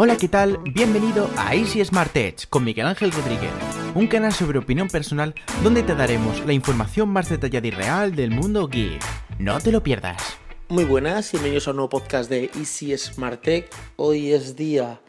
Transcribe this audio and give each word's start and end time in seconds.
Hola, 0.00 0.16
¿qué 0.16 0.28
tal? 0.28 0.58
Bienvenido 0.58 1.28
a 1.36 1.56
Easy 1.56 1.84
Smart 1.84 2.16
Edge 2.16 2.46
con 2.48 2.62
Miguel 2.62 2.86
Ángel 2.86 3.10
Rodríguez, 3.10 3.50
un 3.96 4.06
canal 4.06 4.32
sobre 4.32 4.60
opinión 4.60 4.86
personal 4.86 5.34
donde 5.64 5.82
te 5.82 5.96
daremos 5.96 6.46
la 6.46 6.52
información 6.52 7.08
más 7.08 7.28
detallada 7.28 7.66
y 7.66 7.72
real 7.72 8.14
del 8.14 8.30
mundo 8.30 8.68
geek. 8.68 9.02
No 9.40 9.58
te 9.58 9.72
lo 9.72 9.82
pierdas. 9.82 10.22
Muy 10.68 10.84
buenas, 10.84 11.32
bienvenidos 11.32 11.66
a 11.66 11.72
un 11.72 11.78
nuevo 11.78 11.88
podcast 11.88 12.30
de 12.30 12.48
Easy 12.56 12.96
Smart 12.96 13.42
Tech. 13.42 13.68
Hoy 13.96 14.30
es 14.30 14.54
día 14.54 15.00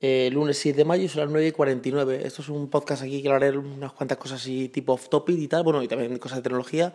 eh, 0.00 0.30
lunes 0.32 0.58
7 0.58 0.78
de 0.78 0.84
mayo, 0.84 1.08
son 1.08 1.20
las 1.22 1.30
9 1.30 1.46
y 1.46 1.52
49. 1.52 2.22
Esto 2.24 2.42
es 2.42 2.48
un 2.48 2.68
podcast 2.68 3.04
aquí 3.04 3.22
que 3.22 3.28
hablaré 3.28 3.56
unas 3.56 3.92
cuantas 3.92 4.18
cosas 4.18 4.40
así 4.40 4.68
tipo 4.68 4.94
off 4.94 5.08
topic 5.08 5.38
y 5.38 5.46
tal, 5.46 5.62
bueno, 5.62 5.80
y 5.80 5.86
también 5.86 6.18
cosas 6.18 6.38
de 6.38 6.42
tecnología. 6.42 6.92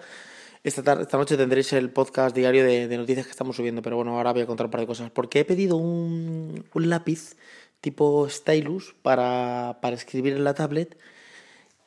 Esta, 0.61 0.83
tarde, 0.83 1.03
esta 1.03 1.17
noche 1.17 1.37
tendréis 1.37 1.71
el 1.71 1.89
podcast 1.89 2.35
diario 2.35 2.65
de, 2.65 2.97
noticias 2.97 3.25
que 3.25 3.31
estamos 3.31 3.55
subiendo, 3.55 3.81
pero 3.81 3.95
bueno, 3.95 4.17
ahora 4.17 4.33
voy 4.33 4.41
a 4.41 4.45
contar 4.45 4.65
un 4.65 4.71
par 4.71 4.81
de 4.81 4.87
cosas. 4.87 5.09
Porque 5.09 5.39
he 5.39 5.45
pedido 5.45 5.77
un, 5.77 6.65
un 6.73 6.89
lápiz 6.89 7.37
tipo 7.79 8.27
stylus 8.29 8.93
para, 9.01 9.79
para, 9.81 9.95
escribir 9.95 10.33
en 10.33 10.43
la 10.43 10.53
tablet 10.53 10.97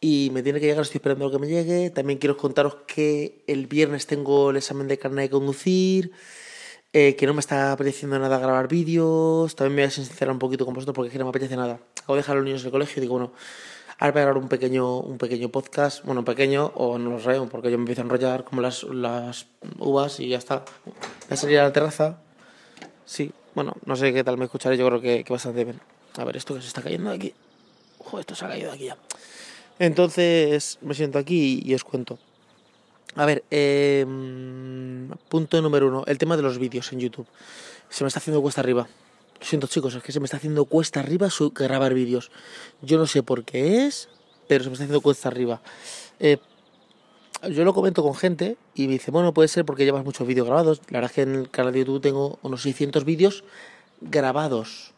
y 0.00 0.30
me 0.32 0.42
tiene 0.42 0.58
que 0.58 0.66
llegar, 0.66 0.82
estoy 0.82 0.98
esperando 0.98 1.30
que 1.30 1.38
me 1.38 1.48
llegue. 1.48 1.90
También 1.90 2.18
quiero 2.18 2.38
contaros 2.38 2.76
que 2.86 3.44
el 3.46 3.66
viernes 3.66 4.06
tengo 4.06 4.50
el 4.50 4.56
examen 4.56 4.88
de 4.88 4.98
carnet 4.98 5.26
de 5.26 5.30
conducir, 5.30 6.12
eh, 6.94 7.14
que 7.16 7.26
no 7.26 7.34
me 7.34 7.40
está 7.40 7.72
apeteciendo 7.72 8.18
nada 8.18 8.38
grabar 8.38 8.68
vídeos. 8.68 9.54
También 9.54 9.76
me 9.76 9.82
voy 9.82 9.88
a 9.88 9.90
sincerar 9.90 10.32
un 10.32 10.38
poquito 10.38 10.64
con 10.64 10.72
vosotros 10.72 10.94
porque 10.94 11.08
es 11.08 11.12
que 11.12 11.18
no 11.18 11.26
me 11.26 11.30
apetece 11.30 11.56
nada. 11.56 11.78
Acabo 11.98 12.14
de 12.14 12.22
dejar 12.22 12.36
a 12.36 12.38
los 12.38 12.46
niños 12.46 12.62
en 12.62 12.68
el 12.68 12.72
colegio 12.72 13.00
y 13.00 13.02
digo, 13.02 13.12
bueno, 13.12 13.34
ahora 14.02 14.12
voy 14.14 14.20
a 14.20 14.24
grabar 14.24 14.42
un 14.42 14.48
pequeño, 14.48 14.98
un 14.98 15.16
pequeño 15.16 15.48
podcast, 15.48 16.04
bueno, 16.04 16.24
pequeño 16.24 16.72
o 16.74 16.98
no 16.98 17.10
lo 17.10 17.20
sé, 17.20 17.40
porque 17.48 17.70
yo 17.70 17.78
me 17.78 17.82
empiezo 17.82 18.00
a 18.00 18.04
enrollar 18.04 18.42
como 18.42 18.60
las, 18.60 18.82
las 18.82 19.46
uvas 19.78 20.18
y 20.18 20.28
ya 20.28 20.38
está. 20.38 20.64
Voy 20.84 20.94
a 21.30 21.36
salir 21.36 21.60
a 21.60 21.62
la 21.62 21.72
terraza. 21.72 22.18
Sí, 23.04 23.30
bueno, 23.54 23.74
no 23.86 23.94
sé 23.94 24.12
qué 24.12 24.24
tal 24.24 24.38
me 24.38 24.46
escucharé, 24.46 24.76
yo 24.76 24.88
creo 24.88 25.00
que, 25.00 25.24
bastante 25.28 25.62
bien. 25.62 25.80
A 26.16 26.24
ver, 26.24 26.36
esto 26.36 26.52
que 26.52 26.62
se 26.62 26.66
está 26.66 26.82
cayendo 26.82 27.10
de 27.10 27.16
aquí. 27.16 27.34
Ojo, 27.98 28.18
esto 28.18 28.34
se 28.34 28.44
ha 28.44 28.48
caído 28.48 28.70
de 28.70 28.74
aquí 28.74 28.84
ya. 28.86 28.96
Entonces 29.78 30.78
me 30.80 30.94
siento 30.94 31.20
aquí 31.20 31.62
y 31.64 31.72
os 31.72 31.84
cuento. 31.84 32.18
A 33.14 33.24
ver, 33.24 33.44
eh, 33.52 34.04
punto 35.28 35.62
número 35.62 35.86
uno, 35.86 36.02
el 36.08 36.18
tema 36.18 36.36
de 36.36 36.42
los 36.42 36.58
vídeos 36.58 36.92
en 36.92 36.98
YouTube. 36.98 37.26
Se 37.88 38.02
me 38.02 38.08
está 38.08 38.18
haciendo 38.18 38.42
cuesta 38.42 38.62
arriba. 38.62 38.88
Lo 39.42 39.48
siento 39.48 39.66
chicos, 39.66 39.92
es 39.96 40.04
que 40.04 40.12
se 40.12 40.20
me 40.20 40.26
está 40.26 40.36
haciendo 40.36 40.66
cuesta 40.66 41.00
arriba 41.00 41.28
grabar 41.52 41.94
vídeos. 41.94 42.30
Yo 42.80 42.96
no 42.96 43.08
sé 43.08 43.24
por 43.24 43.42
qué 43.42 43.86
es, 43.86 44.08
pero 44.46 44.62
se 44.62 44.70
me 44.70 44.74
está 44.74 44.84
haciendo 44.84 45.00
cuesta 45.00 45.28
arriba. 45.28 45.60
Eh, 46.20 46.38
yo 47.50 47.64
lo 47.64 47.74
comento 47.74 48.04
con 48.04 48.14
gente 48.14 48.56
y 48.76 48.86
me 48.86 48.92
dice, 48.92 49.10
bueno, 49.10 49.34
puede 49.34 49.48
ser 49.48 49.64
porque 49.64 49.84
llevas 49.84 50.04
muchos 50.04 50.28
vídeos 50.28 50.46
grabados. 50.46 50.80
La 50.90 51.00
verdad 51.00 51.10
es 51.10 51.14
que 51.16 51.22
en 51.22 51.34
el 51.34 51.50
canal 51.50 51.72
de 51.72 51.80
YouTube 51.80 52.00
tengo 52.00 52.38
unos 52.42 52.62
600 52.62 53.04
vídeos 53.04 53.42
grabados, 54.00 54.92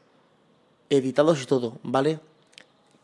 editados 0.90 1.42
y 1.42 1.46
todo, 1.46 1.78
¿vale? 1.82 2.20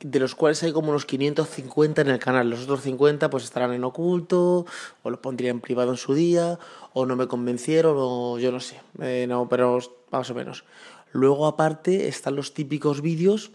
de 0.01 0.19
los 0.19 0.35
cuales 0.35 0.63
hay 0.63 0.73
como 0.73 0.91
unos 0.91 1.05
550 1.07 2.03
en 2.03 2.09
el 2.09 2.19
canal. 2.19 2.51
Los 2.51 2.65
otros 2.65 2.83
50 2.83 3.31
pues 3.31 3.45
estarán 3.45 3.73
en 3.73 3.85
oculto, 3.85 4.67
o 5.03 5.11
los 5.11 5.21
pondría 5.21 5.51
en 5.51 5.61
privado 5.61 5.91
en 5.91 5.97
su 5.97 6.15
día, 6.15 6.59
o 6.93 7.07
no 7.07 7.17
me 7.17 7.29
convencieron, 7.29 7.97
o 7.99 8.39
yo 8.39 8.53
no 8.53 8.61
sé, 8.61 8.81
eh, 9.01 9.27
no, 9.29 9.49
pero 9.49 9.79
más 10.11 10.31
o 10.31 10.35
menos. 10.35 10.65
Luego 11.13 11.47
aparte 11.47 12.09
están 12.09 12.37
los 12.37 12.55
típicos 12.55 13.01
vídeos 13.01 13.51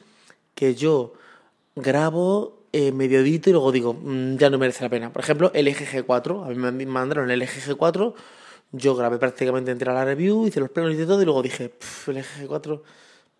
que 0.55 0.75
yo 0.75 1.13
grabo 1.75 2.65
eh, 2.71 2.91
medio 2.91 3.19
edito 3.19 3.49
y 3.49 3.53
luego 3.53 3.71
digo, 3.71 3.93
mmm, 3.93 4.37
ya 4.37 4.49
no 4.49 4.57
merece 4.57 4.83
la 4.83 4.89
pena. 4.89 5.13
Por 5.13 5.23
ejemplo, 5.23 5.51
el 5.53 5.67
EGG4, 5.67 6.45
a 6.45 6.49
mí 6.49 6.55
me 6.55 6.85
mandaron 6.85 7.31
el 7.31 7.41
EGG4, 7.41 8.13
yo 8.71 8.95
grabé 8.95 9.17
prácticamente 9.17 9.71
entera 9.71 9.93
la 9.93 10.03
review, 10.03 10.45
hice 10.47 10.59
los 10.59 10.69
planos 10.69 10.93
y 10.93 11.05
todo, 11.05 11.21
y 11.21 11.25
luego 11.25 11.41
dije, 11.41 11.73
el 12.07 12.17
EGG4, 12.17 12.81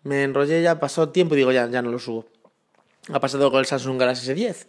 me 0.04 0.22
enrollé 0.22 0.62
ya, 0.62 0.80
pasó 0.80 1.10
tiempo 1.10 1.34
y 1.34 1.38
digo, 1.38 1.52
ya, 1.52 1.68
ya 1.68 1.82
no 1.82 1.90
lo 1.90 1.98
subo. 1.98 2.26
Ha 3.12 3.20
pasado 3.20 3.50
con 3.50 3.60
el 3.60 3.66
Samsung 3.66 3.98
Galaxy 3.98 4.32
S10. 4.32 4.66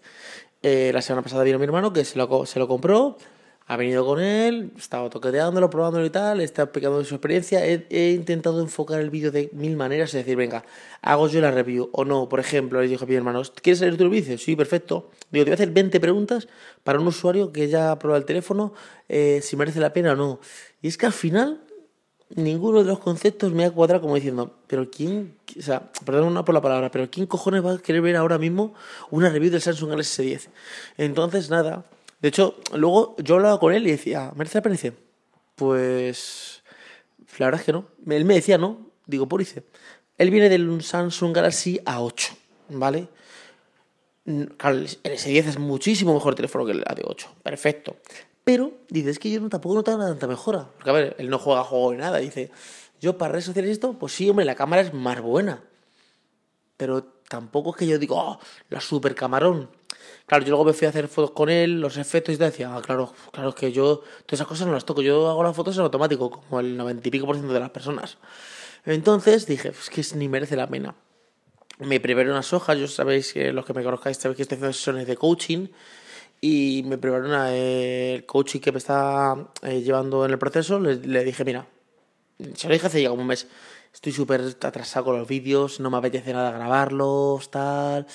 Eh, 0.64 0.92
la 0.94 1.02
semana 1.02 1.22
pasada 1.22 1.44
vino 1.44 1.60
mi 1.60 1.66
hermano 1.66 1.94
que 1.94 2.04
se 2.04 2.18
lo, 2.18 2.46
se 2.46 2.60
lo 2.60 2.68
compró, 2.68 3.18
ha 3.70 3.76
venido 3.76 4.06
con 4.06 4.22
él, 4.22 4.72
estaba 4.78 5.10
toqueteándolo, 5.10 5.70
probándolo 5.70 6.06
y 6.06 6.10
tal, 6.10 6.40
está 6.40 6.64
explicando 6.64 7.04
su 7.04 7.16
experiencia. 7.16 7.66
He, 7.66 8.12
intentado 8.12 8.62
enfocar 8.62 9.02
el 9.02 9.10
vídeo 9.10 9.30
de 9.30 9.50
mil 9.52 9.76
maneras, 9.76 10.10
es 10.14 10.26
decir, 10.26 10.38
venga, 10.38 10.64
hago 11.02 11.28
yo 11.28 11.42
la 11.42 11.52
review 11.52 11.90
o 11.92 12.06
no. 12.06 12.30
Por 12.30 12.40
ejemplo, 12.40 12.82
le 12.82 12.88
dije 12.88 13.04
a 13.04 13.08
mi 13.08 13.16
hermano, 13.16 13.42
¿quieres 13.62 13.80
salir 13.80 13.98
tu 13.98 14.10
vídeo? 14.10 14.38
Sí, 14.38 14.56
perfecto. 14.56 15.10
Digo, 15.32 15.44
te 15.44 15.52
voy 15.52 15.52
a 15.52 15.56
hacer 15.56 15.72
20 15.72 16.00
preguntas 16.00 16.48
para 16.86 16.98
un 16.98 17.08
usuario 17.08 17.52
que 17.52 17.68
ya 17.68 17.92
ha 17.92 18.00
probado 18.00 18.20
el 18.20 18.26
teléfono, 18.26 18.74
eh, 19.10 19.42
si 19.44 19.58
merece 19.58 19.82
la 19.82 19.92
pena 19.92 20.14
o 20.14 20.16
no. 20.16 20.40
Y 20.82 20.88
es 20.88 20.98
que 20.98 21.06
al 21.06 21.14
final 21.14 21.60
ninguno 22.36 22.80
de 22.80 22.86
los 22.86 23.00
conceptos 23.00 23.52
me 23.52 23.66
ha 23.66 23.72
cuadrado 23.72 24.02
como 24.02 24.16
diciendo, 24.16 24.56
pero 24.68 24.90
quién, 24.90 25.36
o 25.58 25.62
sea, 25.62 25.92
perdón 26.06 26.34
por 26.46 26.54
la 26.54 26.62
palabra, 26.62 26.90
pero 26.90 27.10
quién 27.10 27.26
cojones 27.26 27.66
va 27.66 27.74
a 27.74 27.78
querer 27.80 28.02
ver 28.02 28.16
ahora 28.16 28.38
mismo 28.38 28.74
una 29.12 29.30
review 29.30 29.52
del 29.52 29.62
Samsung 29.62 29.90
Galaxy 29.90 30.34
S10. 30.34 30.48
Entonces, 30.98 31.50
nada. 31.50 31.86
De 32.20 32.30
hecho, 32.30 32.56
luego 32.74 33.16
yo 33.18 33.36
hablaba 33.36 33.60
con 33.60 33.74
él 33.74 33.88
y 33.88 33.92
decía, 33.92 34.32
¿merece 34.36 34.58
la? 34.58 34.72
Dice, 34.72 34.94
pues, 35.56 36.64
la 37.38 37.48
verdad 37.48 37.62
es 37.62 37.66
que 37.66 37.74
no. 37.74 37.86
Él 38.08 38.26
me 38.26 38.36
decía, 38.36 38.58
no. 38.58 38.88
Digo, 39.06 39.28
por 39.28 39.40
dice, 39.40 39.64
él 40.18 40.32
viene 40.32 40.50
del 40.50 40.84
Samsung 40.84 41.34
Galaxy 41.34 41.80
A8, 41.86 42.36
¿vale? 42.70 43.08
Claro, 44.58 44.78
el 44.78 44.88
S10 44.88 45.48
es 45.48 45.60
muchísimo 45.60 46.14
mejor 46.14 46.36
teléfono 46.36 46.66
que 46.66 46.74
el 46.74 46.84
A8. 46.84 47.28
Perfecto. 47.44 47.96
Pero 48.44 48.74
dice, 48.90 49.12
es 49.12 49.20
que 49.20 49.30
yo 49.30 49.40
no, 49.40 49.50
tampoco 49.50 49.76
no 49.76 49.84
tengo 49.84 50.00
tanta 50.00 50.28
mejora. 50.28 50.70
Porque 50.76 50.90
a 50.90 50.94
ver, 50.94 51.16
él 51.20 51.30
no 51.30 51.40
juega 51.40 51.64
juego 51.64 51.92
ni 51.92 52.00
nada. 52.00 52.18
Dice, 52.18 52.52
yo 53.00 53.18
para 53.18 53.34
redes 53.34 53.46
sociales 53.46 53.72
esto, 53.72 53.94
pues 53.94 54.14
sí, 54.14 54.30
hombre, 54.30 54.46
la 54.46 54.56
cámara 54.56 54.82
es 54.82 54.94
más 54.94 55.22
buena. 55.22 55.64
Pero 56.76 57.06
tampoco 57.28 57.72
es 57.72 57.78
que 57.78 57.88
yo 57.88 58.00
digo, 58.00 58.16
oh, 58.18 58.40
la 58.70 58.82
super 58.82 59.16
camarón. 59.16 59.70
Claro, 60.26 60.44
yo 60.44 60.50
luego 60.50 60.66
me 60.66 60.74
fui 60.74 60.86
a 60.88 60.90
hacer 60.90 61.08
fotos 61.08 61.32
con 61.32 61.50
él, 61.50 61.80
los 61.80 61.98
efectos 61.98 62.36
y 62.36 62.38
te 62.38 62.44
decía, 62.44 62.76
ah, 62.76 62.82
claro, 62.82 63.14
claro, 63.32 63.50
es 63.50 63.56
que 63.56 63.72
yo 63.72 64.04
todas 64.26 64.34
esas 64.34 64.48
cosas 64.48 64.68
no 64.68 64.74
las 64.74 64.86
toco. 64.86 65.02
Yo 65.02 65.30
hago 65.30 65.44
las 65.44 65.56
fotos 65.56 65.76
en 65.78 65.84
automático, 65.84 66.30
como 66.30 66.60
el 66.60 66.76
noventa 66.76 67.08
y 67.08 67.12
pico 67.12 67.26
por 67.26 67.36
ciento 67.36 67.54
de 67.54 67.60
las 67.60 67.70
personas. 67.70 68.18
Entonces 68.86 69.46
dije, 69.46 69.70
es 69.70 69.90
que 69.90 70.18
ni 70.18 70.28
merece 70.28 70.56
la 70.56 70.68
pena. 70.68 70.96
Me 71.80 72.00
preparé 72.00 72.30
unas 72.32 72.52
hojas, 72.54 72.78
yo 72.78 72.88
sabéis 72.88 73.34
que 73.34 73.54
los 73.54 73.66
que 73.66 73.74
me 73.74 73.84
conozcáis 73.84 74.18
sabéis 74.18 74.38
que 74.38 74.42
estoy 74.44 74.56
haciendo 74.56 74.74
sesiones 74.74 75.08
de 75.08 75.16
coaching 75.16 75.68
y 76.42 76.84
me 76.86 76.98
prepararon 76.98 77.34
a 77.34 77.56
el 77.56 78.26
coach 78.26 78.58
que 78.58 78.72
me 78.72 78.78
está 78.78 79.36
eh, 79.64 79.82
llevando 79.82 80.26
en 80.26 80.32
el 80.32 80.38
proceso. 80.38 80.80
Le, 80.80 80.96
le, 80.96 81.24
dije, 81.24 81.44
mira, 81.46 81.68
se 82.56 82.68
lo 82.68 82.74
dije 82.74 82.88
hace 82.88 83.02
ya 83.02 83.10
como 83.10 83.22
un 83.22 83.28
mes, 83.28 83.48
estoy 83.98 84.14
súper 84.14 84.42
atrasado 84.62 85.06
con 85.06 85.18
los 85.18 85.28
vídeos, 85.28 85.80
no 85.80 85.90
me 85.90 85.98
apetece 85.98 86.32
nada 86.32 86.52
grabarlos, 86.52 87.50
tal. 87.50 88.06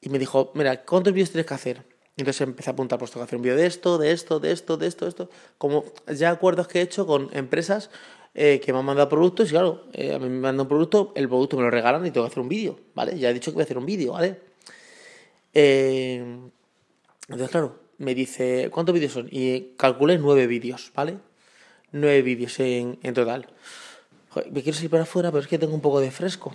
Y 0.00 0.08
me 0.08 0.18
dijo, 0.18 0.50
mira, 0.56 0.84
¿cuántos 0.84 1.12
vídeos 1.12 1.30
tienes 1.30 1.46
que 1.46 1.54
hacer? 1.54 1.84
Entonces 2.16 2.40
empecé 2.40 2.70
a 2.70 2.72
apuntar, 2.72 2.98
pues 2.98 3.12
tengo 3.12 3.24
que 3.24 3.28
hacer 3.28 3.36
un 3.36 3.42
vídeo 3.42 3.54
de 3.54 3.66
esto, 3.66 3.96
de 3.96 4.10
esto, 4.10 4.40
de 4.40 4.50
esto, 4.50 4.76
de 4.76 4.88
esto, 4.88 5.04
de 5.04 5.08
esto. 5.10 5.30
Como 5.56 5.84
ya 6.12 6.30
acuerdos 6.30 6.66
que 6.66 6.80
he 6.80 6.82
hecho 6.82 7.06
con 7.06 7.28
empresas 7.32 7.90
eh, 8.34 8.58
que 8.58 8.72
me 8.72 8.80
han 8.80 8.86
mandado 8.86 9.08
productos 9.08 9.46
y 9.46 9.50
claro, 9.52 9.84
eh, 9.92 10.14
a 10.14 10.18
mí 10.18 10.28
me 10.28 10.40
mandan 10.40 10.62
un 10.62 10.68
producto, 10.68 11.12
el 11.14 11.28
producto 11.28 11.56
me 11.56 11.62
lo 11.62 11.70
regalan 11.70 12.04
y 12.04 12.10
tengo 12.10 12.26
que 12.26 12.32
hacer 12.32 12.42
un 12.42 12.48
vídeo, 12.48 12.80
¿vale? 12.96 13.16
Ya 13.16 13.30
he 13.30 13.34
dicho 13.34 13.52
que 13.52 13.54
voy 13.54 13.62
a 13.62 13.64
hacer 13.66 13.78
un 13.78 13.86
vídeo, 13.86 14.14
¿vale? 14.14 14.40
Eh, 15.54 16.40
entonces, 17.28 17.50
claro, 17.50 17.78
me 17.98 18.16
dice, 18.16 18.68
¿cuántos 18.72 18.96
vídeos 18.96 19.12
son? 19.12 19.28
Y 19.30 19.74
calculé 19.76 20.18
nueve 20.18 20.48
vídeos, 20.48 20.90
¿vale? 20.92 21.18
Nueve 21.92 22.22
vídeos 22.22 22.58
en, 22.58 22.98
en 23.04 23.14
total. 23.14 23.46
Me 24.50 24.62
quiero 24.62 24.76
salir 24.76 24.90
para 24.90 25.02
afuera, 25.04 25.30
pero 25.30 25.42
es 25.42 25.48
que 25.48 25.58
tengo 25.58 25.74
un 25.74 25.80
poco 25.80 26.00
de 26.00 26.10
fresco. 26.10 26.54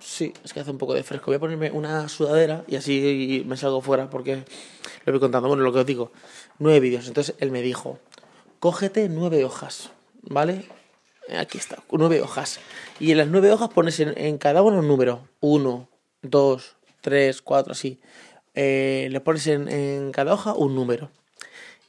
Sí, 0.00 0.32
es 0.44 0.52
que 0.52 0.60
hace 0.60 0.70
un 0.70 0.78
poco 0.78 0.94
de 0.94 1.02
fresco. 1.02 1.26
Voy 1.26 1.36
a 1.36 1.40
ponerme 1.40 1.70
una 1.70 2.08
sudadera 2.08 2.64
y 2.68 2.76
así 2.76 3.42
me 3.46 3.56
salgo 3.56 3.80
fuera 3.80 4.08
porque 4.08 4.44
lo 5.04 5.12
voy 5.12 5.20
contando. 5.20 5.48
Bueno, 5.48 5.64
lo 5.64 5.72
que 5.72 5.80
os 5.80 5.86
digo, 5.86 6.12
nueve 6.58 6.80
vídeos. 6.80 7.08
Entonces 7.08 7.34
él 7.38 7.50
me 7.50 7.62
dijo, 7.62 7.98
cógete 8.60 9.08
nueve 9.08 9.44
hojas, 9.44 9.90
¿vale? 10.22 10.66
Aquí 11.36 11.58
está, 11.58 11.82
nueve 11.90 12.22
hojas. 12.22 12.60
Y 13.00 13.10
en 13.10 13.18
las 13.18 13.28
nueve 13.28 13.52
hojas 13.52 13.70
pones 13.70 14.00
en, 14.00 14.38
cada 14.38 14.62
uno 14.62 14.78
un 14.78 14.88
número. 14.88 15.28
Uno, 15.40 15.88
dos, 16.22 16.76
tres, 17.00 17.42
cuatro, 17.42 17.72
así 17.72 18.00
eh, 18.54 19.08
le 19.10 19.20
pones 19.20 19.46
en, 19.46 20.10
cada 20.12 20.32
hoja 20.32 20.54
un 20.54 20.74
número. 20.74 21.10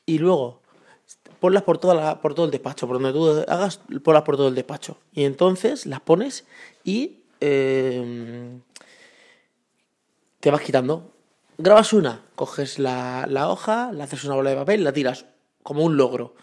Y 0.05 0.17
luego 0.17 0.61
ponlas 1.39 1.63
por, 1.63 1.77
toda 1.77 1.95
la, 1.95 2.21
por 2.21 2.33
todo 2.33 2.45
el 2.45 2.51
despacho, 2.51 2.87
por 2.87 2.99
donde 2.99 3.13
tú 3.13 3.45
hagas, 3.47 3.79
ponlas 4.03 4.23
por 4.23 4.37
todo 4.37 4.47
el 4.47 4.55
despacho. 4.55 4.97
Y 5.13 5.23
entonces 5.23 5.85
las 5.85 6.01
pones 6.01 6.45
y 6.83 7.17
eh, 7.39 8.59
te 10.39 10.51
vas 10.51 10.61
quitando. 10.61 11.11
Grabas 11.57 11.91
una, 11.91 12.21
coges 12.35 12.79
la, 12.79 13.25
la, 13.27 13.49
hoja, 13.49 13.91
la 13.91 14.05
haces 14.05 14.23
una 14.23 14.35
bola 14.35 14.51
de 14.51 14.55
papel, 14.55 14.83
la 14.83 14.93
tiras 14.93 15.25
como 15.63 15.83
un 15.83 15.97
logro. 15.97 16.35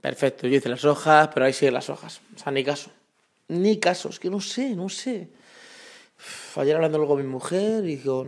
Perfecto, 0.00 0.46
yo 0.46 0.56
hice 0.56 0.68
las 0.68 0.84
hojas, 0.84 1.28
pero 1.32 1.46
ahí 1.46 1.52
siguen 1.52 1.74
las 1.74 1.90
hojas. 1.90 2.20
O 2.34 2.38
sea, 2.38 2.50
ni 2.50 2.64
caso. 2.64 2.90
Ni 3.48 3.78
caso, 3.78 4.08
es 4.08 4.18
que 4.18 4.30
no 4.30 4.40
sé, 4.40 4.74
no 4.74 4.88
sé. 4.88 5.28
Ayer 6.56 6.76
hablando 6.76 6.98
luego 6.98 7.14
con 7.14 7.22
mi 7.22 7.28
mujer 7.28 7.84
y 7.84 7.96
digo, 7.96 8.26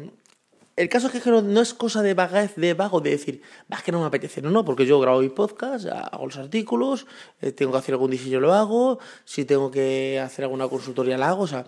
el 0.76 0.88
caso 0.88 1.08
es 1.08 1.22
que 1.22 1.30
no, 1.30 1.60
es 1.60 1.74
cosa 1.74 2.02
de 2.02 2.14
vaguez, 2.14 2.54
de 2.56 2.74
vago, 2.74 3.00
de 3.00 3.10
decir, 3.10 3.42
va, 3.70 3.78
que 3.82 3.92
no 3.92 4.00
me 4.00 4.06
apetece. 4.06 4.40
No, 4.40 4.50
no, 4.50 4.64
porque 4.64 4.86
yo 4.86 4.98
grabo 5.00 5.20
mi 5.20 5.28
podcast, 5.28 5.86
hago 5.86 6.26
los 6.26 6.36
artículos, 6.36 7.06
eh, 7.40 7.52
tengo 7.52 7.72
que 7.72 7.78
hacer 7.78 7.94
algún 7.94 8.10
diseño, 8.10 8.40
lo 8.40 8.54
hago, 8.54 8.98
si 9.24 9.44
tengo 9.44 9.70
que 9.70 10.18
hacer 10.20 10.44
alguna 10.44 10.68
consultoría, 10.68 11.18
la 11.18 11.28
hago. 11.28 11.42
O 11.42 11.46
sea, 11.46 11.66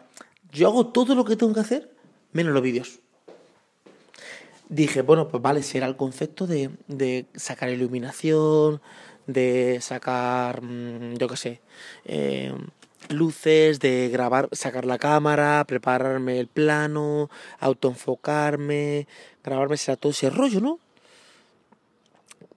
yo 0.53 0.69
hago 0.69 0.87
todo 0.87 1.15
lo 1.15 1.25
que 1.25 1.37
tengo 1.37 1.53
que 1.53 1.61
hacer, 1.61 1.91
menos 2.33 2.55
los 2.55 2.63
vídeos. 2.63 3.01
Dije, 4.71 5.03
bueno, 5.03 5.29
pues 5.29 5.43
vale, 5.43 5.63
será 5.63 5.87
el 5.87 5.97
concepto 5.97 6.47
de, 6.47 6.71
de 6.89 7.27
sacar 7.35 7.69
iluminación, 7.69 8.81
de 9.27 9.79
sacar, 9.81 10.63
mm, 10.63 11.17
yo 11.17 11.29
qué 11.29 11.37
sé, 11.37 11.61
eh, 12.07 12.55
luces, 13.11 13.81
de 13.81 14.09
grabar, 14.09 14.49
sacar 14.53 14.85
la 14.85 14.99
cámara, 14.99 15.65
prepararme 15.67 16.39
el 16.41 16.47
plano, 16.47 17.31
autoenfocarme, 17.61 19.07
grabarme 19.43 19.77
será 19.77 19.97
todo 19.97 20.13
ese 20.13 20.31
rollo, 20.31 20.61
¿no? 20.61 20.79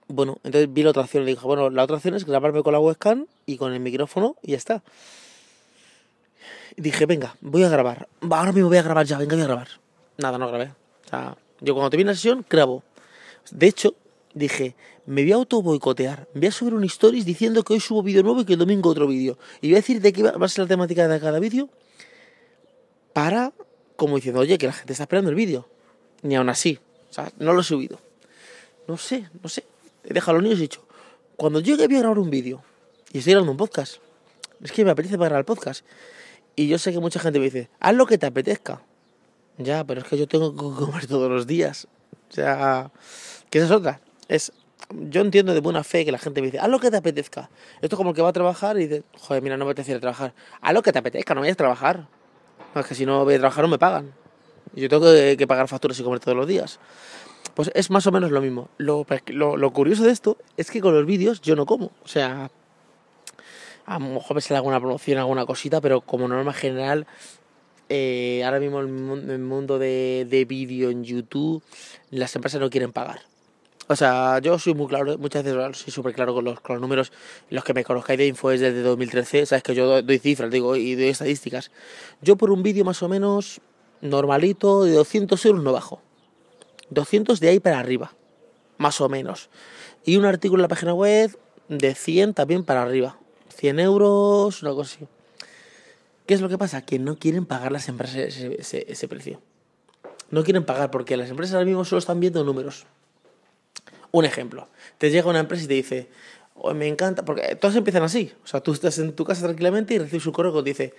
Bueno, 0.08 0.38
entonces 0.42 0.72
vi 0.72 0.82
la 0.82 0.90
otra 0.90 1.02
opción 1.02 1.24
y 1.24 1.26
dije, 1.26 1.44
bueno, 1.44 1.68
la 1.68 1.84
otra 1.84 1.96
opción 1.96 2.14
es 2.14 2.24
grabarme 2.24 2.62
con 2.62 2.72
la 2.72 2.80
webcam 2.80 3.26
y 3.44 3.58
con 3.58 3.74
el 3.74 3.80
micrófono 3.80 4.36
y 4.42 4.52
ya 4.52 4.56
está. 4.56 4.82
Dije, 6.76 7.04
venga, 7.06 7.36
voy 7.40 7.64
a 7.64 7.68
grabar. 7.68 8.08
Ahora 8.30 8.52
mismo 8.52 8.68
voy 8.68 8.78
a 8.78 8.82
grabar 8.82 9.04
ya, 9.04 9.18
venga, 9.18 9.34
voy 9.34 9.42
a 9.42 9.46
grabar. 9.46 9.68
Nada, 10.16 10.38
no 10.38 10.48
grabé. 10.48 10.72
O 11.04 11.08
sea, 11.08 11.36
yo 11.60 11.74
cuando 11.74 11.90
termine 11.90 12.10
la 12.10 12.14
sesión, 12.14 12.46
grabo. 12.48 12.82
De 13.50 13.66
hecho, 13.66 13.94
dije, 14.34 14.74
me 15.08 15.22
voy 15.22 15.32
a 15.32 15.36
auto 15.36 15.62
boicotear, 15.62 16.28
voy 16.34 16.48
a 16.48 16.52
subir 16.52 16.74
un 16.74 16.84
stories 16.84 17.24
diciendo 17.24 17.64
que 17.64 17.72
hoy 17.72 17.80
subo 17.80 18.02
vídeo 18.02 18.22
nuevo 18.22 18.42
y 18.42 18.44
que 18.44 18.52
el 18.52 18.58
domingo 18.58 18.90
otro 18.90 19.06
vídeo. 19.06 19.38
Y 19.62 19.68
voy 19.68 19.76
a 19.76 19.78
decir 19.78 20.02
de 20.02 20.12
qué 20.12 20.22
va 20.22 20.44
a 20.44 20.48
ser 20.50 20.64
la 20.64 20.68
temática 20.68 21.08
de 21.08 21.18
cada 21.18 21.38
vídeo 21.38 21.70
para, 23.14 23.54
como 23.96 24.16
diciendo, 24.16 24.42
oye, 24.42 24.58
que 24.58 24.66
la 24.66 24.74
gente 24.74 24.92
está 24.92 25.04
esperando 25.04 25.30
el 25.30 25.34
vídeo. 25.34 25.66
Ni 26.20 26.36
aún 26.36 26.50
así, 26.50 26.78
o 27.08 27.12
sea, 27.12 27.32
no 27.38 27.54
lo 27.54 27.62
he 27.62 27.64
subido. 27.64 27.98
No 28.86 28.98
sé, 28.98 29.30
no 29.42 29.48
sé. 29.48 29.64
He 30.04 30.12
dejado 30.12 30.34
los 30.34 30.42
niños 30.42 30.58
he 30.58 30.62
dicho, 30.62 30.84
cuando 31.36 31.60
llegue 31.60 31.86
voy 31.86 31.96
a 31.96 32.00
grabar 32.00 32.18
un 32.18 32.28
vídeo 32.28 32.62
y 33.10 33.18
estoy 33.18 33.32
grabando 33.32 33.52
un 33.52 33.58
podcast. 33.58 33.96
Es 34.62 34.72
que 34.72 34.84
me 34.84 34.90
apetece 34.90 35.16
para 35.16 35.30
grabar 35.30 35.40
el 35.40 35.46
podcast. 35.46 35.86
Y 36.54 36.68
yo 36.68 36.76
sé 36.78 36.92
que 36.92 37.00
mucha 37.00 37.18
gente 37.18 37.38
me 37.38 37.46
dice, 37.46 37.70
haz 37.80 37.94
lo 37.94 38.04
que 38.04 38.18
te 38.18 38.26
apetezca. 38.26 38.82
Ya, 39.56 39.84
pero 39.84 40.02
es 40.02 40.06
que 40.06 40.18
yo 40.18 40.28
tengo 40.28 40.52
que 40.52 40.84
comer 40.84 41.06
todos 41.08 41.30
los 41.30 41.46
días. 41.46 41.88
O 42.30 42.34
sea, 42.34 42.90
que 43.48 43.56
esa 43.56 43.68
es 43.68 43.72
otra 43.72 44.02
es 44.28 44.52
yo 44.90 45.20
entiendo 45.20 45.54
de 45.54 45.60
buena 45.60 45.84
fe 45.84 46.04
que 46.04 46.12
la 46.12 46.18
gente 46.18 46.40
me 46.40 46.46
dice, 46.46 46.58
haz 46.58 46.68
lo 46.68 46.80
que 46.80 46.90
te 46.90 46.96
apetezca. 46.96 47.50
Esto 47.80 47.94
es 47.94 47.96
como 47.96 48.14
que 48.14 48.22
va 48.22 48.30
a 48.30 48.32
trabajar 48.32 48.76
y 48.78 48.86
dice, 48.86 49.02
joder, 49.18 49.42
mira, 49.42 49.56
no 49.56 49.64
me 49.64 49.72
apetece 49.72 49.92
ir 49.92 49.96
a 49.98 50.00
trabajar. 50.00 50.34
Haz 50.60 50.74
lo 50.74 50.82
que 50.82 50.92
te 50.92 50.98
apetezca, 50.98 51.34
no 51.34 51.40
vayas 51.40 51.54
a 51.54 51.58
trabajar. 51.58 52.06
No, 52.74 52.80
es 52.80 52.86
que 52.86 52.94
si 52.94 53.06
no 53.06 53.24
voy 53.24 53.34
a 53.34 53.38
trabajar 53.38 53.64
no 53.64 53.68
me 53.68 53.78
pagan. 53.78 54.12
Yo 54.74 54.88
tengo 54.88 55.06
que, 55.12 55.46
pagar 55.46 55.68
facturas 55.68 55.98
y 55.98 56.02
comer 56.02 56.20
todos 56.20 56.36
los 56.36 56.46
días. 56.46 56.78
Pues 57.54 57.70
es 57.74 57.90
más 57.90 58.06
o 58.06 58.12
menos 58.12 58.30
lo 58.30 58.40
mismo. 58.40 58.68
Lo, 58.78 59.06
lo, 59.26 59.72
curioso 59.72 60.04
de 60.04 60.12
esto 60.12 60.36
es 60.56 60.70
que 60.70 60.80
con 60.80 60.94
los 60.94 61.04
vídeos 61.06 61.40
yo 61.40 61.56
no 61.56 61.66
como. 61.66 61.86
O 62.04 62.08
sea, 62.08 62.50
a 63.86 63.98
lo 63.98 64.06
mejor 64.06 64.36
me 64.36 64.40
sale 64.40 64.56
alguna 64.56 64.78
promoción, 64.78 65.18
alguna 65.18 65.46
cosita, 65.46 65.80
pero 65.80 66.00
como 66.00 66.28
norma 66.28 66.52
general, 66.52 67.06
eh, 67.88 68.42
ahora 68.44 68.60
mismo 68.60 68.80
el 68.80 68.88
mundo 69.38 69.78
de, 69.78 70.26
de 70.28 70.44
vídeo 70.44 70.90
en 70.90 71.04
YouTube, 71.04 71.62
las 72.10 72.34
empresas 72.36 72.60
no 72.60 72.70
quieren 72.70 72.92
pagar. 72.92 73.20
O 73.90 73.96
sea, 73.96 74.38
yo 74.40 74.58
soy 74.58 74.74
muy 74.74 74.86
claro, 74.86 75.16
muchas 75.16 75.42
veces 75.42 75.78
soy 75.78 75.90
súper 75.90 76.12
claro 76.14 76.34
con 76.34 76.44
los, 76.44 76.58
números. 76.78 77.10
Los 77.48 77.64
que 77.64 77.72
me 77.72 77.84
conozcáis 77.84 78.18
de 78.18 78.26
info 78.26 78.50
desde 78.50 78.82
2013, 78.82 79.46
sabes 79.46 79.62
que 79.62 79.74
yo 79.74 80.02
doy 80.02 80.18
cifras, 80.18 80.50
digo, 80.50 80.76
y 80.76 80.94
doy 80.94 81.08
estadísticas. 81.08 81.70
Yo 82.20 82.36
por 82.36 82.50
un 82.50 82.62
vídeo 82.62 82.84
más 82.84 83.02
o 83.02 83.08
menos 83.08 83.62
normalito, 84.02 84.84
de 84.84 84.92
200 84.92 85.44
euros 85.46 85.62
no 85.62 85.72
bajo. 85.72 86.02
200 86.90 87.40
de 87.40 87.48
ahí 87.48 87.60
para 87.60 87.78
arriba, 87.78 88.12
más 88.76 89.00
o 89.00 89.08
menos. 89.08 89.48
Y 90.04 90.18
un 90.18 90.26
artículo 90.26 90.60
en 90.60 90.62
la 90.62 90.68
página 90.68 90.92
web 90.92 91.38
de 91.68 91.94
100 91.94 92.34
también 92.34 92.64
para 92.64 92.82
arriba. 92.82 93.18
100 93.56 93.80
euros, 93.80 94.62
una 94.62 94.72
cosa 94.72 94.96
así. 94.96 95.08
¿Qué 96.26 96.34
es 96.34 96.42
lo 96.42 96.50
que 96.50 96.58
pasa? 96.58 96.82
Que 96.82 96.98
no 96.98 97.18
quieren 97.18 97.46
pagar 97.46 97.72
las 97.72 97.88
empresas 97.88 98.16
ese, 98.16 98.84
ese 98.86 99.08
precio. 99.08 99.40
No 100.30 100.44
quieren 100.44 100.66
pagar 100.66 100.90
porque 100.90 101.16
las 101.16 101.30
empresas 101.30 101.54
ahora 101.54 101.64
mismo 101.64 101.86
solo 101.86 102.00
están 102.00 102.20
viendo 102.20 102.44
números. 102.44 102.86
Un 104.10 104.24
ejemplo, 104.24 104.68
te 104.98 105.10
llega 105.10 105.28
una 105.28 105.40
empresa 105.40 105.64
y 105.64 105.68
te 105.68 105.74
dice, 105.74 106.08
oh, 106.54 106.72
me 106.74 106.88
encanta, 106.88 107.24
porque 107.24 107.56
todos 107.56 107.76
empiezan 107.76 108.02
así, 108.02 108.32
o 108.42 108.46
sea, 108.46 108.60
tú 108.60 108.72
estás 108.72 108.98
en 108.98 109.12
tu 109.12 109.24
casa 109.24 109.44
tranquilamente 109.44 109.94
y 109.94 109.98
recibes 109.98 110.26
un 110.26 110.32
correo 110.32 110.52
que 110.54 110.62
te 110.62 110.70
dice, 110.70 110.94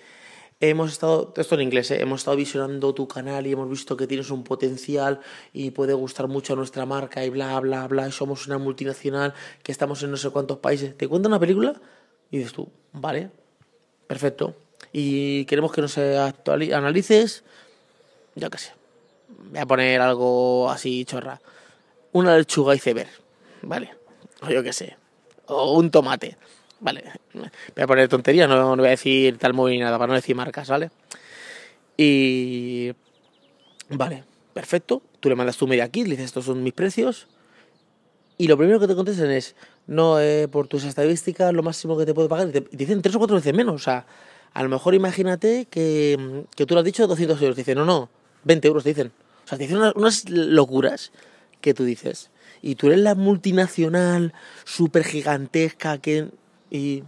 hemos 0.60 0.92
estado, 0.92 1.34
esto 1.38 1.56
en 1.56 1.62
inglés, 1.62 1.90
¿eh? 1.92 2.02
hemos 2.02 2.22
estado 2.22 2.38
visionando 2.38 2.94
tu 2.94 3.08
canal 3.08 3.48
y 3.48 3.54
hemos 3.54 3.70
visto 3.70 3.96
que 3.96 4.08
tienes 4.08 4.30
un 4.30 4.44
potencial 4.44 5.22
y 5.54 5.72
puede 5.72 5.94
gustar 5.94 6.28
mucho 6.28 6.54
a 6.54 6.56
nuestra 6.56 6.86
marca 6.86 7.24
y 7.24 7.30
bla, 7.30 7.60
bla, 7.60 7.88
bla, 7.88 8.08
y 8.08 8.12
somos 8.12 8.46
una 8.48 8.58
multinacional 8.58 9.34
que 9.64 9.72
estamos 9.72 10.04
en 10.04 10.12
no 10.12 10.18
sé 10.18 10.30
cuántos 10.30 10.58
países. 10.60 10.98
Te 10.98 11.08
cuenta 11.08 11.30
una 11.30 11.40
película 11.40 11.80
y 12.30 12.38
dices 12.40 12.54
tú, 12.54 12.70
vale, 12.92 13.32
perfecto. 14.08 14.56
Y 14.92 15.46
queremos 15.46 15.72
que 15.72 15.82
nos 15.82 15.98
analices, 15.98 17.44
ya 18.36 18.50
que 18.50 18.58
sé, 18.58 18.74
voy 19.50 19.60
a 19.60 19.66
poner 19.66 20.02
algo 20.02 20.70
así 20.70 21.06
chorra 21.06 21.40
una 22.12 22.38
lechuga 22.38 22.76
iceberg, 22.76 23.10
¿vale? 23.62 23.92
O 24.42 24.50
yo 24.50 24.64
qué 24.64 24.74
sé, 24.74 24.98
o 25.48 25.74
un 25.74 25.92
tomate, 25.92 26.38
¿vale? 26.80 27.04
Voy 27.34 27.84
a 27.84 27.88
poner 27.88 28.08
tontería, 28.08 28.48
no, 28.48 28.76
no 28.76 28.78
voy 28.78 28.88
a 28.88 28.92
decir 28.92 29.38
tal 29.38 29.54
móvil 29.54 29.76
ni 29.76 29.82
nada, 29.82 29.98
para 29.98 30.10
no 30.10 30.16
decir 30.16 30.36
marcas, 30.36 30.70
¿vale? 30.70 30.92
Y... 31.98 32.92
Vale, 33.90 34.24
perfecto, 34.54 35.02
tú 35.20 35.30
le 35.30 35.36
mandas 35.36 35.58
tu 35.58 35.68
media 35.68 35.90
kit, 35.90 36.06
le 36.06 36.12
dices, 36.12 36.26
estos 36.26 36.46
son 36.46 36.64
mis 36.64 36.74
precios, 36.74 37.28
y 38.38 38.48
lo 38.48 38.58
primero 38.58 38.80
que 38.80 38.88
te 38.88 38.96
contestan 38.96 39.32
es, 39.32 39.56
no, 39.88 40.20
eh, 40.20 40.48
por 40.48 40.68
tus 40.68 40.84
estadísticas, 40.84 41.54
lo 41.54 41.64
máximo 41.64 41.98
que 41.98 42.06
te 42.06 42.14
puedo 42.14 42.30
pagar, 42.30 42.50
y 42.50 42.52
te, 42.52 42.62
dicen 42.72 43.02
tres 43.02 43.16
o 43.16 43.18
cuatro 43.18 43.36
veces 43.36 43.54
menos, 43.54 43.76
o 43.76 43.80
sea, 43.80 44.06
a 44.54 44.64
lo 44.64 44.70
mejor 44.70 44.94
imagínate 44.96 45.68
que, 45.70 46.46
que 46.56 46.66
tú 46.66 46.74
le 46.74 46.80
has 46.80 46.86
dicho 46.86 47.06
200 47.08 47.42
euros, 47.42 47.56
dicen, 47.56 47.78
no, 47.78 47.86
no, 47.86 48.10
20 48.44 48.68
euros 48.68 48.84
te 48.84 48.90
dicen. 48.90 49.12
O 49.46 49.48
sea, 49.48 49.58
te 49.58 49.66
dicen 49.66 49.80
unas 49.96 50.30
locuras 50.30 51.12
que 51.62 51.74
tú 51.74 51.84
dices. 51.84 52.30
Y 52.62 52.76
tú 52.76 52.88
eres 52.88 53.00
la 53.00 53.16
multinacional 53.16 54.34
súper 54.66 55.04
gigantesca 55.04 55.98
que... 55.98 56.30
Y... 56.70 57.04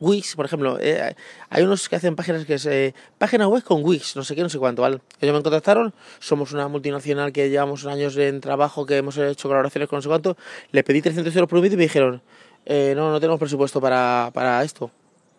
Wix, 0.00 0.36
por 0.36 0.46
ejemplo, 0.46 0.78
eh, 0.80 1.16
hay 1.50 1.62
unos 1.64 1.88
que 1.88 1.96
hacen 1.96 2.14
páginas 2.14 2.44
que 2.44 2.54
es 2.54 2.66
eh, 2.66 2.94
página 3.18 3.48
web 3.48 3.64
con 3.64 3.84
Wix, 3.84 4.14
no 4.14 4.22
sé 4.22 4.36
qué, 4.36 4.42
no 4.42 4.48
sé 4.48 4.58
cuánto, 4.58 4.82
¿vale? 4.82 5.00
Ellos 5.20 5.34
me 5.34 5.42
contactaron, 5.42 5.92
somos 6.20 6.52
una 6.52 6.68
multinacional 6.68 7.32
que 7.32 7.50
llevamos 7.50 7.84
años 7.84 8.16
en 8.16 8.40
trabajo, 8.40 8.86
que 8.86 8.98
hemos 8.98 9.16
hecho 9.18 9.48
colaboraciones 9.48 9.88
con 9.88 9.96
no 9.96 10.02
sé 10.02 10.08
cuánto, 10.08 10.36
les 10.70 10.84
pedí 10.84 11.02
300 11.02 11.34
euros 11.34 11.48
por 11.48 11.58
un 11.58 11.64
vídeo 11.64 11.74
y 11.74 11.78
me 11.78 11.82
dijeron, 11.84 12.22
eh, 12.64 12.92
no, 12.94 13.10
no 13.10 13.18
tenemos 13.18 13.40
presupuesto 13.40 13.80
para, 13.80 14.30
para 14.32 14.62
esto. 14.62 14.90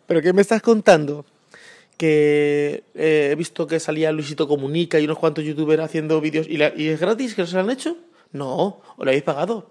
¿Pero 0.08 0.22
qué 0.22 0.34
me 0.34 0.42
estás 0.42 0.62
contando? 0.62 1.26
que 1.98 2.86
he 2.96 3.36
visto 3.38 3.68
que 3.68 3.78
salía 3.78 4.14
Luisito 4.14 4.48
Comunica 4.48 4.98
y 5.02 5.04
unos 5.04 5.20
cuantos 5.20 5.44
youtubers 5.44 5.84
haciendo 5.84 6.22
vídeos 6.22 6.48
y, 6.48 6.56
y 6.56 6.88
es 6.88 7.00
gratis 7.02 7.36
que 7.36 7.46
se 7.46 7.56
lo 7.56 7.60
han 7.60 7.70
hecho. 7.70 7.98
No, 8.32 8.82
o 8.98 9.04
lo 9.04 9.10
habéis 9.10 9.24
pagado. 9.24 9.68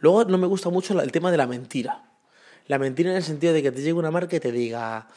Luego 0.00 0.24
no 0.24 0.38
me 0.38 0.46
gusta 0.46 0.68
mucho 0.68 1.00
el 1.00 1.12
tema 1.12 1.30
de 1.30 1.36
la 1.36 1.46
mentira. 1.46 2.02
La 2.66 2.78
mentira 2.78 3.10
en 3.10 3.16
el 3.16 3.22
sentido 3.22 3.52
de 3.52 3.62
que 3.62 3.72
te 3.72 3.80
llegue 3.80 3.94
una 3.94 4.10
marca 4.10 4.36
y 4.36 4.40
te 4.40 4.52
diga, 4.52 5.08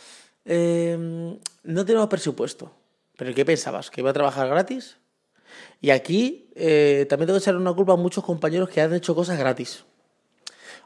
em, 0.46 1.38
no 1.64 1.86
tenemos 1.86 2.08
presupuesto. 2.08 2.72
¿Pero 3.18 3.34
qué 3.34 3.46
pensabas? 3.46 3.90
¿Que 3.90 4.02
iba 4.02 4.10
a 4.10 4.14
trabajar 4.14 4.48
gratis? 4.48 4.98
Y 5.82 5.90
aquí 5.90 6.50
eh, 6.56 7.06
también 7.10 7.28
tengo 7.28 7.40
que 7.40 7.44
echar 7.44 7.56
una 7.56 7.74
culpa 7.74 7.94
a 7.94 7.98
muchos 7.98 8.24
compañeros 8.24 8.70
que 8.70 8.82
han 8.82 8.94
hecho 8.94 9.16
cosas 9.16 9.40
gratis. 9.40 9.86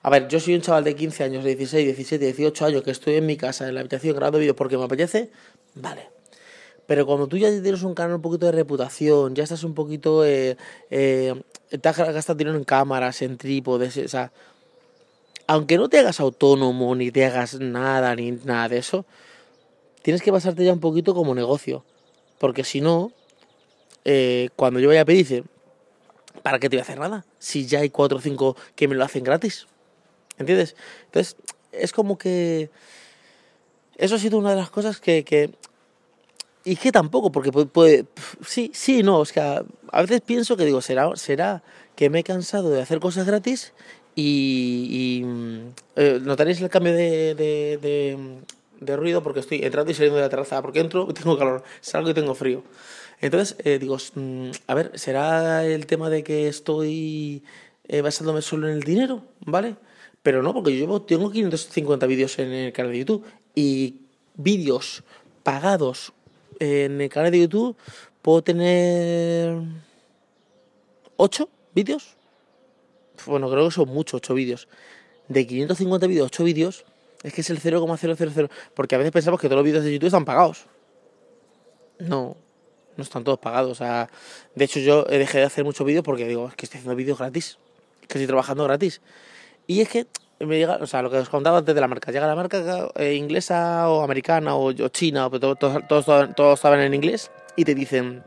A 0.01 0.09
ver, 0.09 0.27
yo 0.27 0.39
soy 0.39 0.55
un 0.55 0.61
chaval 0.61 0.83
de 0.83 0.95
15 0.95 1.23
años, 1.23 1.43
de 1.43 1.55
16, 1.55 1.85
17, 1.85 2.25
18 2.25 2.65
años 2.65 2.83
que 2.83 2.91
estoy 2.91 3.15
en 3.15 3.25
mi 3.25 3.35
casa, 3.35 3.67
en 3.67 3.73
la 3.73 3.81
habitación 3.81 4.15
grabando 4.15 4.39
vídeos 4.39 4.55
porque 4.55 4.77
me 4.77 4.85
apetece, 4.85 5.31
vale. 5.75 6.18
Pero 6.89 7.05
cuando 7.05 7.27
tú 7.27 7.37
ya 7.37 7.49
tienes 7.49 7.83
un 7.83 7.93
canal 7.93 8.15
un 8.15 8.21
poquito 8.23 8.47
de 8.47 8.51
reputación, 8.51 9.35
ya 9.35 9.43
estás 9.43 9.63
un 9.63 9.75
poquito. 9.75 10.25
Eh, 10.25 10.57
eh, 10.89 11.39
te 11.69 11.87
has 11.87 11.95
gastado 11.95 12.35
dinero 12.35 12.57
en 12.57 12.63
cámaras, 12.63 13.21
en 13.21 13.37
trípodes, 13.37 13.95
o 13.95 14.07
sea. 14.07 14.31
Aunque 15.45 15.77
no 15.77 15.87
te 15.87 15.99
hagas 15.99 16.19
autónomo, 16.19 16.95
ni 16.95 17.11
te 17.11 17.23
hagas 17.25 17.59
nada, 17.59 18.15
ni 18.15 18.31
nada 18.31 18.69
de 18.69 18.79
eso, 18.79 19.05
tienes 20.01 20.23
que 20.23 20.31
pasarte 20.31 20.65
ya 20.65 20.73
un 20.73 20.79
poquito 20.79 21.13
como 21.13 21.35
negocio. 21.35 21.85
Porque 22.39 22.63
si 22.63 22.81
no, 22.81 23.11
eh, 24.03 24.49
cuando 24.55 24.79
yo 24.79 24.87
vaya 24.87 25.01
a 25.01 25.05
pedir, 25.05 25.43
¿para 26.41 26.57
qué 26.57 26.71
te 26.71 26.77
voy 26.77 26.79
a 26.79 26.83
hacer 26.85 26.97
nada? 26.97 27.23
Si 27.37 27.67
ya 27.67 27.81
hay 27.81 27.91
cuatro 27.91 28.17
o 28.17 28.21
cinco 28.21 28.57
que 28.75 28.87
me 28.87 28.95
lo 28.95 29.05
hacen 29.05 29.23
gratis. 29.23 29.67
¿Entiendes? 30.39 30.75
Entonces, 31.05 31.35
es 31.71 31.93
como 31.93 32.17
que... 32.17 32.71
Eso 33.95 34.15
ha 34.15 34.19
sido 34.19 34.39
una 34.39 34.49
de 34.49 34.55
las 34.55 34.71
cosas 34.71 34.99
que... 34.99 35.23
que 35.23 35.51
y 36.65 36.75
que 36.75 36.91
tampoco, 36.91 37.31
porque 37.31 37.51
puede, 37.51 38.05
sí, 38.45 38.71
sí, 38.73 39.01
no, 39.01 39.21
es 39.21 39.31
que 39.31 39.39
a, 39.39 40.01
veces 40.01 40.21
pienso 40.21 40.57
que 40.57 40.65
digo, 40.65 40.81
será, 40.81 41.15
será 41.15 41.63
que 41.95 42.09
me 42.09 42.19
he 42.19 42.23
cansado 42.23 42.69
de 42.69 42.81
hacer 42.81 42.99
cosas 42.99 43.25
gratis 43.25 43.73
y, 44.15 45.23
eh, 45.95 46.19
notaréis 46.21 46.61
el 46.61 46.69
cambio 46.69 46.93
de, 46.93 47.35
de, 48.81 48.95
ruido 48.97 49.23
porque 49.23 49.39
estoy 49.39 49.63
entrando 49.63 49.91
y 49.91 49.93
saliendo 49.93 50.17
de 50.17 50.23
la 50.23 50.29
terraza, 50.29 50.61
porque 50.61 50.79
entro 50.79 51.07
tengo 51.13 51.37
calor, 51.37 51.63
salgo 51.81 52.09
y 52.09 52.13
tengo 52.13 52.35
frío. 52.35 52.63
Entonces, 53.21 53.57
eh, 53.63 53.79
digo, 53.79 53.97
mm, 54.15 54.51
a 54.67 54.73
ver, 54.73 54.91
¿será 54.95 55.65
el 55.65 55.85
tema 55.85 56.09
de 56.09 56.23
que 56.23 56.47
estoy 56.47 57.43
eh, 57.87 58.01
basándome 58.01 58.41
solo 58.41 58.67
en 58.67 58.75
el 58.75 58.83
dinero? 58.83 59.23
¿Vale? 59.41 59.75
Pero 60.23 60.43
no, 60.43 60.53
porque 60.53 60.77
yo 60.77 61.01
tengo 61.01 61.31
550 61.31 62.05
vídeos 62.05 62.39
en 62.39 62.51
el 62.51 62.73
canal 62.73 62.91
de 62.91 62.99
YouTube 62.99 63.25
y 63.55 64.01
vídeos 64.35 65.03
pagados 65.43 66.13
en 66.59 67.01
el 67.01 67.09
canal 67.09 67.31
de 67.31 67.39
YouTube 67.39 67.75
puedo 68.21 68.41
tener 68.43 69.57
8 71.17 71.49
vídeos. 71.73 72.15
Bueno, 73.25 73.49
creo 73.49 73.65
que 73.65 73.71
son 73.71 73.89
muchos, 73.89 74.17
8 74.17 74.33
vídeos. 74.33 74.67
De 75.27 75.45
550 75.45 76.07
vídeos, 76.07 76.27
8 76.27 76.43
vídeos, 76.43 76.85
es 77.23 77.33
que 77.33 77.41
es 77.41 77.49
el 77.49 77.59
0,000. 77.59 78.49
Porque 78.73 78.95
a 78.95 78.97
veces 78.97 79.11
pensamos 79.11 79.39
que 79.39 79.47
todos 79.47 79.57
los 79.57 79.65
vídeos 79.65 79.83
de 79.83 79.93
YouTube 79.93 80.07
están 80.07 80.25
pagados. 80.25 80.65
No, 81.99 82.35
no 82.95 83.03
están 83.03 83.23
todos 83.23 83.39
pagados. 83.39 83.71
O 83.71 83.75
sea, 83.75 84.09
de 84.55 84.65
hecho, 84.65 84.79
yo 84.79 85.03
dejé 85.03 85.39
de 85.39 85.43
hacer 85.43 85.63
muchos 85.63 85.85
vídeos 85.85 86.03
porque 86.03 86.27
digo, 86.27 86.47
es 86.47 86.55
que 86.55 86.65
estoy 86.65 86.79
haciendo 86.79 86.95
vídeos 86.95 87.19
gratis. 87.19 87.57
Que 88.01 88.17
estoy 88.17 88.27
trabajando 88.27 88.63
gratis. 88.63 89.01
Y 89.67 89.81
es 89.81 89.89
que 89.89 90.07
o 90.39 90.87
sea, 90.87 91.01
lo 91.01 91.09
que 91.09 91.17
os 91.17 91.29
contaba 91.29 91.57
antes 91.57 91.75
de 91.75 91.81
la 91.81 91.87
marca, 91.87 92.11
llega 92.11 92.27
la 92.27 92.35
marca 92.35 92.89
eh, 92.95 93.15
inglesa 93.15 93.89
o 93.89 94.03
americana 94.03 94.55
o, 94.55 94.71
china, 94.89 95.27
o 95.27 95.39
todos, 95.39 95.57
todos, 95.87 96.35
todos 96.35 96.59
saben 96.59 96.79
en 96.79 96.93
inglés, 96.93 97.31
y 97.55 97.65
te 97.65 97.75
dicen, 97.75 98.23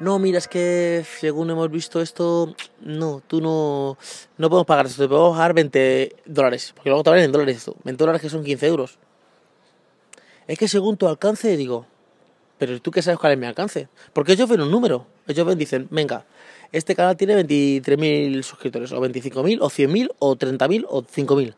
no, 0.00 0.18
mira, 0.18 0.38
es 0.38 0.48
que 0.48 1.04
según 1.18 1.50
hemos 1.50 1.70
visto 1.70 2.00
esto, 2.00 2.54
no, 2.80 3.22
tú 3.26 3.40
no, 3.40 3.96
no 4.36 4.50
podemos 4.50 4.66
pagar 4.66 4.86
esto, 4.86 5.02
te 5.02 5.08
podemos 5.08 5.36
pagar 5.36 5.54
20 5.54 6.16
dólares, 6.24 6.72
porque 6.74 6.90
luego 6.90 7.04
te 7.04 7.10
valen 7.10 7.26
en 7.26 7.32
dólares 7.32 7.58
esto, 7.58 7.76
20 7.84 8.02
dólares 8.02 8.20
que 8.20 8.28
son 8.28 8.42
15 8.42 8.66
euros. 8.66 8.98
Es 10.46 10.58
que 10.58 10.68
según 10.68 10.96
tu 10.96 11.06
alcance, 11.06 11.56
digo, 11.56 11.86
pero 12.58 12.80
tú 12.80 12.90
qué 12.90 13.02
sabes 13.02 13.18
cuál 13.18 13.32
es 13.32 13.38
mi 13.38 13.46
alcance, 13.46 13.88
porque 14.12 14.32
ellos 14.32 14.48
ven 14.48 14.60
un 14.60 14.70
número, 14.70 15.06
ellos 15.26 15.46
ven, 15.46 15.58
dicen, 15.58 15.88
venga, 15.90 16.24
este 16.72 16.96
canal 16.96 17.16
tiene 17.16 17.36
23.000 17.44 18.42
suscriptores, 18.42 18.92
o 18.92 19.00
25.000, 19.00 19.58
o 19.60 19.70
100.000, 19.70 20.10
o 20.18 20.36
30.000, 20.36 20.86
o 20.88 21.02
5.000. 21.04 21.54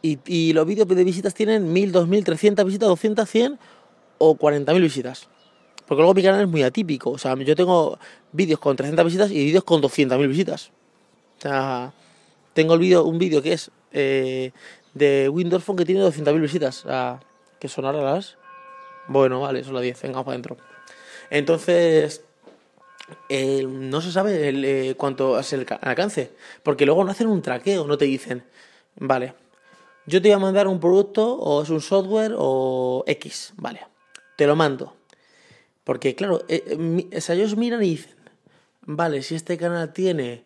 Y, 0.00 0.18
y 0.26 0.52
los 0.54 0.66
vídeos 0.66 0.88
de 0.88 1.04
visitas 1.04 1.34
tienen 1.34 1.74
1.000, 1.74 1.92
2.000, 1.92 2.24
300 2.24 2.64
visitas, 2.64 2.88
200, 2.88 3.28
100 3.28 3.58
o 4.16 4.36
40.000 4.36 4.80
visitas. 4.80 5.28
Porque 5.86 6.00
luego 6.00 6.14
mi 6.14 6.22
canal 6.22 6.40
es 6.40 6.48
muy 6.48 6.62
atípico. 6.62 7.10
O 7.10 7.18
sea, 7.18 7.34
yo 7.34 7.54
tengo 7.54 7.98
vídeos 8.32 8.58
con 8.58 8.74
300 8.74 9.04
visitas 9.04 9.30
y 9.30 9.44
vídeos 9.44 9.64
con 9.64 9.82
200.000 9.82 10.28
visitas. 10.28 10.70
O 11.38 11.42
sea, 11.42 11.92
tengo 12.54 12.72
el 12.72 12.80
vídeo, 12.80 13.04
un 13.04 13.18
vídeo 13.18 13.42
que 13.42 13.52
es 13.52 13.70
eh, 13.92 14.52
de 14.94 15.28
Windows 15.28 15.62
Phone 15.62 15.76
que 15.76 15.84
tiene 15.84 16.02
200.000 16.02 16.40
visitas. 16.40 16.84
O 16.86 16.88
sea, 16.88 17.20
que 17.60 17.68
son 17.68 17.84
ahora 17.84 18.02
las... 18.02 18.37
Bueno, 19.08 19.40
vale, 19.40 19.64
son 19.64 19.74
las 19.74 19.82
10, 19.82 20.02
venga, 20.02 20.22
para 20.22 20.34
adentro. 20.34 20.56
Entonces, 21.30 22.22
eh, 23.28 23.66
no 23.66 24.00
se 24.00 24.12
sabe 24.12 24.50
eh, 24.50 24.94
cuánto 24.96 25.38
es 25.38 25.52
el 25.52 25.66
alcance. 25.80 26.30
Porque 26.62 26.86
luego 26.86 27.04
no 27.04 27.10
hacen 27.10 27.28
un 27.28 27.42
traqueo, 27.42 27.86
no 27.86 27.98
te 27.98 28.04
dicen, 28.04 28.44
vale, 28.96 29.34
yo 30.06 30.22
te 30.22 30.28
voy 30.28 30.36
a 30.36 30.38
mandar 30.38 30.68
un 30.68 30.80
producto 30.80 31.34
o 31.36 31.62
es 31.62 31.70
un 31.70 31.80
software 31.80 32.34
o 32.36 33.04
X, 33.06 33.54
vale, 33.56 33.86
te 34.36 34.46
lo 34.46 34.56
mando. 34.56 34.94
Porque 35.84 36.14
claro, 36.14 36.44
eh, 36.48 37.08
ellos 37.10 37.56
miran 37.56 37.82
y 37.82 37.90
dicen, 37.90 38.16
vale, 38.82 39.22
si 39.22 39.34
este 39.34 39.56
canal 39.56 39.92
tiene 39.92 40.44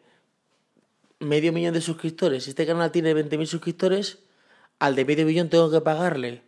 medio 1.19 1.53
millón 1.53 1.75
de 1.75 1.81
suscriptores, 1.81 2.45
si 2.45 2.51
este 2.51 2.67
canal 2.67 2.93
tiene 2.93 3.15
20.000 3.15 3.47
suscriptores, 3.47 4.19
al 4.79 4.95
de 4.95 5.05
medio 5.05 5.27
millón 5.27 5.49
tengo 5.49 5.71
que 5.71 5.81
pagarle 5.81 6.43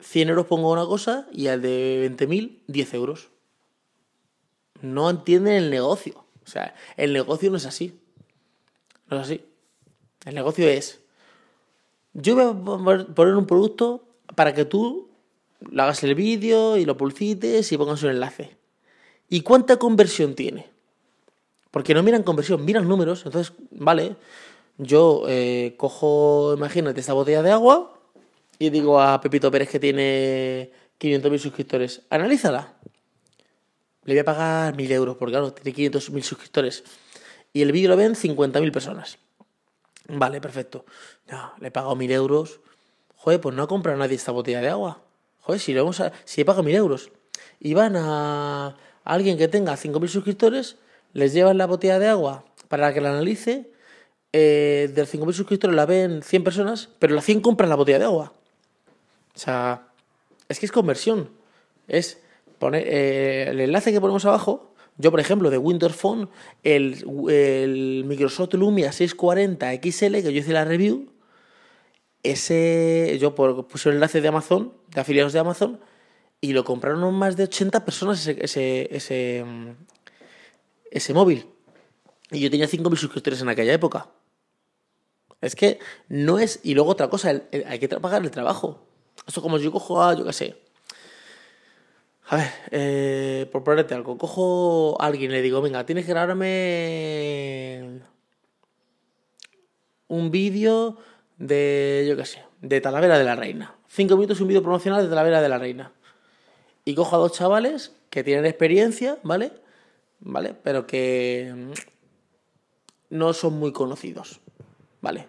100 0.00 0.28
euros 0.28 0.46
pongo 0.46 0.72
una 0.72 0.84
cosa 0.84 1.26
y 1.32 1.46
al 1.48 1.62
de 1.62 2.10
20.000 2.10 2.58
10 2.66 2.94
euros 2.94 3.28
no 4.82 5.08
entienden 5.10 5.54
el 5.54 5.70
negocio. 5.70 6.24
O 6.44 6.48
sea, 6.48 6.74
el 6.96 7.12
negocio 7.12 7.50
no 7.50 7.56
es 7.56 7.66
así. 7.66 7.98
No 9.08 9.16
es 9.16 9.22
así. 9.24 9.44
El 10.24 10.34
negocio 10.34 10.68
es, 10.68 11.00
yo 12.12 12.34
voy 12.34 12.94
a 12.94 13.06
poner 13.14 13.34
un 13.34 13.46
producto 13.46 14.04
para 14.34 14.54
que 14.54 14.64
tú 14.64 15.08
hagas 15.76 16.02
el 16.02 16.14
vídeo 16.14 16.76
y 16.76 16.84
lo 16.84 16.96
publicites 16.96 17.70
y 17.70 17.76
pongas 17.76 18.02
un 18.02 18.10
enlace. 18.10 18.56
¿Y 19.28 19.42
cuánta 19.42 19.76
conversión 19.76 20.34
tiene? 20.34 20.66
Porque 21.70 21.94
no 21.94 22.02
miran 22.02 22.22
conversión, 22.22 22.64
miran 22.64 22.88
números. 22.88 23.24
Entonces, 23.24 23.52
vale, 23.70 24.16
yo 24.78 25.24
eh, 25.28 25.74
cojo, 25.76 26.54
imagínate, 26.56 27.00
esta 27.00 27.12
botella 27.12 27.42
de 27.42 27.52
agua 27.52 27.95
y 28.58 28.70
digo 28.70 29.00
a 29.00 29.20
Pepito 29.20 29.50
Pérez 29.50 29.68
que 29.68 29.80
tiene 29.80 30.70
500.000 30.98 31.38
suscriptores, 31.38 32.02
analízala 32.10 32.76
le 34.06 34.14
voy 34.14 34.20
a 34.20 34.24
pagar 34.24 34.76
1.000 34.76 34.90
euros, 34.92 35.16
porque 35.16 35.32
claro, 35.32 35.52
tiene 35.52 35.76
500.000 35.76 36.22
suscriptores. 36.22 36.84
Y 37.52 37.62
el 37.62 37.72
vídeo 37.72 37.88
lo 37.88 37.96
ven 37.96 38.14
50.000 38.14 38.72
personas. 38.72 39.18
Vale, 40.08 40.40
perfecto. 40.40 40.84
Ya, 41.26 41.52
le 41.60 41.68
he 41.68 41.70
pagado 41.72 41.96
1.000 41.96 42.12
euros. 42.12 42.60
Joder, 43.16 43.40
pues 43.40 43.56
no 43.56 43.64
ha 43.64 43.66
comprado 43.66 43.98
nadie 43.98 44.14
esta 44.14 44.30
botella 44.30 44.60
de 44.60 44.68
agua. 44.68 45.02
Joder, 45.40 45.60
si, 45.60 45.74
le 45.74 45.80
vamos 45.80 46.00
a, 46.00 46.12
si 46.24 46.40
he 46.40 46.44
pagado 46.44 46.62
1.000 46.62 46.74
euros 46.76 47.10
y 47.58 47.74
van 47.74 47.96
a, 47.96 48.76
alguien 49.02 49.36
que 49.36 49.48
tenga 49.48 49.74
5.000 49.74 50.06
suscriptores, 50.06 50.76
les 51.12 51.32
llevan 51.32 51.58
la 51.58 51.66
botella 51.66 51.98
de 51.98 52.06
agua 52.06 52.44
para 52.68 52.94
que 52.94 53.00
la 53.00 53.10
analice. 53.10 53.72
Eh, 54.32 54.88
de 54.94 55.02
5.000 55.02 55.32
suscriptores 55.32 55.74
la 55.74 55.86
ven 55.86 56.22
100 56.22 56.44
personas, 56.44 56.90
pero 57.00 57.16
las 57.16 57.24
100 57.24 57.40
compran 57.40 57.70
la 57.70 57.76
botella 57.76 57.98
de 57.98 58.04
agua. 58.04 58.35
O 59.36 59.38
sea, 59.38 59.88
es 60.48 60.58
que 60.58 60.66
es 60.66 60.72
conversión. 60.72 61.30
Es 61.86 62.18
Pone, 62.58 62.82
eh, 62.86 63.50
el 63.50 63.60
enlace 63.60 63.92
que 63.92 64.00
ponemos 64.00 64.24
abajo, 64.24 64.72
yo 64.96 65.10
por 65.10 65.20
ejemplo 65.20 65.50
de 65.50 65.58
Windows 65.58 65.94
Phone, 65.94 66.30
el, 66.62 67.04
el 67.28 68.04
Microsoft 68.06 68.54
Lumia 68.54 68.92
640 68.92 69.74
XL 69.74 70.22
que 70.22 70.32
yo 70.32 70.40
hice 70.40 70.52
la 70.54 70.64
review, 70.64 71.12
ese 72.22 73.18
yo 73.20 73.34
puse 73.34 73.90
el 73.90 73.96
enlace 73.96 74.22
de 74.22 74.28
Amazon, 74.28 74.72
de 74.88 75.00
afiliados 75.02 75.34
de 75.34 75.38
Amazon, 75.38 75.80
y 76.40 76.54
lo 76.54 76.64
compraron 76.64 77.14
más 77.14 77.36
de 77.36 77.44
80 77.44 77.84
personas 77.84 78.26
ese, 78.26 78.42
ese, 78.42 78.88
ese, 78.90 79.44
ese 80.90 81.14
móvil. 81.14 81.46
Y 82.30 82.40
yo 82.40 82.50
tenía 82.50 82.66
5.000 82.66 82.96
suscriptores 82.96 83.40
en 83.42 83.48
aquella 83.48 83.72
época. 83.72 84.08
Es 85.40 85.54
que 85.54 85.78
no 86.08 86.38
es... 86.38 86.60
Y 86.62 86.74
luego 86.74 86.90
otra 86.90 87.08
cosa, 87.08 87.42
hay 87.68 87.78
que 87.78 87.88
pagar 87.88 88.22
el 88.22 88.30
trabajo. 88.30 88.85
Esto 89.26 89.42
como 89.42 89.58
yo 89.58 89.70
cojo 89.72 90.02
a, 90.02 90.14
yo 90.14 90.24
qué 90.24 90.32
sé, 90.32 90.56
a 92.28 92.36
ver, 92.36 92.48
eh, 92.72 93.48
por 93.52 93.62
ponerte 93.62 93.94
algo, 93.94 94.18
cojo 94.18 95.00
a 95.00 95.06
alguien 95.06 95.30
y 95.30 95.34
le 95.34 95.42
digo, 95.42 95.62
venga, 95.62 95.86
tienes 95.86 96.04
que 96.04 96.10
grabarme 96.10 98.00
un 100.08 100.30
vídeo 100.32 100.96
de, 101.38 102.04
yo 102.08 102.16
qué 102.16 102.24
sé, 102.24 102.42
de 102.62 102.80
Talavera 102.80 103.16
de 103.18 103.24
la 103.24 103.36
Reina. 103.36 103.76
Cinco 103.86 104.16
minutos 104.16 104.40
un 104.40 104.48
vídeo 104.48 104.62
promocional 104.62 105.04
de 105.04 105.08
Talavera 105.08 105.40
de 105.40 105.48
la 105.48 105.58
Reina. 105.58 105.92
Y 106.84 106.96
cojo 106.96 107.14
a 107.14 107.20
dos 107.20 107.32
chavales 107.32 107.94
que 108.10 108.24
tienen 108.24 108.44
experiencia, 108.44 109.18
¿vale? 109.22 109.52
¿Vale? 110.18 110.54
Pero 110.62 110.86
que 110.86 111.72
no 113.08 113.32
son 113.34 113.54
muy 113.54 113.72
conocidos, 113.72 114.40
¿vale? 115.00 115.28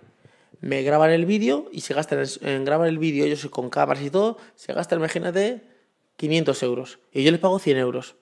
Me 0.60 0.82
graban 0.82 1.12
el 1.12 1.26
vídeo 1.26 1.68
y 1.72 1.82
se 1.82 1.94
gastan 1.94 2.24
en, 2.42 2.66
grabar 2.66 2.88
el 2.88 2.98
vídeo 2.98 3.26
ellos 3.26 3.46
con 3.50 3.70
cámaras 3.70 4.04
y 4.04 4.10
todo, 4.10 4.38
se 4.56 4.74
gastan, 4.74 5.00
imagínate, 5.00 5.62
500 6.18 6.64
euros 6.64 7.00
y 7.12 7.24
yo 7.24 7.32
les 7.32 7.40
pago 7.40 7.60
100 7.60 7.78
euros. 7.78 8.16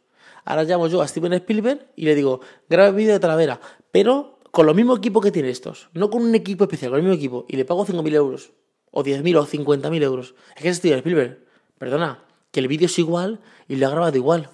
Ahora 0.44 0.64
llamo 0.64 0.88
yo 0.88 1.02
a 1.02 1.08
Steven 1.08 1.34
Spielberg 1.34 1.88
y 1.96 2.06
le 2.06 2.16
digo, 2.16 2.42
graba 2.70 2.90
el 2.90 2.96
vídeo 2.96 3.14
de 3.14 3.20
Talavera, 3.20 3.60
pero 3.92 4.40
con 4.52 4.66
lo 4.66 4.74
mismo 4.74 4.96
equipo 4.96 5.22
que 5.22 5.32
tiene 5.32 5.50
estos, 5.50 5.90
no 5.94 6.10
con 6.10 6.24
un 6.24 6.36
equipo 6.36 6.66
especial, 6.66 6.92
con 6.92 7.00
el 7.00 7.04
mismo 7.04 7.18
equipo, 7.18 7.46
y 7.50 7.58
le 7.58 7.66
pago 7.66 7.86
5.000 7.86 8.14
euros, 8.14 8.52
o 8.92 9.04
10.000 9.04 9.38
o 9.38 9.46
50.000 9.46 10.04
euros. 10.04 10.36
Es 10.56 10.62
que 10.62 10.70
es 10.70 10.78
Steven 10.78 11.00
Spielberg, 11.00 11.40
perdona, 11.78 12.24
que 12.52 12.62
el 12.62 12.68
vídeo 12.68 12.86
es 12.86 12.98
igual 13.00 13.40
y 13.68 13.76
le 13.76 13.86
ha 13.86 13.90
grabado 13.90 14.16
igual. 14.16 14.50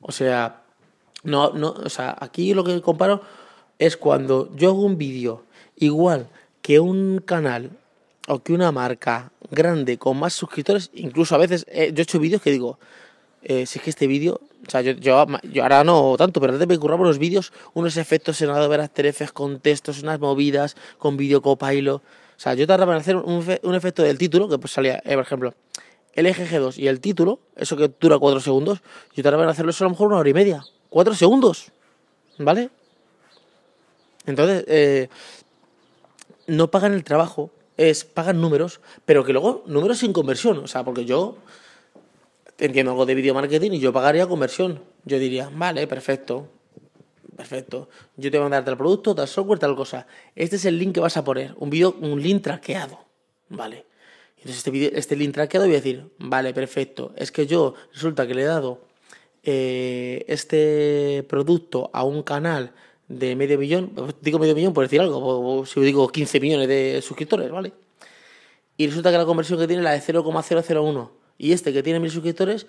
O 0.00 0.12
sea, 0.12 0.62
no, 1.22 1.52
no, 1.52 1.72
o 1.72 1.88
sea, 1.88 2.16
aquí 2.18 2.54
lo 2.54 2.64
que 2.64 2.80
comparo 2.80 3.20
es 3.78 3.96
cuando 3.96 4.54
yo 4.56 4.70
hago 4.70 4.82
un 4.82 4.96
vídeo 4.96 5.44
igual 5.76 6.28
que 6.62 6.80
un 6.80 7.18
canal 7.24 7.70
o 8.28 8.38
que 8.42 8.52
una 8.52 8.72
marca 8.72 9.32
grande 9.50 9.98
con 9.98 10.16
más 10.16 10.32
suscriptores, 10.32 10.90
incluso 10.94 11.34
a 11.34 11.38
veces 11.38 11.66
eh, 11.68 11.90
yo 11.92 12.00
he 12.00 12.02
hecho 12.02 12.20
vídeos 12.20 12.40
que 12.40 12.50
digo, 12.50 12.78
eh, 13.42 13.66
si 13.66 13.78
es 13.78 13.84
que 13.84 13.90
este 13.90 14.06
vídeo, 14.06 14.40
o 14.66 14.70
sea, 14.70 14.80
yo, 14.80 14.92
yo, 14.92 15.18
ahora 15.18 15.82
no 15.82 16.14
tanto, 16.16 16.40
pero 16.40 16.52
antes 16.52 16.68
me 16.68 16.78
curraba 16.78 17.04
los 17.04 17.18
vídeos, 17.18 17.52
unos 17.74 17.96
efectos 17.96 18.40
en 18.40 18.50
Adobe 18.50 18.76
After 18.76 19.04
Effects 19.04 19.32
con 19.32 19.58
textos, 19.58 20.02
unas 20.02 20.20
movidas, 20.20 20.76
con 20.98 21.16
vídeo 21.16 21.42
copilot. 21.42 22.00
O 22.00 22.40
sea, 22.42 22.54
yo 22.54 22.66
tardaba 22.66 22.94
en 22.94 23.00
hacer 23.00 23.16
un, 23.16 23.74
efecto 23.74 24.02
del 24.02 24.18
título, 24.18 24.48
que 24.48 24.58
pues 24.58 24.72
salía, 24.72 25.02
eh, 25.04 25.14
por 25.14 25.24
ejemplo, 25.24 25.54
el 26.14 26.26
eje 26.26 26.46
G2 26.46 26.78
y 26.78 26.86
el 26.86 27.00
título, 27.00 27.40
eso 27.56 27.76
que 27.76 27.90
dura 28.00 28.18
cuatro 28.18 28.40
segundos, 28.40 28.80
yo 29.14 29.22
tardaba 29.22 29.44
en 29.44 29.50
hacerlo 29.50 29.70
eso 29.70 29.84
a 29.84 29.86
lo 29.86 29.90
mejor 29.90 30.08
una 30.08 30.18
hora 30.18 30.28
y 30.28 30.34
media. 30.34 30.64
Cuatro 30.88 31.14
segundos, 31.14 31.72
¿vale? 32.38 32.70
Entonces, 34.26 34.64
eh, 34.68 35.08
no 36.46 36.70
pagan 36.70 36.92
el 36.92 37.04
trabajo 37.04 37.50
es 37.76 38.04
pagan 38.04 38.40
números, 38.40 38.80
pero 39.04 39.24
que 39.24 39.32
luego 39.32 39.64
números 39.66 39.98
sin 39.98 40.12
conversión. 40.12 40.58
O 40.58 40.66
sea, 40.66 40.84
porque 40.84 41.04
yo 41.04 41.36
entiendo 42.58 42.92
algo 42.92 43.06
de 43.06 43.14
video 43.14 43.34
marketing 43.34 43.72
y 43.72 43.80
yo 43.80 43.92
pagaría 43.92 44.26
conversión. 44.26 44.80
Yo 45.04 45.18
diría, 45.18 45.50
vale, 45.52 45.86
perfecto, 45.86 46.48
perfecto. 47.36 47.88
Yo 48.16 48.30
te 48.30 48.38
voy 48.38 48.42
a 48.42 48.50
mandar 48.50 48.64
tal 48.64 48.76
producto, 48.76 49.14
tal 49.14 49.28
software, 49.28 49.58
tal 49.58 49.74
cosa. 49.74 50.06
Este 50.36 50.56
es 50.56 50.64
el 50.64 50.78
link 50.78 50.94
que 50.94 51.00
vas 51.00 51.16
a 51.16 51.24
poner, 51.24 51.54
un 51.58 51.70
video, 51.70 51.96
un 52.00 52.22
link 52.22 52.42
traqueado, 52.42 52.98
vale. 53.48 53.86
Entonces 54.36 54.58
este, 54.58 54.70
video, 54.70 54.90
este 54.94 55.16
link 55.16 55.34
traqueado 55.34 55.66
voy 55.66 55.74
a 55.74 55.78
decir, 55.78 56.10
vale, 56.18 56.52
perfecto. 56.52 57.12
Es 57.16 57.32
que 57.32 57.46
yo 57.46 57.74
resulta 57.92 58.26
que 58.26 58.34
le 58.34 58.42
he 58.42 58.46
dado 58.46 58.80
eh, 59.44 60.24
este 60.28 61.24
producto 61.28 61.90
a 61.92 62.04
un 62.04 62.22
canal 62.22 62.72
de 63.18 63.36
medio 63.36 63.58
millón, 63.58 63.92
digo 64.20 64.38
medio 64.38 64.54
millón 64.54 64.72
por 64.72 64.84
decir 64.84 65.00
algo, 65.00 65.64
si 65.66 65.80
digo 65.80 66.08
15 66.08 66.40
millones 66.40 66.68
de 66.68 67.00
suscriptores, 67.02 67.50
¿vale? 67.50 67.72
Y 68.76 68.86
resulta 68.86 69.10
que 69.10 69.18
la 69.18 69.26
conversión 69.26 69.58
que 69.58 69.66
tiene 69.66 69.82
la 69.82 69.92
de 69.92 70.00
0,001 70.00 71.12
y 71.38 71.52
este 71.52 71.72
que 71.72 71.82
tiene 71.82 72.00
mil 72.00 72.10
suscriptores 72.10 72.66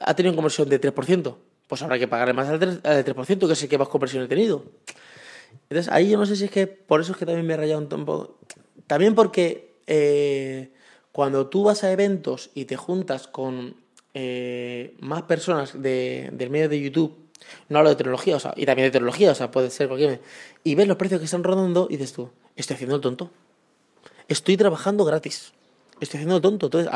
ha 0.00 0.14
tenido 0.14 0.32
una 0.32 0.36
conversión 0.36 0.68
de 0.68 0.80
3%. 0.80 1.36
Pues 1.68 1.82
habrá 1.82 1.98
que 1.98 2.08
pagarle 2.08 2.34
más 2.34 2.48
al 2.48 2.60
3%, 2.60 3.46
que 3.46 3.52
es 3.52 3.62
el 3.62 3.68
que 3.68 3.78
más 3.78 3.88
conversión 3.88 4.24
he 4.24 4.28
tenido. 4.28 4.64
Entonces 5.68 5.92
ahí 5.92 6.10
yo 6.10 6.18
no 6.18 6.26
sé 6.26 6.36
si 6.36 6.44
es 6.44 6.50
que 6.50 6.66
por 6.66 7.00
eso 7.00 7.12
es 7.12 7.18
que 7.18 7.26
también 7.26 7.46
me 7.46 7.54
he 7.54 7.56
rayado 7.56 7.80
un 7.80 8.04
poco. 8.04 8.38
También 8.86 9.14
porque 9.14 9.74
eh, 9.86 10.72
cuando 11.12 11.46
tú 11.46 11.64
vas 11.64 11.84
a 11.84 11.92
eventos 11.92 12.50
y 12.54 12.64
te 12.66 12.76
juntas 12.76 13.28
con 13.28 13.76
eh, 14.14 14.94
más 15.00 15.22
personas 15.22 15.80
de, 15.80 16.30
del 16.32 16.50
medio 16.50 16.68
de 16.68 16.80
YouTube, 16.80 17.23
no 17.68 17.78
hablo 17.78 17.90
de 17.90 17.96
tecnología, 17.96 18.36
o 18.36 18.40
sea, 18.40 18.52
y 18.56 18.66
también 18.66 18.86
de 18.86 18.92
tecnología, 18.92 19.32
o 19.32 19.34
sea, 19.34 19.50
puede 19.50 19.70
ser 19.70 19.88
cualquier. 19.88 20.20
Y 20.62 20.74
ves 20.74 20.88
los 20.88 20.96
precios 20.96 21.20
que 21.20 21.24
están 21.24 21.44
rodando 21.44 21.86
y 21.90 21.96
dices 21.96 22.12
tú, 22.12 22.30
estoy 22.56 22.74
haciendo 22.74 22.96
el 22.96 23.00
tonto. 23.00 23.30
Estoy 24.28 24.56
trabajando 24.56 25.04
gratis. 25.04 25.52
Estoy 26.00 26.18
haciendo 26.18 26.36
el 26.36 26.42
tonto. 26.42 26.66
Entonces, 26.66 26.90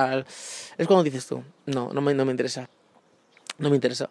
es 0.77 0.87
cuando 0.87 1.05
dices 1.05 1.27
tú, 1.27 1.43
no, 1.67 1.93
no 1.93 2.01
me, 2.01 2.15
no 2.15 2.25
me 2.25 2.31
interesa. 2.31 2.69
No 3.59 3.71
me 3.71 3.77
interesa. 3.77 4.11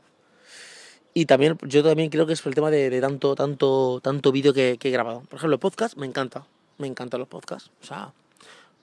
Y 1.14 1.26
también, 1.26 1.58
yo 1.64 1.84
también 1.84 2.10
creo 2.10 2.28
que 2.28 2.34
es 2.34 2.42
por 2.42 2.52
el 2.52 2.56
tema 2.56 2.70
de, 2.70 3.02
tanto, 3.02 3.34
tanto, 3.36 4.00
tanto 4.04 4.32
vídeo 4.32 4.54
que, 4.54 4.78
que, 4.80 4.90
he 4.90 4.92
grabado. 4.92 5.22
Por 5.22 5.38
ejemplo, 5.38 5.60
podcast 5.60 5.98
me 5.98 6.06
encanta. 6.06 6.46
Me 6.78 6.86
encantan 6.86 7.20
los 7.20 7.28
podcasts. 7.28 7.72
O 7.82 7.86
sea, 7.86 8.14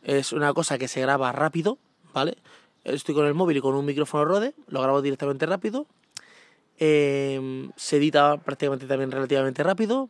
es 0.02 0.32
una 0.32 0.52
cosa 0.52 0.78
que 0.78 0.88
se 0.88 1.00
graba 1.00 1.30
rápido, 1.30 1.78
¿vale? 2.12 2.36
Estoy 2.82 3.14
con 3.14 3.26
el 3.26 3.34
móvil 3.34 3.58
y 3.58 3.60
con 3.60 3.74
un 3.74 3.84
micrófono 3.84 4.24
Rode, 4.24 4.54
lo 4.66 4.82
grabo 4.82 5.00
directamente 5.00 5.46
rápido. 5.46 5.86
Eh, 6.78 7.70
se 7.76 7.96
edita 7.96 8.36
prácticamente 8.38 8.86
también 8.86 9.10
relativamente 9.10 9.62
rápido. 9.62 10.08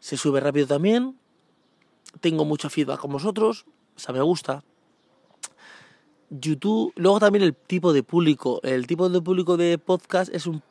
Se 0.00 0.16
sube 0.16 0.40
rápido 0.40 0.66
también. 0.66 1.18
Tengo 2.20 2.44
mucho 2.44 2.70
feedback 2.70 3.00
con 3.00 3.12
vosotros. 3.12 3.66
O 3.96 3.98
sea, 3.98 4.14
me 4.14 4.22
gusta. 4.22 4.64
YouTube, 6.30 6.92
luego 6.96 7.20
también 7.20 7.42
el 7.42 7.54
tipo 7.54 7.92
de 7.92 8.02
público. 8.02 8.60
El 8.62 8.86
tipo 8.86 9.08
de 9.08 9.20
público 9.20 9.56
de 9.56 9.78
podcast 9.78 10.32
es 10.34 10.46
un, 10.46 10.62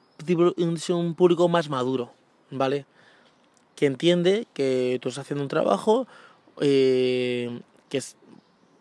es 0.58 0.90
un 0.90 1.16
público 1.16 1.50
más 1.50 1.70
maduro, 1.70 2.12
¿vale? 2.52 2.86
Que 3.76 3.88
entiende 3.88 4.48
que 4.54 5.00
tú 5.02 5.10
estás 5.10 5.24
haciendo 5.24 5.44
un 5.44 5.50
trabajo, 5.50 6.08
eh, 6.62 7.62
que 7.90 8.02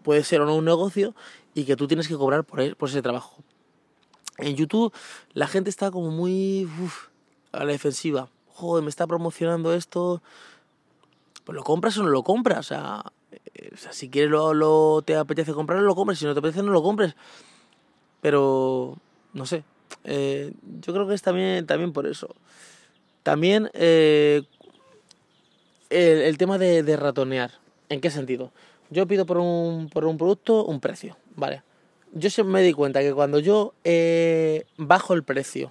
puede 0.02 0.22
ser 0.22 0.42
o 0.42 0.46
no 0.46 0.54
un 0.54 0.64
negocio, 0.64 1.14
y 1.54 1.64
que 1.64 1.76
tú 1.76 1.86
tienes 1.86 2.08
que 2.08 2.16
cobrar 2.16 2.44
por 2.44 2.60
ese 2.60 3.02
trabajo. 3.02 3.42
En 4.38 4.57
YouTube 4.57 4.93
la 5.33 5.47
gente 5.47 5.71
está 5.71 5.90
como 5.90 6.11
muy 6.11 6.69
a 7.52 7.64
la 7.64 7.73
defensiva. 7.73 8.28
Joder, 8.49 8.83
me 8.83 8.90
está 8.90 9.07
promocionando 9.07 9.75
esto. 9.75 10.23
Pues 11.45 11.55
lo 11.55 11.62
compras 11.64 11.97
o 11.99 12.02
no 12.02 12.11
lo 12.11 12.23
compras. 12.23 12.59
O 12.59 12.62
sea, 12.62 13.05
eh, 13.55 13.71
o 13.73 13.76
sea 13.76 13.93
si 13.93 14.09
quieres 14.09 14.31
lo, 14.31 15.02
te 15.02 15.16
apetece 15.16 15.52
comprarlo, 15.52 15.85
lo 15.85 15.95
compres. 15.95 16.19
Si 16.19 16.25
no 16.25 16.35
te 16.35 16.40
apetece, 16.40 16.62
no 16.62 16.73
lo 16.73 16.83
compres. 16.83 17.14
Pero, 18.21 18.97
no 19.33 19.47
sé. 19.47 19.64
Eh, 20.05 20.52
yo 20.81 20.93
creo 20.93 21.07
que 21.07 21.14
es 21.14 21.23
también, 21.23 21.66
también 21.66 21.93
por 21.93 22.07
eso. 22.07 22.35
También 23.23 23.71
eh, 23.75 24.43
el, 25.90 26.19
el, 26.23 26.38
tema 26.38 26.59
de, 26.59 26.83
de 26.83 26.97
ratonear. 26.97 27.52
¿En 27.88 28.00
qué 28.00 28.11
sentido? 28.11 28.52
Yo 28.90 29.07
pido 29.07 29.26
por 29.26 29.38
un, 29.38 29.88
por 29.88 30.05
un 30.05 30.16
producto 30.16 30.64
un 30.64 30.81
precio, 30.81 31.16
¿vale? 31.35 31.62
Yo 32.18 32.30
siempre 32.30 32.54
me 32.54 32.62
di 32.62 32.72
cuenta 32.72 33.00
que 33.00 33.12
cuando 33.12 33.40
yo 33.40 33.74
eh, 33.85 34.64
bajo 34.79 35.12
el 35.12 35.22
precio, 35.22 35.70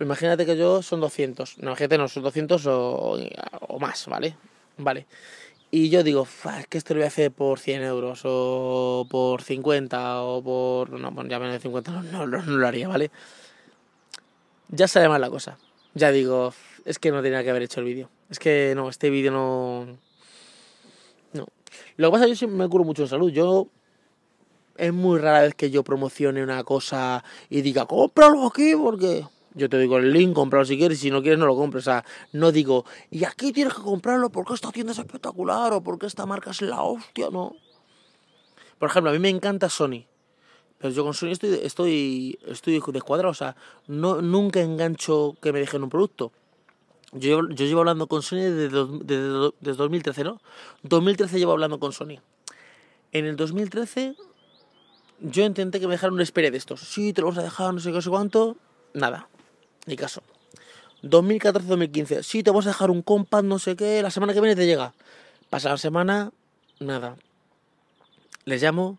imagínate 0.00 0.46
que 0.46 0.56
yo 0.56 0.80
son 0.80 1.00
200, 1.00 1.58
no, 1.58 1.68
imagínate, 1.68 1.98
no, 1.98 2.08
son 2.08 2.22
200 2.22 2.66
o, 2.66 3.18
o 3.68 3.78
más, 3.78 4.06
¿vale? 4.06 4.34
Vale. 4.78 5.06
Y 5.70 5.90
yo 5.90 6.02
digo, 6.02 6.26
es 6.58 6.66
que 6.68 6.78
esto 6.78 6.94
lo 6.94 7.00
voy 7.00 7.04
a 7.04 7.08
hacer 7.08 7.32
por 7.32 7.58
100 7.58 7.82
euros, 7.82 8.22
o 8.24 9.06
por 9.10 9.42
50, 9.42 10.22
o 10.22 10.42
por. 10.42 10.88
No, 10.88 11.10
bueno, 11.10 11.28
ya 11.28 11.38
menos 11.38 11.52
de 11.52 11.60
50 11.60 11.92
no, 11.92 12.02
no, 12.02 12.26
no, 12.26 12.42
lo 12.42 12.66
haría, 12.66 12.88
¿vale? 12.88 13.10
Ya 14.68 14.88
sale 14.88 15.10
mal 15.10 15.20
la 15.20 15.28
cosa. 15.28 15.58
Ya 15.92 16.12
digo, 16.12 16.54
es 16.86 16.98
que 16.98 17.10
no 17.12 17.20
tenía 17.20 17.44
que 17.44 17.50
haber 17.50 17.64
hecho 17.64 17.80
el 17.80 17.86
vídeo. 17.86 18.08
Es 18.30 18.38
que 18.38 18.72
no, 18.74 18.88
este 18.88 19.10
vídeo 19.10 19.32
no 19.32 19.98
lo 21.96 22.08
que 22.08 22.12
pasa 22.12 22.24
es 22.24 22.30
que 22.40 22.46
yo 22.46 22.48
me 22.48 22.68
curo 22.68 22.84
mucho 22.84 23.02
en 23.02 23.08
salud. 23.08 23.30
Yo 23.30 23.68
es 24.80 24.94
muy 24.94 25.18
rara 25.18 25.42
vez 25.42 25.54
que 25.54 25.70
yo 25.70 25.84
promocione 25.84 26.42
una 26.42 26.64
cosa 26.64 27.22
y 27.50 27.60
diga, 27.60 27.84
cómpralo 27.86 28.46
aquí 28.46 28.74
porque 28.74 29.26
yo 29.54 29.68
te 29.68 29.78
digo 29.78 29.98
el 29.98 30.12
link, 30.12 30.32
cómpralo 30.34 30.64
si 30.64 30.78
quieres, 30.78 30.98
y 30.98 31.02
si 31.02 31.10
no 31.10 31.20
quieres 31.20 31.38
no 31.38 31.46
lo 31.46 31.54
compres. 31.54 31.84
O 31.84 31.90
sea, 31.90 32.04
no 32.32 32.50
digo, 32.50 32.86
y 33.10 33.24
aquí 33.24 33.52
tienes 33.52 33.74
que 33.74 33.82
comprarlo 33.82 34.30
porque 34.30 34.54
esta 34.54 34.72
tienda 34.72 34.92
es 34.92 34.98
espectacular 34.98 35.72
o 35.74 35.82
porque 35.82 36.06
esta 36.06 36.24
marca 36.24 36.50
es 36.50 36.62
la 36.62 36.82
hostia, 36.82 37.28
no. 37.30 37.54
Por 38.78 38.88
ejemplo, 38.88 39.10
a 39.10 39.12
mí 39.12 39.18
me 39.18 39.28
encanta 39.28 39.68
Sony. 39.68 40.06
Pero 40.78 40.94
yo 40.94 41.04
con 41.04 41.12
Sony 41.12 41.32
estoy, 41.32 41.60
estoy, 41.62 42.38
estoy 42.46 42.80
descuadrado, 42.92 43.30
o 43.30 43.34
sea, 43.34 43.54
no, 43.86 44.22
nunca 44.22 44.62
engancho 44.62 45.36
que 45.42 45.52
me 45.52 45.58
dejen 45.58 45.82
un 45.82 45.90
producto. 45.90 46.32
Yo, 47.12 47.46
yo 47.50 47.66
llevo 47.66 47.80
hablando 47.80 48.06
con 48.06 48.22
Sony 48.22 48.36
desde, 48.36 48.86
desde, 49.02 49.50
desde 49.60 49.76
2013, 49.76 50.24
¿no? 50.24 50.40
2013 50.84 51.38
llevo 51.38 51.52
hablando 51.52 51.78
con 51.78 51.92
Sony. 51.92 52.20
En 53.12 53.26
el 53.26 53.36
2013 53.36 54.14
yo 55.20 55.44
intenté 55.44 55.80
que 55.80 55.86
me 55.86 55.94
dejaran 55.94 56.14
un 56.14 56.20
espere 56.20 56.50
de 56.50 56.58
estos. 56.58 56.80
Sí, 56.80 57.12
te 57.12 57.20
lo 57.20 57.28
vamos 57.28 57.38
a 57.38 57.42
dejar, 57.42 57.74
no 57.74 57.80
sé 57.80 57.92
qué, 57.92 58.02
sé 58.02 58.10
cuánto. 58.10 58.56
Nada, 58.94 59.28
ni 59.86 59.96
caso. 59.96 60.22
2014-2015. 61.02 62.22
Sí, 62.22 62.42
te 62.42 62.50
vamos 62.50 62.66
a 62.66 62.70
dejar 62.70 62.90
un 62.90 63.02
compad, 63.02 63.42
no 63.42 63.58
sé 63.58 63.76
qué. 63.76 64.02
La 64.02 64.10
semana 64.10 64.32
que 64.32 64.40
viene 64.40 64.56
te 64.56 64.66
llega. 64.66 64.92
Pasa 65.48 65.70
la 65.70 65.78
semana, 65.78 66.32
nada. 66.78 67.16
Les 68.44 68.62
llamo. 68.62 68.98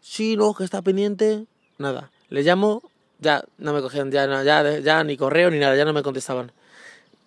Sí, 0.00 0.36
no, 0.36 0.54
que 0.54 0.64
está 0.64 0.82
pendiente. 0.82 1.46
Nada. 1.78 2.10
Les 2.28 2.44
llamo. 2.44 2.82
Ya 3.18 3.44
no 3.58 3.72
me 3.72 3.80
cogían, 3.80 4.10
ya, 4.10 4.42
ya, 4.42 4.78
ya 4.80 5.04
ni 5.04 5.16
correo 5.16 5.48
ni 5.48 5.60
nada, 5.60 5.76
ya 5.76 5.84
no 5.84 5.92
me 5.92 6.02
contestaban. 6.02 6.50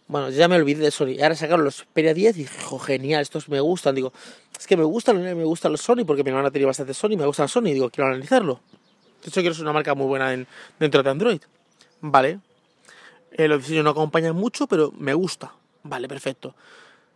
Bueno, 0.08 0.30
ya 0.30 0.48
me 0.48 0.56
olvidé 0.56 0.84
de 0.84 0.92
Sony. 0.92 1.18
Ahora 1.22 1.36
sacaron 1.36 1.66
los 1.66 1.78
Xperia 1.78 2.14
10 2.14 2.38
y 2.38 2.40
dije, 2.44 2.60
genial, 2.86 3.22
estos 3.22 3.50
me 3.50 3.60
gustan. 3.60 3.96
Digo, 3.96 4.14
es 4.58 4.68
que 4.68 4.78
me 4.78 4.84
gustan, 4.84 5.22
me 5.22 5.44
gustan 5.44 5.72
los 5.72 5.82
Sony 5.82 6.06
porque 6.06 6.24
mi 6.24 6.30
hermana 6.30 6.52
tenía 6.52 6.68
bastante 6.68 6.94
Sony, 6.94 7.18
me 7.18 7.26
gustan 7.26 7.48
Sony. 7.48 7.74
Digo, 7.74 7.90
quiero 7.90 8.10
analizarlo. 8.10 8.60
De 9.24 9.30
hecho, 9.30 9.42
quiero 9.42 9.56
ser 9.56 9.64
una 9.64 9.74
marca 9.74 9.96
muy 9.96 10.06
buena 10.06 10.32
en, 10.34 10.48
dentro 10.80 11.02
de 11.02 11.10
Android. 11.10 11.42
Vale. 12.02 12.40
Eh, 13.32 13.48
los 13.48 13.62
diseños 13.62 13.84
no 13.84 13.90
acompañan 13.90 14.36
mucho, 14.36 14.68
pero 14.68 14.92
me 14.96 15.16
gusta. 15.16 15.54
Vale, 15.82 16.08
perfecto. 16.08 16.56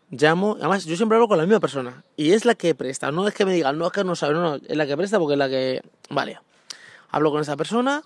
Llamo, 0.10 0.56
además, 0.60 0.86
yo 0.86 0.96
siempre 0.96 1.16
hablo 1.16 1.28
con 1.28 1.38
la 1.38 1.46
misma 1.46 1.60
persona. 1.60 2.04
Y 2.18 2.32
es 2.32 2.46
la 2.46 2.56
que 2.56 2.74
presta. 2.74 3.12
No 3.12 3.28
es 3.28 3.36
que 3.36 3.46
me 3.46 3.54
digan, 3.54 3.78
no 3.78 3.86
es 3.86 3.92
que 3.92 4.04
no 4.04 4.16
sabe, 4.16 4.34
no, 4.34 4.42
no, 4.42 4.56
es 4.56 4.76
la 4.76 4.88
que 4.88 4.98
presta 4.98 5.20
porque 5.20 5.34
es 5.34 5.40
la 5.40 5.48
que. 5.48 5.82
Vale. 6.10 6.40
Hablo 7.12 7.32
con 7.32 7.42
esa 7.42 7.56
persona, 7.56 8.02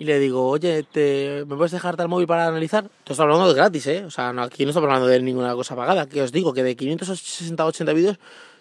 y 0.00 0.04
le 0.04 0.18
digo, 0.18 0.48
oye, 0.48 0.82
te, 0.82 1.44
¿me 1.46 1.56
puedes 1.56 1.72
dejar 1.72 1.94
tal 1.94 2.08
móvil 2.08 2.26
para 2.26 2.46
analizar? 2.46 2.88
Te 3.04 3.12
estoy 3.12 3.24
hablando 3.24 3.46
de 3.48 3.52
gratis, 3.52 3.86
¿eh? 3.86 4.02
O 4.06 4.10
sea, 4.10 4.30
aquí 4.30 4.64
no 4.64 4.70
estamos 4.70 4.88
hablando 4.88 5.06
de 5.06 5.20
ninguna 5.20 5.54
cosa 5.54 5.76
pagada. 5.76 6.08
Que 6.08 6.22
os 6.22 6.32
digo 6.32 6.54
que 6.54 6.62
de 6.62 6.74
560 6.74 7.66
80 7.66 7.92
vídeos, 7.92 8.18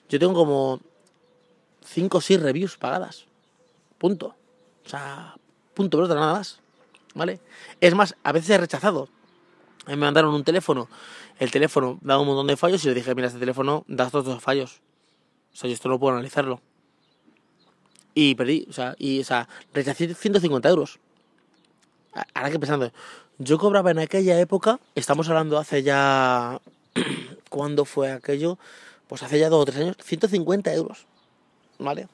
yo 0.09 0.19
tengo 0.19 0.33
como 0.33 0.81
5 1.85 2.17
o 2.17 2.19
6 2.19 2.41
reviews 2.41 2.75
pagadas. 2.75 3.23
Punto. 3.97 4.35
O 4.85 4.89
sea, 4.89 5.35
punto, 5.75 5.97
pero 5.97 6.13
nada 6.13 6.33
más. 6.33 6.59
¿Vale? 7.15 7.39
Es 7.79 7.95
más, 7.95 8.17
a 8.21 8.33
veces 8.33 8.49
he 8.49 8.57
rechazado. 8.57 9.07
Me 9.87 9.95
mandaron 9.95 10.35
un 10.35 10.43
teléfono. 10.43 10.89
El 11.39 11.51
teléfono 11.51 11.99
da 12.01 12.19
un 12.19 12.27
montón 12.27 12.47
de 12.47 12.57
fallos 12.57 12.83
y 12.83 12.89
le 12.89 12.95
dije, 12.95 13.15
mira, 13.15 13.27
este 13.27 13.39
teléfono 13.39 13.85
da 13.87 14.07
estos 14.07 14.25
dos 14.25 14.43
fallos. 14.43 14.81
O 15.53 15.55
sea, 15.55 15.69
yo 15.69 15.73
esto 15.73 15.87
no 15.87 15.99
puedo 15.99 16.11
analizarlo. 16.15 16.59
Y 18.13 18.35
perdí, 18.35 18.67
o 18.69 18.73
sea, 18.73 18.93
y, 18.97 19.21
o 19.21 19.23
sea, 19.23 19.47
rechacé 19.73 20.13
150 20.13 20.67
euros 20.67 20.99
ahora 22.33 22.51
que 22.51 22.59
pensando, 22.59 22.91
yo 23.37 23.57
cobraba 23.57 23.91
en 23.91 23.99
aquella 23.99 24.39
época, 24.39 24.79
estamos 24.95 25.29
hablando 25.29 25.57
hace 25.57 25.83
ya, 25.83 26.59
¿cuándo 27.49 27.85
fue 27.85 28.11
aquello? 28.11 28.57
Pues 29.07 29.23
hace 29.23 29.39
ya 29.39 29.49
dos 29.49 29.61
o 29.61 29.65
tres 29.65 29.77
años, 29.77 29.95
150 30.03 30.73
euros, 30.73 31.05
¿vale? 31.79 32.07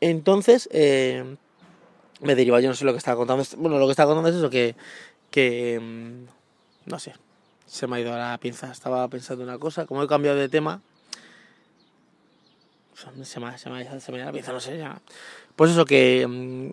Entonces, 0.00 0.68
eh, 0.72 1.36
me 2.20 2.34
deriva, 2.34 2.60
yo 2.60 2.68
no 2.68 2.74
sé 2.74 2.84
lo 2.84 2.92
que 2.92 2.98
estaba 2.98 3.16
contando, 3.16 3.44
bueno, 3.56 3.78
lo 3.78 3.86
que 3.86 3.92
estaba 3.92 4.12
contando 4.12 4.28
es 4.28 4.36
eso, 4.36 4.50
que, 4.50 4.76
que, 5.30 5.80
mm, 5.80 6.90
no 6.90 6.98
sé, 6.98 7.14
se 7.66 7.86
me 7.86 7.96
ha 7.96 8.00
ido 8.00 8.16
la 8.16 8.38
pinza, 8.38 8.70
estaba 8.70 9.08
pensando 9.08 9.42
una 9.44 9.58
cosa, 9.58 9.86
como 9.86 10.02
he 10.02 10.08
cambiado 10.08 10.36
de 10.36 10.48
tema, 10.48 10.82
se 13.24 13.40
me, 13.40 13.48
ha 13.48 13.56
ido 13.56 14.26
la 14.26 14.32
pinza, 14.32 14.52
no 14.52 14.60
sé, 14.60 14.78
ya. 14.78 15.00
Pues 15.56 15.72
eso, 15.72 15.84
que, 15.84 16.26
mm, 16.28 16.68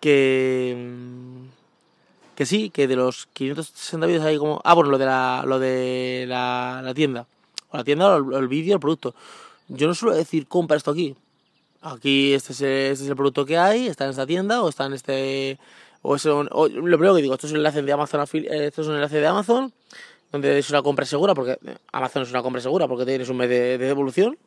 que... 0.00 1.48
Que 2.38 2.46
sí, 2.46 2.70
que 2.70 2.86
de 2.86 2.94
los 2.94 3.26
560 3.32 4.06
vídeos 4.06 4.24
hay 4.24 4.38
como... 4.38 4.60
Ah, 4.62 4.72
bueno, 4.72 4.90
lo 4.90 4.98
de 4.98 5.06
la, 5.06 5.42
lo 5.44 5.58
de 5.58 6.24
la, 6.28 6.92
tienda. 6.94 7.26
O 7.70 7.76
la 7.76 7.82
tienda, 7.82 8.14
el, 8.14 8.46
vídeo, 8.46 8.74
el 8.74 8.80
producto. 8.80 9.12
Yo 9.66 9.88
no 9.88 9.94
suelo 9.96 10.14
decir, 10.14 10.46
compra 10.46 10.76
esto 10.76 10.92
aquí. 10.92 11.16
Aquí 11.82 12.34
este 12.34 12.52
es, 12.52 12.60
el, 12.60 12.68
este 12.92 13.04
es 13.06 13.10
el 13.10 13.16
producto 13.16 13.44
que 13.44 13.58
hay, 13.58 13.88
está 13.88 14.04
en 14.04 14.10
esta 14.10 14.24
tienda, 14.24 14.62
o 14.62 14.68
está 14.68 14.86
en 14.86 14.92
este... 14.92 15.58
O, 16.02 16.14
es 16.14 16.26
lo 16.26 16.46
primero 16.70 17.16
que 17.16 17.22
digo, 17.22 17.34
esto 17.34 17.48
es 17.48 17.52
un 17.54 17.56
enlace 17.56 17.82
de 17.82 17.92
Amazon, 17.92 18.20
eh, 18.20 18.66
esto 18.68 18.82
es 18.82 18.86
un 18.86 18.94
enlace 18.94 19.18
de 19.18 19.26
Amazon, 19.26 19.72
donde 20.30 20.60
es 20.60 20.70
una 20.70 20.80
compra 20.80 21.06
segura, 21.06 21.34
porque 21.34 21.58
eh, 21.66 21.76
Amazon 21.90 22.22
es 22.22 22.30
una 22.30 22.42
compra 22.42 22.60
segura, 22.62 22.86
porque 22.86 23.04
tienes 23.04 23.28
un 23.30 23.38
mes 23.38 23.48
de, 23.48 23.78
de 23.78 23.86
devolución. 23.86 24.38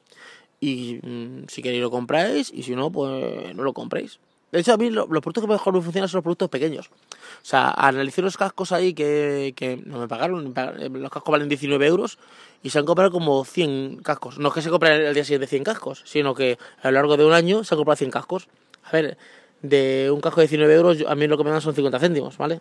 Y 0.62 0.98
mm, 1.04 1.50
si 1.50 1.62
queréis 1.62 1.82
lo 1.82 1.92
compráis, 1.92 2.54
y 2.54 2.64
si 2.64 2.74
no, 2.74 2.90
pues 2.90 3.54
no 3.54 3.64
lo 3.64 3.74
compréis. 3.74 4.18
De 4.52 4.60
hecho, 4.60 4.74
a 4.74 4.78
mí 4.78 4.90
lo- 4.90 5.08
los 5.08 5.22
productos 5.22 5.44
que 5.46 5.50
mejor 5.52 5.74
me 5.74 5.82
funcionan 5.82 6.10
son 6.10 6.18
los 6.20 6.24
productos 6.24 6.50
pequeños. 6.50 6.88
O 6.90 7.44
sea, 7.46 7.70
analicé 7.72 8.22
los 8.22 8.36
cascos 8.38 8.72
ahí 8.74 8.94
que, 8.94 9.54
que 9.56 9.78
no 9.86 10.00
me 10.00 10.08
pagaron. 10.08 10.54
eh, 10.80 10.90
Los 10.92 11.10
cascos 11.12 11.32
valen 11.32 11.48
19 11.48 11.88
euros 11.88 12.18
y 12.62 12.70
se 12.70 12.78
han 12.80 12.86
comprado 12.86 13.12
como 13.12 13.46
100 13.46 14.02
cascos. 14.04 14.38
No 14.40 14.50
es 14.50 14.54
que 14.54 14.62
se 14.62 14.70
compren 14.70 14.94
el 15.02 15.14
día 15.14 15.24
siguiente 15.24 15.48
100 15.48 15.64
cascos, 15.64 16.04
sino 16.06 16.36
que 16.36 16.58
a 16.82 16.88
lo 16.90 16.96
largo 16.96 17.16
de 17.16 17.26
un 17.26 17.34
año 17.34 17.64
se 17.64 17.74
han 17.74 17.78
comprado 17.78 17.96
100 17.96 18.12
cascos. 18.12 18.48
A 18.84 18.92
ver, 18.92 19.18
de 19.62 20.12
un 20.14 20.20
casco 20.20 20.42
de 20.42 20.48
19 20.48 20.74
euros, 20.74 20.98
a 21.08 21.16
mí 21.16 21.28
lo 21.28 21.38
que 21.38 21.44
me 21.46 21.52
dan 21.52 21.62
son 21.62 21.74
50 21.74 22.00
céntimos, 22.00 22.38
¿vale? 22.38 22.60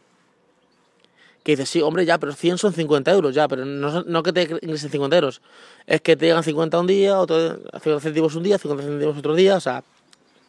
Que 1.42 1.52
dices, 1.52 1.70
sí, 1.70 1.80
hombre, 1.80 2.04
ya, 2.04 2.18
pero 2.18 2.32
100 2.34 2.58
son 2.58 2.72
50 2.74 3.10
euros, 3.10 3.34
ya, 3.34 3.48
pero 3.48 3.64
no, 3.64 4.02
no 4.02 4.22
que 4.22 4.32
te 4.32 4.42
ingresen 4.42 4.90
50 4.90 5.16
euros. 5.16 5.40
Es 5.86 6.02
que 6.02 6.14
te 6.14 6.26
llegan 6.26 6.44
50 6.44 6.78
un 6.78 6.86
día, 6.86 7.18
otro, 7.18 7.56
50 7.80 8.00
céntimos 8.00 8.34
un 8.36 8.42
día, 8.42 8.58
50 8.58 8.84
céntimos 8.84 9.16
otro 9.16 9.34
día, 9.34 9.56
o 9.56 9.60
sea, 9.60 9.82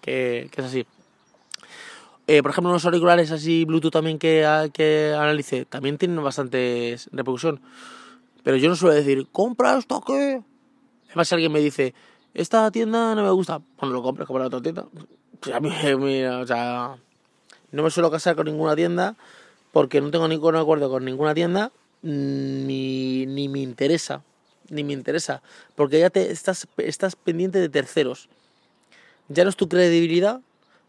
que 0.01 0.49
es 0.55 0.65
así. 0.65 0.85
Eh, 2.33 2.41
por 2.41 2.51
ejemplo, 2.51 2.69
unos 2.69 2.85
auriculares 2.85 3.29
así 3.31 3.65
Bluetooth 3.65 3.91
también 3.91 4.17
que, 4.17 4.45
a- 4.45 4.69
que 4.69 5.13
analicé, 5.13 5.65
también 5.65 5.97
tienen 5.97 6.23
bastante 6.23 6.95
repercusión. 7.11 7.59
Pero 8.41 8.55
yo 8.55 8.69
no 8.69 8.77
suelo 8.77 8.95
decir, 8.95 9.27
compra 9.33 9.77
esto 9.77 9.99
que... 9.99 10.41
Además, 11.07 11.27
si 11.27 11.35
alguien 11.35 11.51
me 11.51 11.59
dice, 11.59 11.93
esta 12.33 12.71
tienda 12.71 13.15
no 13.15 13.23
me 13.23 13.31
gusta, 13.31 13.59
bueno, 13.77 13.93
lo 13.93 14.01
compras, 14.01 14.27
compra 14.27 14.45
otra 14.45 14.61
tienda. 14.61 14.85
Pues 15.41 15.53
a 15.53 15.59
mí, 15.59 15.71
mira, 15.99 16.39
o 16.39 16.47
sea, 16.47 16.95
no 17.73 17.83
me 17.83 17.89
suelo 17.91 18.09
casar 18.09 18.37
con 18.37 18.45
ninguna 18.45 18.77
tienda 18.77 19.17
porque 19.73 19.99
no 19.99 20.09
tengo 20.09 20.29
ningún 20.29 20.55
acuerdo 20.55 20.89
con 20.89 21.03
ninguna 21.03 21.33
tienda 21.33 21.73
mm, 22.01 22.65
ni, 22.65 23.25
ni 23.25 23.49
me 23.49 23.59
interesa. 23.59 24.23
Ni 24.69 24.85
me 24.85 24.93
interesa. 24.93 25.41
Porque 25.75 25.99
ya 25.99 26.09
te 26.09 26.31
estás, 26.31 26.65
estás 26.77 27.17
pendiente 27.17 27.59
de 27.59 27.67
terceros. 27.67 28.29
Ya 29.27 29.43
no 29.43 29.49
es 29.49 29.57
tu 29.57 29.67
credibilidad, 29.67 30.39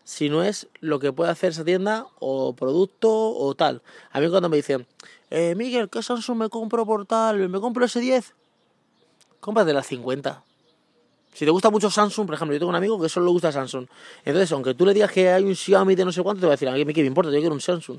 sino 0.04 0.42
es 0.42 0.68
lo 0.80 0.98
que 0.98 1.12
puede 1.12 1.30
hacer 1.30 1.50
esa 1.50 1.64
tienda 1.64 2.06
o 2.18 2.54
producto 2.54 3.10
o 3.10 3.54
tal. 3.54 3.82
A 4.10 4.20
mí 4.20 4.28
cuando 4.28 4.48
me 4.48 4.56
dicen, 4.56 4.86
eh, 5.30 5.54
Miguel, 5.54 5.88
¿qué 5.88 6.02
Samsung 6.02 6.38
me 6.38 6.48
compro 6.48 6.84
por 6.84 7.06
tal? 7.06 7.48
¿Me 7.48 7.60
compro 7.60 7.84
ese 7.84 8.00
10? 8.00 8.34
Cómprate 9.40 9.72
la 9.72 9.82
50. 9.82 10.42
Si 11.34 11.46
te 11.46 11.50
gusta 11.50 11.70
mucho 11.70 11.90
Samsung, 11.90 12.26
por 12.26 12.34
ejemplo, 12.34 12.54
yo 12.54 12.58
tengo 12.58 12.70
un 12.70 12.76
amigo 12.76 13.00
que 13.00 13.08
solo 13.08 13.26
le 13.26 13.32
gusta 13.32 13.50
Samsung. 13.50 13.86
Entonces, 14.24 14.52
aunque 14.52 14.74
tú 14.74 14.84
le 14.84 14.92
digas 14.92 15.10
que 15.10 15.30
hay 15.30 15.44
un 15.44 15.54
Xiaomi 15.54 15.94
de 15.94 16.04
no 16.04 16.12
sé 16.12 16.22
cuánto, 16.22 16.40
te 16.40 16.46
va 16.46 16.52
a 16.52 16.56
decir, 16.56 16.68
a 16.68 16.72
mí 16.72 16.84
qué 16.92 17.00
me 17.00 17.06
importa, 17.06 17.30
yo 17.30 17.38
quiero 17.38 17.54
un 17.54 17.60
Samsung. 17.60 17.98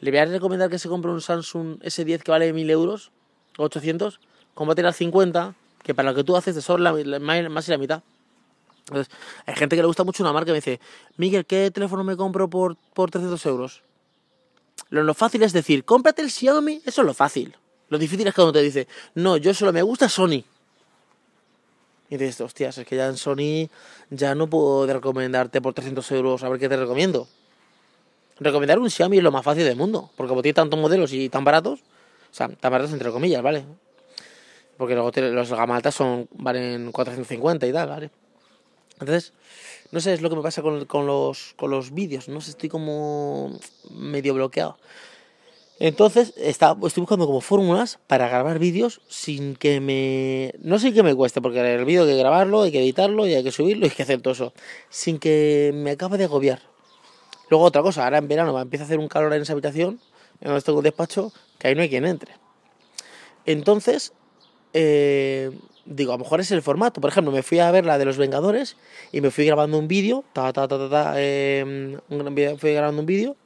Le 0.00 0.10
voy 0.10 0.18
a 0.18 0.24
recomendar 0.24 0.68
que 0.68 0.78
se 0.78 0.88
compre 0.88 1.10
un 1.10 1.20
Samsung 1.20 1.78
S10 1.80 2.22
que 2.22 2.30
vale 2.32 2.52
1000 2.52 2.70
euros, 2.70 3.12
800, 3.58 4.18
cómprate 4.54 4.82
la 4.82 4.92
50, 4.92 5.54
que 5.84 5.94
para 5.94 6.10
lo 6.10 6.16
que 6.16 6.24
tú 6.24 6.36
haces 6.36 6.56
te 6.56 6.62
sobra 6.62 6.92
más 7.20 7.68
y 7.68 7.70
la 7.70 7.78
mitad. 7.78 8.02
Entonces, 8.88 9.14
hay 9.46 9.54
gente 9.54 9.76
que 9.76 9.82
le 9.82 9.86
gusta 9.86 10.04
mucho 10.04 10.22
una 10.22 10.32
marca 10.32 10.50
y 10.50 10.52
me 10.52 10.58
dice, 10.58 10.80
Miguel, 11.16 11.46
¿qué 11.46 11.70
teléfono 11.70 12.04
me 12.04 12.16
compro 12.16 12.48
por, 12.48 12.76
por 12.94 13.10
300 13.10 13.44
euros? 13.46 13.82
Lo, 14.90 15.02
lo 15.02 15.14
fácil 15.14 15.42
es 15.42 15.52
decir, 15.52 15.84
cómprate 15.84 16.22
el 16.22 16.30
Xiaomi, 16.30 16.82
eso 16.84 17.00
es 17.00 17.06
lo 17.06 17.14
fácil. 17.14 17.56
Lo 17.88 17.98
difícil 17.98 18.26
es 18.26 18.34
cuando 18.34 18.52
te 18.52 18.62
dice, 18.62 18.86
no, 19.14 19.36
yo 19.36 19.54
solo 19.54 19.72
me 19.72 19.82
gusta 19.82 20.08
Sony. 20.08 20.44
Y 22.10 22.16
dices, 22.16 22.40
hostias, 22.42 22.76
es 22.78 22.86
que 22.86 22.96
ya 22.96 23.06
en 23.06 23.16
Sony 23.16 23.68
ya 24.10 24.34
no 24.34 24.48
puedo 24.48 24.86
recomendarte 24.86 25.60
por 25.62 25.72
300 25.74 26.10
euros 26.12 26.42
a 26.44 26.48
ver 26.48 26.60
qué 26.60 26.68
te 26.68 26.76
recomiendo. 26.76 27.26
Recomendar 28.38 28.78
un 28.78 28.90
Xiaomi 28.90 29.18
es 29.18 29.22
lo 29.22 29.32
más 29.32 29.44
fácil 29.44 29.64
del 29.64 29.76
mundo, 29.76 30.10
porque 30.16 30.28
como 30.28 30.42
tiene 30.42 30.54
tantos 30.54 30.78
modelos 30.78 31.12
y 31.12 31.28
tan 31.28 31.44
baratos, 31.44 31.80
o 31.80 32.34
sea, 32.34 32.48
tan 32.48 32.72
baratos 32.72 32.92
entre 32.92 33.10
comillas, 33.10 33.42
¿vale? 33.42 33.64
Porque 34.76 34.94
luego 34.94 35.10
los 35.32 35.50
gama 35.50 35.76
altas 35.76 35.94
son, 35.94 36.28
valen 36.32 36.90
450 36.90 37.66
y 37.66 37.72
tal, 37.72 37.88
¿vale? 37.88 38.10
Entonces, 39.00 39.32
no 39.90 40.00
sé, 40.00 40.12
es 40.12 40.22
lo 40.22 40.30
que 40.30 40.36
me 40.36 40.42
pasa 40.42 40.62
con, 40.62 40.84
con 40.86 41.06
los, 41.06 41.54
con 41.56 41.70
los 41.70 41.92
vídeos, 41.92 42.28
no 42.28 42.40
sé, 42.40 42.50
estoy 42.50 42.68
como 42.68 43.58
medio 43.90 44.34
bloqueado. 44.34 44.76
Entonces, 45.80 46.34
está, 46.36 46.76
estoy 46.84 47.00
buscando 47.00 47.26
como 47.26 47.40
fórmulas 47.40 47.98
para 48.06 48.28
grabar 48.28 48.60
vídeos 48.60 49.00
sin 49.08 49.56
que 49.56 49.80
me... 49.80 50.54
No 50.62 50.78
sin 50.78 50.94
que 50.94 51.02
me 51.02 51.14
cueste, 51.14 51.42
porque 51.42 51.74
el 51.74 51.84
vídeo 51.84 52.04
hay 52.04 52.10
que 52.10 52.16
grabarlo, 52.16 52.62
hay 52.62 52.70
que 52.70 52.80
editarlo 52.80 53.26
y 53.26 53.34
hay 53.34 53.42
que 53.42 53.50
subirlo 53.50 53.86
y 53.86 53.90
hay 53.90 53.94
que 53.94 54.04
hacer 54.04 54.20
todo 54.20 54.34
eso. 54.34 54.52
Sin 54.88 55.18
que 55.18 55.72
me 55.74 55.92
acabe 55.92 56.16
de 56.16 56.24
agobiar. 56.24 56.62
Luego 57.50 57.64
otra 57.64 57.82
cosa, 57.82 58.04
ahora 58.04 58.18
en 58.18 58.28
verano 58.28 58.58
empieza 58.60 58.84
a 58.84 58.86
hacer 58.86 59.00
un 59.00 59.08
calor 59.08 59.34
en 59.34 59.42
esa 59.42 59.52
habitación, 59.52 60.00
en 60.40 60.48
donde 60.48 60.62
tengo 60.62 60.78
un 60.78 60.84
despacho, 60.84 61.32
que 61.58 61.68
ahí 61.68 61.74
no 61.74 61.82
hay 61.82 61.88
quien 61.88 62.06
entre. 62.06 62.34
Entonces, 63.44 64.12
eh, 64.72 65.50
digo, 65.86 66.12
a 66.12 66.16
lo 66.16 66.24
mejor 66.24 66.40
es 66.40 66.50
el 66.50 66.62
formato. 66.62 67.00
Por 67.00 67.10
ejemplo, 67.10 67.32
me 67.32 67.42
fui 67.42 67.58
a 67.58 67.70
ver 67.70 67.84
la 67.84 67.98
de 67.98 68.04
los 68.04 68.16
Vengadores 68.16 68.76
y 69.12 69.20
me 69.20 69.30
fui 69.30 69.46
grabando 69.46 69.78
un 69.78 69.88
vídeo, 69.88 70.24
ta, 70.32 70.52
ta, 70.52 70.68
ta, 70.68 70.88
ta, 70.88 71.14
eh, 71.16 71.98
fui 72.58 72.72
grabando 72.72 73.00
un 73.00 73.06
vídeo 73.06 73.36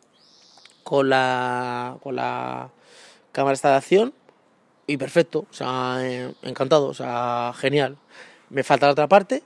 con 0.84 1.08
la, 1.10 1.96
con 2.02 2.16
la 2.16 2.70
cámara 3.32 3.54
esta 3.54 3.70
de 3.70 3.76
acción 3.76 4.14
y 4.86 4.96
perfecto, 4.96 5.40
o 5.50 5.52
sea, 5.52 5.98
eh, 6.00 6.32
encantado, 6.42 6.86
o 6.88 6.94
sea, 6.94 7.52
genial. 7.56 7.98
Me 8.50 8.62
falta 8.62 8.86
la 8.86 8.92
otra 8.92 9.08
parte. 9.08 9.42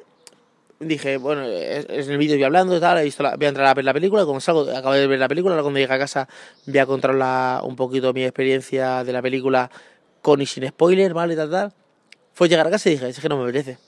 Dije, 0.78 1.16
bueno, 1.16 1.42
es, 1.44 1.86
el 2.08 2.18
vídeo 2.18 2.36
voy 2.36 2.44
hablando 2.44 2.76
y 2.76 2.80
tal, 2.80 2.98
he 2.98 3.04
visto 3.04 3.22
la- 3.22 3.36
voy 3.36 3.46
a 3.46 3.48
entrar 3.50 3.66
a 3.68 3.74
ver 3.74 3.84
la 3.84 3.92
película, 3.92 4.24
como 4.24 4.40
salgo, 4.40 4.62
acabo 4.70 4.94
de 4.94 5.06
ver 5.06 5.18
la 5.18 5.28
película, 5.28 5.54
ahora 5.54 5.62
cuando 5.62 5.78
llegue 5.78 5.92
a 5.92 5.98
casa 5.98 6.28
voy 6.66 6.78
a 6.78 6.86
controlar 6.86 7.62
un 7.64 7.76
poquito 7.76 8.12
mi 8.12 8.24
experiencia 8.24 9.04
de 9.04 9.12
la 9.12 9.22
película 9.22 9.70
con 10.22 10.40
y 10.40 10.46
sin 10.46 10.66
spoiler, 10.68 11.14
¿vale? 11.14 11.36
Tal, 11.36 11.50
tal. 11.50 11.72
Fue 12.34 12.48
llegar 12.48 12.66
a 12.66 12.70
casa 12.70 12.88
y 12.88 12.92
dije, 12.92 13.08
es 13.08 13.20
que 13.20 13.28
no 13.28 13.36
me 13.36 13.44
apetece. 13.44 13.78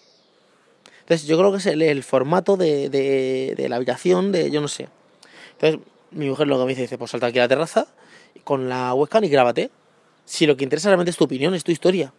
Entonces 1.00 1.26
yo 1.26 1.36
creo 1.36 1.52
que 1.52 1.58
es 1.58 1.66
el, 1.66 2.02
formato 2.02 2.56
de, 2.56 2.88
de, 2.88 3.68
la 3.68 3.76
habitación, 3.76 4.32
de 4.32 4.50
yo 4.50 4.60
no 4.60 4.68
sé. 4.68 4.88
Entonces 5.52 5.80
mi 6.10 6.28
mujer 6.28 6.46
lo 6.46 6.58
que 6.58 6.64
me 6.64 6.68
dice, 6.70 6.82
dice, 6.82 6.98
pues 6.98 7.10
salta 7.10 7.26
aquí 7.26 7.38
a 7.38 7.42
la 7.42 7.48
terraza 7.48 7.86
con 8.44 8.68
la 8.68 8.94
webcam 8.94 9.24
y 9.24 9.28
grábate. 9.28 9.70
Si 10.24 10.46
lo 10.46 10.56
que 10.56 10.64
interesa 10.64 10.88
realmente 10.88 11.10
es 11.10 11.16
tu 11.16 11.24
opinión, 11.24 11.54
es 11.54 11.64
tu 11.64 11.72
historia. 11.72 12.12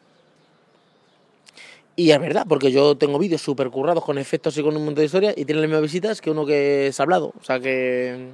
Y 1.96 2.12
es 2.12 2.20
verdad, 2.20 2.46
porque 2.48 2.72
yo 2.72 2.96
tengo 2.98 3.18
vídeos 3.18 3.42
súper 3.42 3.70
currados 3.70 4.04
con 4.04 4.18
efectos 4.18 4.58
y 4.58 4.64
con 4.64 4.76
un 4.76 4.84
montón 4.84 5.02
de 5.02 5.06
historias 5.06 5.34
y 5.38 5.46
tienen 5.46 5.62
las 5.62 5.70
mismas 5.70 5.84
visitas 5.84 6.20
que 6.20 6.30
uno 6.30 6.46
que 6.46 6.88
es 6.88 7.00
hablado. 7.00 7.34
O 7.40 7.44
sea 7.44 7.60
que... 7.60 8.28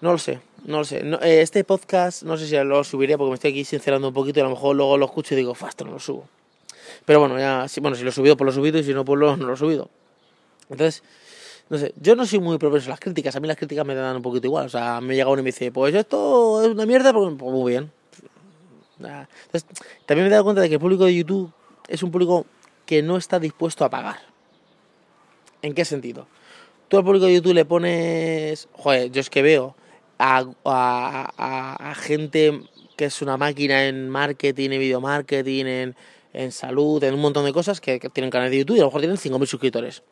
No 0.00 0.12
lo 0.12 0.18
sé, 0.18 0.40
no 0.64 0.78
lo 0.78 0.84
sé. 0.84 1.02
No- 1.02 1.20
eh, 1.20 1.42
este 1.42 1.64
podcast 1.64 2.22
no 2.22 2.36
sé 2.36 2.46
si 2.46 2.56
lo 2.56 2.84
subiré 2.84 3.16
porque 3.18 3.30
me 3.30 3.34
estoy 3.34 3.50
aquí 3.52 3.64
sincerando 3.64 4.08
un 4.08 4.14
poquito 4.14 4.38
y 4.38 4.42
a 4.42 4.44
lo 4.44 4.50
mejor 4.50 4.76
luego 4.76 4.96
lo 4.98 5.06
escucho 5.06 5.34
y 5.34 5.36
digo, 5.38 5.54
"Fa, 5.54 5.68
esto 5.68 5.84
no 5.84 5.92
lo 5.92 5.98
subo. 5.98 6.26
Pero 7.04 7.20
bueno, 7.20 7.38
ya, 7.38 7.66
sí, 7.68 7.80
bueno, 7.80 7.96
si 7.96 8.02
lo 8.02 8.10
he 8.10 8.12
subido, 8.12 8.36
pues 8.36 8.46
lo 8.46 8.52
he 8.52 8.54
subido 8.54 8.78
y 8.78 8.84
si 8.84 8.92
no, 8.94 9.04
pues 9.04 9.18
lo- 9.18 9.36
no 9.36 9.46
lo 9.46 9.54
he 9.54 9.56
subido. 9.56 9.88
Entonces, 10.68 11.02
no 11.68 11.78
sé, 11.78 11.92
yo 12.00 12.16
no 12.16 12.26
soy 12.26 12.38
muy 12.40 12.58
propenso 12.58 12.88
a 12.88 12.90
las 12.90 13.00
críticas, 13.00 13.34
a 13.36 13.40
mí 13.40 13.46
las 13.48 13.56
críticas 13.56 13.86
me 13.86 13.94
dan 13.94 14.16
un 14.16 14.22
poquito 14.22 14.46
igual. 14.46 14.66
O 14.66 14.68
sea, 14.68 15.00
me 15.00 15.14
llega 15.14 15.28
uno 15.30 15.40
y 15.40 15.44
me 15.44 15.48
dice, 15.48 15.70
pues 15.72 15.94
esto 15.94 16.62
es 16.62 16.68
una 16.68 16.84
mierda, 16.86 17.12
pues, 17.12 17.32
pues 17.38 17.52
muy 17.52 17.72
bien. 17.72 17.90
Entonces, 18.98 19.64
también 20.04 20.24
me 20.24 20.28
he 20.28 20.30
dado 20.30 20.44
cuenta 20.44 20.60
de 20.62 20.68
que 20.68 20.74
el 20.74 20.80
público 20.80 21.04
de 21.04 21.14
YouTube 21.14 21.50
es 21.88 22.02
un 22.02 22.10
público 22.10 22.44
que 22.86 23.02
no 23.02 23.16
está 23.16 23.38
dispuesto 23.38 23.84
a 23.84 23.90
pagar. 23.90 24.18
¿En 25.62 25.74
qué 25.74 25.84
sentido? 25.84 26.26
Tú 26.88 26.98
al 26.98 27.04
público 27.04 27.26
de 27.26 27.34
YouTube 27.34 27.54
le 27.54 27.64
pones. 27.64 28.68
Joder, 28.72 29.10
yo 29.10 29.20
es 29.20 29.30
que 29.30 29.42
veo 29.42 29.74
a, 30.20 31.94
gente 31.96 32.62
que 32.96 33.06
es 33.06 33.22
una 33.22 33.36
máquina 33.36 33.86
en 33.86 34.08
marketing, 34.10 34.70
en 34.70 34.80
video 34.80 35.00
marketing, 35.00 35.64
en, 35.64 35.96
en 36.32 36.52
salud, 36.52 37.02
en 37.02 37.14
un 37.14 37.20
montón 37.20 37.44
de 37.44 37.52
cosas 37.52 37.80
que, 37.80 37.98
que 37.98 38.10
tienen 38.10 38.30
canales 38.30 38.52
de 38.52 38.58
YouTube 38.58 38.76
y 38.76 38.80
a 38.80 38.82
lo 38.82 38.88
mejor 38.88 39.00
tienen 39.00 39.16
5.000 39.16 39.46
suscriptores. 39.46 40.02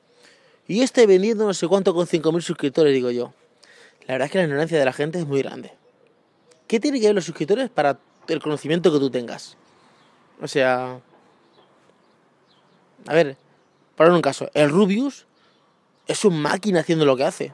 Y 0.66 0.82
este 0.82 1.06
vendiendo 1.06 1.46
no 1.46 1.54
sé 1.54 1.66
cuánto 1.68 1.94
con 1.94 2.06
5.000 2.06 2.40
suscriptores, 2.40 2.92
digo 2.92 3.10
yo. 3.10 3.32
La 4.06 4.14
verdad 4.14 4.26
es 4.26 4.32
que 4.32 4.38
la 4.38 4.44
ignorancia 4.44 4.78
de 4.78 4.84
la 4.84 4.92
gente 4.92 5.18
es 5.18 5.26
muy 5.26 5.42
grande. 5.42 5.72
¿Qué 6.66 6.80
tiene 6.80 7.00
que 7.00 7.06
ver 7.06 7.14
los 7.14 7.24
suscriptores 7.24 7.70
para 7.70 7.98
el 8.28 8.40
conocimiento 8.40 8.92
que 8.92 8.98
tú 8.98 9.10
tengas? 9.10 9.56
O 10.40 10.48
sea. 10.48 11.00
A 13.06 13.14
ver, 13.14 13.36
para 13.96 14.12
un 14.12 14.20
caso, 14.20 14.50
el 14.54 14.70
Rubius 14.70 15.26
es 16.06 16.24
un 16.24 16.40
máquina 16.40 16.80
haciendo 16.80 17.04
lo 17.04 17.16
que 17.16 17.24
hace. 17.24 17.52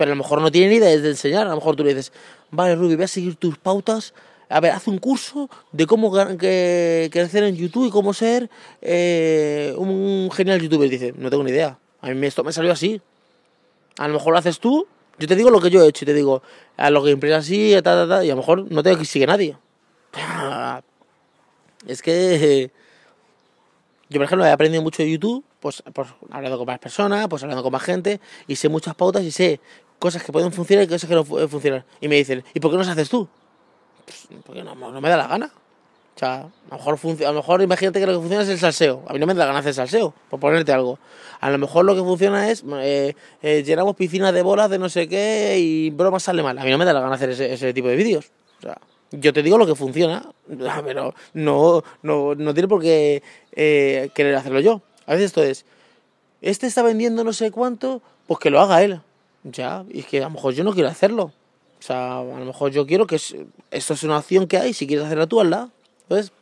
Pero 0.00 0.12
a 0.12 0.14
lo 0.14 0.22
mejor 0.22 0.40
no 0.40 0.50
tiene 0.50 0.68
ni 0.68 0.76
idea 0.76 0.98
de 0.98 1.10
enseñar. 1.10 1.46
A 1.46 1.50
lo 1.50 1.56
mejor 1.56 1.76
tú 1.76 1.84
le 1.84 1.90
dices, 1.90 2.10
vale, 2.50 2.74
Rubius, 2.74 2.96
voy 2.96 3.04
a 3.04 3.06
seguir 3.06 3.36
tus 3.36 3.58
pautas. 3.58 4.14
A 4.48 4.58
ver, 4.58 4.72
haz 4.72 4.88
un 4.88 4.96
curso 4.96 5.50
de 5.72 5.86
cómo 5.86 6.10
que, 6.38 7.10
crecer 7.12 7.44
en 7.44 7.54
YouTube 7.54 7.88
y 7.88 7.90
cómo 7.90 8.14
ser 8.14 8.48
eh, 8.80 9.74
un 9.76 10.30
genial 10.32 10.58
youtuber. 10.58 10.88
Dice, 10.88 11.12
no 11.18 11.28
tengo 11.28 11.44
ni 11.44 11.50
idea. 11.50 11.78
A 12.00 12.08
mí 12.12 12.26
esto 12.26 12.42
me 12.42 12.50
salió 12.50 12.72
así. 12.72 13.02
A 13.98 14.08
lo 14.08 14.14
mejor 14.14 14.32
lo 14.32 14.38
haces 14.38 14.58
tú, 14.58 14.86
Yo 15.18 15.28
te 15.28 15.36
digo 15.36 15.50
lo 15.50 15.60
que 15.60 15.68
yo 15.68 15.82
he 15.82 15.88
hecho 15.88 16.06
y 16.06 16.06
te 16.06 16.14
digo, 16.14 16.42
a 16.78 16.88
lo 16.88 17.04
que 17.04 17.10
impresa 17.10 17.36
así, 17.36 17.74
ta, 17.74 17.82
ta, 17.82 18.08
ta, 18.08 18.24
y 18.24 18.30
a 18.30 18.32
lo 18.32 18.40
mejor 18.40 18.72
no 18.72 18.82
tengo 18.82 18.96
que 18.96 19.04
sigue 19.04 19.26
nadie. 19.26 19.58
Es 21.86 22.00
que 22.00 22.70
yo, 24.10 24.18
por 24.18 24.24
ejemplo, 24.24 24.44
he 24.44 24.50
aprendido 24.50 24.82
mucho 24.82 25.04
de 25.04 25.10
YouTube, 25.10 25.44
pues, 25.60 25.84
pues 25.92 26.08
hablando 26.30 26.58
con 26.58 26.66
más 26.66 26.80
personas, 26.80 27.28
pues 27.28 27.44
hablando 27.44 27.62
con 27.62 27.70
más 27.70 27.82
gente, 27.82 28.20
y 28.48 28.56
sé 28.56 28.68
muchas 28.68 28.96
pautas 28.96 29.22
y 29.22 29.30
sé 29.30 29.60
cosas 30.00 30.24
que 30.24 30.32
pueden 30.32 30.50
funcionar 30.50 30.84
y 30.84 30.88
cosas 30.88 31.08
que 31.08 31.14
no 31.14 31.24
funcionan. 31.24 31.84
Y 32.00 32.08
me 32.08 32.16
dicen, 32.16 32.42
¿y 32.52 32.58
por 32.58 32.72
qué 32.72 32.76
no 32.76 32.82
las 32.82 32.90
haces 32.90 33.08
tú? 33.08 33.28
Pues 34.04 34.42
porque 34.44 34.64
no, 34.64 34.74
no 34.74 35.00
me 35.00 35.08
da 35.08 35.16
la 35.16 35.28
gana. 35.28 35.52
O 36.16 36.18
sea, 36.18 36.40
a 36.40 36.76
lo 36.76 36.76
mejor, 36.76 36.98
a 37.24 37.28
lo 37.30 37.34
mejor 37.34 37.62
imagínate 37.62 38.00
que 38.00 38.06
lo 38.06 38.12
que 38.12 38.18
funciona 38.18 38.42
es 38.42 38.48
el 38.48 38.58
salseo. 38.58 39.04
A 39.06 39.12
mí 39.12 39.18
no 39.18 39.26
me 39.26 39.34
da 39.34 39.40
la 39.40 39.46
gana 39.46 39.60
hacer 39.60 39.74
salseo, 39.74 40.12
por 40.28 40.40
ponerte 40.40 40.72
algo. 40.72 40.98
A 41.38 41.50
lo 41.50 41.58
mejor 41.58 41.84
lo 41.84 41.94
que 41.94 42.00
funciona 42.00 42.50
es 42.50 42.64
eh, 42.80 43.14
eh, 43.42 43.62
llenamos 43.62 43.94
piscinas 43.94 44.34
de 44.34 44.42
bolas 44.42 44.68
de 44.68 44.78
no 44.78 44.88
sé 44.88 45.08
qué 45.08 45.58
y 45.58 45.90
bromas 45.90 46.24
sale 46.24 46.42
mal. 46.42 46.58
A 46.58 46.64
mí 46.64 46.70
no 46.70 46.78
me 46.78 46.84
da 46.84 46.92
la 46.92 47.00
gana 47.00 47.14
hacer 47.14 47.30
ese, 47.30 47.52
ese 47.52 47.72
tipo 47.72 47.88
de 47.88 47.96
vídeos. 47.96 48.32
O 48.58 48.62
sea, 48.62 48.78
yo 49.12 49.32
te 49.32 49.42
digo 49.42 49.58
lo 49.58 49.66
que 49.66 49.74
funciona, 49.74 50.30
pero 50.84 51.14
no, 51.34 51.82
no, 52.02 52.34
no 52.34 52.54
tiene 52.54 52.68
por 52.68 52.82
qué 52.82 53.22
eh, 53.52 54.10
querer 54.14 54.34
hacerlo 54.34 54.60
yo. 54.60 54.82
A 55.06 55.12
veces 55.12 55.26
esto 55.26 55.42
es, 55.42 55.64
este 56.42 56.66
está 56.66 56.82
vendiendo 56.82 57.24
no 57.24 57.32
sé 57.32 57.50
cuánto, 57.50 58.02
pues 58.26 58.40
que 58.40 58.50
lo 58.50 58.60
haga 58.60 58.82
él. 58.82 59.00
Ya, 59.42 59.84
y 59.88 60.00
es 60.00 60.06
que 60.06 60.18
a 60.18 60.24
lo 60.24 60.30
mejor 60.30 60.54
yo 60.54 60.64
no 60.64 60.72
quiero 60.72 60.88
hacerlo. 60.88 61.32
O 61.78 61.82
sea, 61.82 62.18
a 62.18 62.22
lo 62.24 62.44
mejor 62.44 62.72
yo 62.72 62.86
quiero 62.86 63.06
que 63.06 63.16
esto 63.16 63.94
es 63.94 64.02
una 64.02 64.18
opción 64.18 64.46
que 64.46 64.58
hay, 64.58 64.74
si 64.74 64.86
quieres 64.86 65.06
hacerla 65.06 65.26
tú, 65.26 65.40
hazla. 65.40 65.70
Entonces, 66.02 66.32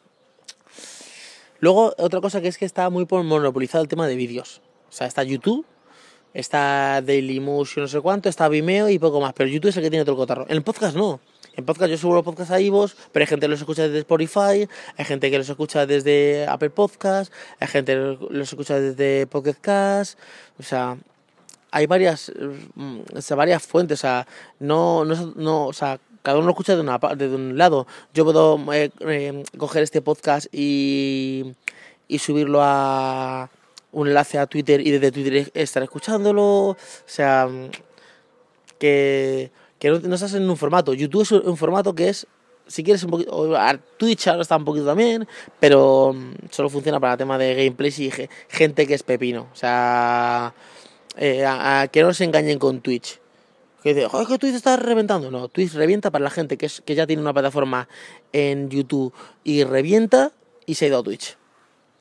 luego 1.61 1.95
otra 1.97 2.21
cosa 2.21 2.41
que 2.41 2.49
es 2.49 2.59
que 2.59 2.65
está 2.65 2.91
muy 2.91 3.07
monopolizado 3.11 3.83
el 3.83 3.89
tema 3.89 4.09
de 4.09 4.17
vídeos. 4.17 4.61
O 4.89 4.93
sea, 4.93 5.07
está 5.07 5.23
YouTube, 5.23 5.65
está 6.35 7.01
Dailymotion, 7.03 7.85
no 7.85 7.89
sé 7.89 8.01
cuánto, 8.01 8.29
está 8.29 8.49
Vimeo 8.49 8.89
y 8.89 8.99
poco 8.99 9.21
más. 9.21 9.33
Pero 9.33 9.49
YouTube 9.49 9.69
es 9.69 9.77
el 9.77 9.85
que 9.85 9.91
tiene 9.91 10.05
todo 10.05 10.15
el 10.15 10.19
cotarro. 10.19 10.47
En 10.49 10.57
el 10.57 10.63
podcast 10.63 10.97
no. 10.97 11.21
En 11.59 11.65
podcast 11.65 11.91
yo 11.91 11.99
subo 11.99 12.15
los 12.15 12.25
podcasts 12.25 12.53
a 12.53 12.61
Ivos, 12.61 12.97
pero 13.11 13.25
hay 13.25 13.27
gente 13.27 13.47
que 13.47 13.51
los 13.51 13.59
escucha 13.59 13.83
desde 13.83 13.99
Spotify, 13.99 14.69
hay 14.97 15.05
gente 15.05 15.29
que 15.29 15.39
los 15.39 15.49
escucha 15.49 15.87
desde 15.87 16.47
Apple 16.47 16.71
Podcast, 16.71 17.33
hay 17.59 17.67
gente 17.67 17.95
que 17.95 18.19
los 18.31 18.49
escucha 18.49 18.79
desde 18.79 19.27
Pocket 19.27 19.57
Cast, 19.61 20.21
o 20.61 20.63
sea, 20.63 20.97
hay 21.71 21.87
varias, 21.87 22.33
mm, 22.75 23.01
varias 23.37 23.63
fuentes, 23.63 24.01
o 24.01 24.03
sea, 24.03 24.27
no, 24.61 25.05
no, 25.05 25.33
no, 25.37 25.67
o 25.67 25.73
sea, 25.73 26.01
cada 26.23 26.39
uno 26.39 26.47
lo 26.47 26.53
escucha 26.53 26.75
de, 26.75 26.81
una, 26.81 26.99
de 26.99 27.29
un 27.29 27.57
lado. 27.57 27.87
Yo 28.15 28.25
puedo 28.25 28.59
eh, 28.73 28.91
eh, 29.01 29.45
coger 29.57 29.83
este 29.83 30.03
podcast 30.03 30.47
y, 30.53 31.55
y 32.09 32.19
subirlo 32.19 32.61
a 32.63 33.51
un 33.93 34.09
enlace 34.09 34.39
a 34.39 34.47
Twitter 34.47 34.87
y 34.87 34.91
desde 34.91 35.13
Twitter 35.13 35.51
estar 35.55 35.83
escuchándolo, 35.83 36.71
o 36.71 36.77
sea, 37.07 37.49
que 38.79 39.51
que 39.79 39.91
no, 39.91 40.15
estás 40.15 40.35
en 40.35 40.49
un 40.49 40.57
formato. 40.57 40.93
YouTube 40.95 41.23
es 41.23 41.33
un 41.33 41.57
formato 41.57 41.95
que 41.95 42.09
es, 42.09 42.27
si 42.67 42.83
quieres 42.83 43.03
un 43.05 43.11
poquito, 43.11 43.55
Twitch 43.97 44.29
ahora 44.29 44.43
está 44.43 44.57
un 44.57 44.65
poquito 44.65 44.87
también, 44.87 45.27
pero 45.61 46.13
mm, 46.15 46.51
solo 46.51 46.69
funciona 46.69 47.01
para 47.01 47.13
el 47.13 47.19
tema 47.19 47.39
de 47.39 47.55
gameplays 47.55 47.99
y 48.01 48.13
gente 48.49 48.87
que 48.87 48.95
es 48.95 49.03
pepino. 49.03 49.49
O 49.53 49.57
sea, 49.57 50.53
eh, 51.19 51.45
a, 51.45 51.89
que 51.91 52.03
no 52.03 52.15
se 52.15 52.25
engañen 52.25 52.59
con 52.59 52.81
Twitch. 52.81 53.21
Que 53.83 53.95
dice, 53.95 54.09
joder, 54.09 54.27
que 54.27 54.39
Twitch 54.39 54.55
está 54.55 54.77
reventando. 54.77 55.31
No, 55.31 55.49
Twitch 55.49 55.75
revienta 55.75 56.11
para 56.11 56.25
la 56.25 56.31
gente 56.31 56.57
que, 56.57 56.67
es, 56.67 56.81
que 56.81 56.95
ya 56.95 57.07
tiene 57.07 57.23
una 57.23 57.33
plataforma 57.33 57.89
en 58.33 58.71
YouTube 58.71 59.13
y 59.45 59.65
revienta 59.65 60.33
y 60.67 60.75
se 60.75 60.87
ha 60.87 60.89
ido 60.89 60.99
a 60.99 61.03
Twitch. 61.03 61.37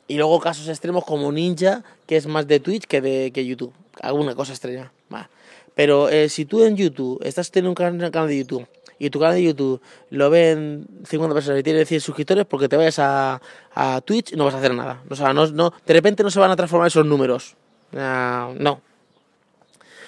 Y 0.08 0.16
luego 0.16 0.40
casos 0.40 0.68
extremos 0.70 1.04
como 1.04 1.32
Ninja, 1.32 1.84
que 2.06 2.16
es 2.16 2.28
más 2.28 2.48
de 2.48 2.60
Twitch 2.60 2.86
que 2.86 3.02
de 3.02 3.32
que 3.32 3.46
YouTube. 3.46 3.74
Alguna 4.02 4.36
cosa 4.36 4.54
extraña. 4.54 4.92
Va. 5.14 5.30
Pero 5.76 6.10
eh, 6.10 6.30
si 6.30 6.46
tú 6.46 6.64
en 6.64 6.76
YouTube 6.76 7.20
estás 7.24 7.52
teniendo 7.52 7.72
un 7.72 8.10
canal, 8.10 8.28
de 8.28 8.38
YouTube 8.38 8.68
y 8.98 9.10
tu 9.10 9.20
canal 9.20 9.36
de 9.36 9.44
YouTube 9.44 9.80
lo 10.10 10.30
ven 10.30 10.88
50 11.06 11.36
personas 11.36 11.60
y 11.60 11.64
tiene 11.64 11.86
100 11.86 12.02
suscriptores, 12.02 12.46
porque 12.46 12.68
te 12.68 12.78
vayas 12.78 12.98
a, 13.00 13.42
a 13.76 14.02
Twitch 14.02 14.34
no 14.34 14.46
vas 14.46 14.56
a 14.56 14.58
hacer 14.58 14.74
nada. 14.74 15.04
O 15.10 15.16
sea, 15.16 15.34
no, 15.34 15.46
no, 15.48 15.74
de 15.86 15.94
repente 15.94 16.24
no 16.24 16.32
se 16.32 16.40
van 16.40 16.50
a 16.50 16.56
transformar 16.56 16.88
esos 16.88 17.06
números. 17.06 17.56
Uh, 17.94 18.56
no. 18.58 18.82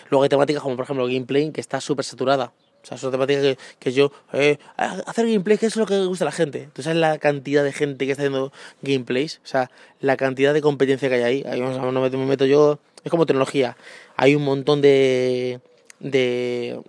Luego 0.09 0.23
hay 0.23 0.29
temáticas 0.29 0.61
como 0.61 0.75
por 0.75 0.83
ejemplo 0.83 1.05
gameplay 1.05 1.51
que 1.51 1.61
está 1.61 1.81
súper 1.81 2.05
saturada. 2.05 2.53
O 2.81 2.85
sea, 2.85 2.97
son 2.97 3.11
temáticas 3.11 3.43
que, 3.43 3.57
que 3.77 3.91
yo... 3.91 4.11
Eh, 4.31 4.57
hacer 4.77 5.27
gameplay, 5.27 5.57
que 5.57 5.65
es 5.65 5.75
lo 5.75 5.85
que 5.85 6.05
gusta 6.05 6.23
a 6.23 6.27
la 6.27 6.31
gente. 6.31 6.69
Tú 6.73 6.81
sabes 6.81 6.97
la 6.97 7.17
cantidad 7.17 7.63
de 7.63 7.73
gente 7.73 8.05
que 8.05 8.11
está 8.11 8.23
haciendo 8.23 8.53
gameplays. 8.81 9.41
O 9.43 9.47
sea, 9.47 9.69
la 9.99 10.15
cantidad 10.15 10.53
de 10.53 10.61
competencia 10.61 11.09
que 11.09 11.15
hay 11.15 11.23
ahí. 11.23 11.43
Ahí 11.45 11.59
no 11.59 11.91
me 11.91 12.25
meto 12.25 12.45
yo 12.45 12.79
es 13.03 13.11
como 13.11 13.25
tecnología. 13.25 13.77
Hay 14.15 14.35
un 14.35 14.43
montón 14.43 14.81
de. 14.81 15.59
de. 15.99 16.79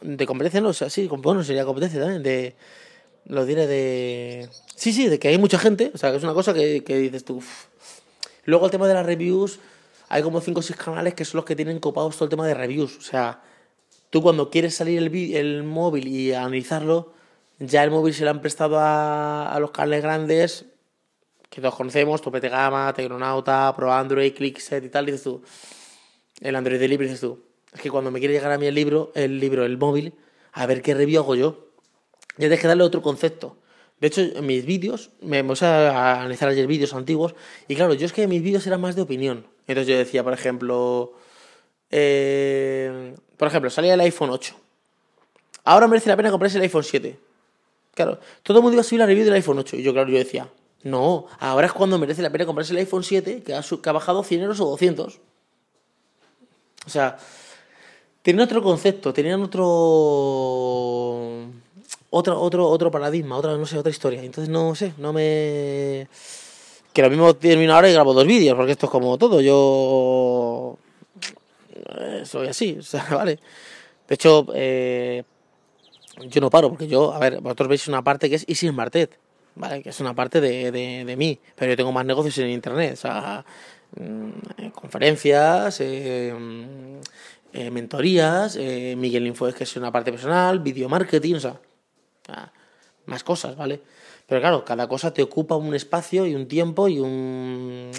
de 0.00 0.26
competencia, 0.26 0.60
¿no? 0.60 0.70
O 0.70 0.74
sea, 0.74 0.90
sí, 0.90 1.08
bueno, 1.08 1.42
sería 1.44 1.64
competencia 1.64 2.00
también. 2.00 2.22
De. 2.22 2.54
Lo 3.26 3.44
diré 3.44 3.66
de. 3.66 4.48
Sí, 4.74 4.92
sí, 4.92 5.08
de 5.08 5.18
que 5.18 5.28
hay 5.28 5.38
mucha 5.38 5.58
gente. 5.58 5.90
O 5.94 5.98
sea, 5.98 6.10
que 6.10 6.16
es 6.16 6.22
una 6.22 6.34
cosa 6.34 6.54
que, 6.54 6.82
que 6.84 6.96
dices 6.96 7.24
tú. 7.24 7.42
Luego 8.44 8.66
el 8.66 8.70
tema 8.70 8.88
de 8.88 8.94
las 8.94 9.04
reviews. 9.04 9.58
Hay 10.08 10.22
como 10.22 10.40
5 10.40 10.60
o 10.60 10.62
6 10.62 10.78
canales 10.78 11.14
que 11.14 11.24
son 11.24 11.38
los 11.38 11.44
que 11.44 11.56
tienen 11.56 11.78
copados 11.80 12.16
todo 12.16 12.24
el 12.24 12.30
tema 12.30 12.46
de 12.46 12.54
reviews. 12.54 12.96
O 12.96 13.02
sea, 13.02 13.42
tú 14.10 14.22
cuando 14.22 14.50
quieres 14.50 14.74
salir 14.74 14.98
el, 14.98 15.14
el 15.34 15.64
móvil 15.64 16.08
y 16.08 16.32
analizarlo, 16.32 17.12
ya 17.58 17.84
el 17.84 17.90
móvil 17.90 18.14
se 18.14 18.24
lo 18.24 18.30
han 18.30 18.40
prestado 18.40 18.78
a, 18.78 19.52
a 19.52 19.60
los 19.60 19.70
canales 19.70 20.02
grandes 20.02 20.66
que 21.48 21.60
todos 21.60 21.74
conocemos, 21.74 22.20
Topete 22.20 22.48
Gama, 22.48 22.92
Tecnonauta, 22.92 23.74
Pro 23.74 23.92
Android, 23.92 24.34
Clickset 24.34 24.84
y 24.84 24.88
tal, 24.88 25.06
dices 25.06 25.22
tú, 25.22 25.42
el 26.40 26.54
Android 26.54 26.78
Delivery, 26.78 27.08
dices 27.08 27.20
tú, 27.20 27.42
es 27.72 27.80
que 27.80 27.90
cuando 27.90 28.10
me 28.10 28.18
quiere 28.18 28.34
llegar 28.34 28.52
a 28.52 28.58
mí 28.58 28.66
el 28.66 28.74
libro, 28.74 29.12
el 29.14 29.40
libro, 29.40 29.64
el 29.64 29.78
móvil, 29.78 30.14
a 30.52 30.66
ver 30.66 30.82
qué 30.82 30.94
review 30.94 31.20
hago 31.20 31.34
yo. 31.34 31.68
Ya 32.36 32.42
tienes 32.42 32.60
que 32.60 32.68
darle 32.68 32.84
otro 32.84 33.02
concepto. 33.02 33.56
De 34.00 34.06
hecho, 34.06 34.20
en 34.20 34.46
mis 34.46 34.64
vídeos, 34.64 35.10
me 35.20 35.42
puse 35.42 35.66
a 35.66 36.20
analizar 36.20 36.48
ayer 36.48 36.66
vídeos 36.66 36.94
antiguos, 36.94 37.34
y 37.66 37.74
claro, 37.74 37.94
yo 37.94 38.06
es 38.06 38.12
que 38.12 38.28
mis 38.28 38.42
vídeos 38.42 38.66
eran 38.66 38.80
más 38.80 38.94
de 38.94 39.02
opinión. 39.02 39.46
Entonces 39.68 39.86
yo 39.86 39.98
decía, 39.98 40.24
por 40.24 40.32
ejemplo, 40.32 41.12
eh, 41.90 43.14
por 43.36 43.48
ejemplo, 43.48 43.70
salía 43.70 43.94
el 43.94 44.00
iPhone 44.00 44.30
8. 44.30 44.54
Ahora 45.64 45.86
merece 45.86 46.08
la 46.08 46.16
pena 46.16 46.30
comprarse 46.30 46.56
el 46.56 46.62
iPhone 46.62 46.82
7. 46.82 47.18
Claro, 47.94 48.18
todo 48.42 48.58
el 48.58 48.62
mundo 48.62 48.74
iba 48.74 48.80
a 48.80 48.84
subir 48.84 49.00
la 49.00 49.06
review 49.06 49.24
del 49.24 49.34
iPhone 49.34 49.58
8. 49.58 49.76
Y 49.76 49.82
yo, 49.82 49.92
claro, 49.92 50.08
yo 50.08 50.16
decía, 50.18 50.48
no, 50.82 51.26
ahora 51.38 51.66
es 51.66 51.72
cuando 51.72 51.98
merece 51.98 52.22
la 52.22 52.30
pena 52.30 52.46
comprarse 52.46 52.72
el 52.72 52.78
iPhone 52.78 53.04
7, 53.04 53.42
que 53.42 53.54
ha, 53.54 53.92
bajado 53.92 54.22
100 54.22 54.40
euros 54.40 54.60
o 54.60 54.64
200. 54.66 55.18
O 56.86 56.90
sea, 56.90 57.18
tenían 58.22 58.44
otro 58.44 58.62
concepto, 58.62 59.12
tenían 59.12 59.42
otro. 59.42 59.66
Otro, 62.10 62.40
otro, 62.40 62.66
otro 62.68 62.90
paradigma, 62.90 63.36
otra, 63.36 63.54
no 63.58 63.66
sé, 63.66 63.76
otra 63.76 63.90
historia. 63.90 64.22
Entonces, 64.22 64.48
no 64.48 64.74
sé, 64.74 64.94
no 64.96 65.12
me. 65.12 66.08
Que 66.98 67.02
lo 67.02 67.10
mismo 67.10 67.32
termino 67.36 67.74
ahora 67.74 67.88
y 67.88 67.92
grabo 67.92 68.12
dos 68.12 68.26
vídeos, 68.26 68.56
porque 68.56 68.72
esto 68.72 68.86
es 68.86 68.90
como 68.90 69.16
todo. 69.18 69.40
Yo. 69.40 70.76
Eh, 71.96 72.22
soy 72.24 72.48
así, 72.48 72.76
o 72.80 72.82
sea, 72.82 73.06
vale. 73.12 73.38
De 74.08 74.16
hecho, 74.16 74.48
eh, 74.52 75.22
yo 76.22 76.40
no 76.40 76.50
paro, 76.50 76.70
porque 76.70 76.88
yo, 76.88 77.14
a 77.14 77.20
ver, 77.20 77.40
vosotros 77.40 77.68
veis 77.68 77.86
una 77.86 78.02
parte 78.02 78.28
que 78.28 78.34
es 78.34 78.44
Easy 78.48 78.68
Martet. 78.72 79.16
¿vale? 79.54 79.80
Que 79.80 79.90
es 79.90 80.00
una 80.00 80.12
parte 80.12 80.40
de, 80.40 80.72
de, 80.72 81.16
mí, 81.16 81.38
pero 81.54 81.70
yo 81.70 81.76
tengo 81.76 81.92
más 81.92 82.04
negocios 82.04 82.36
en 82.38 82.50
Internet, 82.50 82.94
o 82.94 82.96
sea, 82.96 83.44
mm, 83.96 84.70
conferencias, 84.70 85.80
eh, 85.80 86.34
mm, 86.36 86.96
eh, 87.52 87.70
mentorías, 87.70 88.56
Miguel 88.56 89.28
Info 89.28 89.46
es 89.46 89.54
que 89.54 89.62
es 89.62 89.76
una 89.76 89.92
parte 89.92 90.10
personal, 90.10 90.58
video 90.58 90.88
marketing, 90.88 91.34
o 91.36 91.40
sea, 91.40 91.60
más 93.06 93.22
cosas, 93.22 93.56
¿vale? 93.56 93.82
Pero 94.28 94.42
claro, 94.42 94.64
cada 94.64 94.86
cosa 94.88 95.12
te 95.14 95.22
ocupa 95.22 95.56
un 95.56 95.74
espacio 95.74 96.26
y 96.26 96.34
un 96.34 96.46
tiempo 96.46 96.86
y 96.86 97.00
un... 97.00 97.90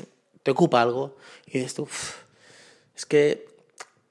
te 0.43 0.51
ocupa 0.51 0.79
algo. 0.81 1.17
Y 1.47 1.53
dices 1.53 1.73
tú, 1.73 1.87
es 2.95 3.05
que 3.07 3.47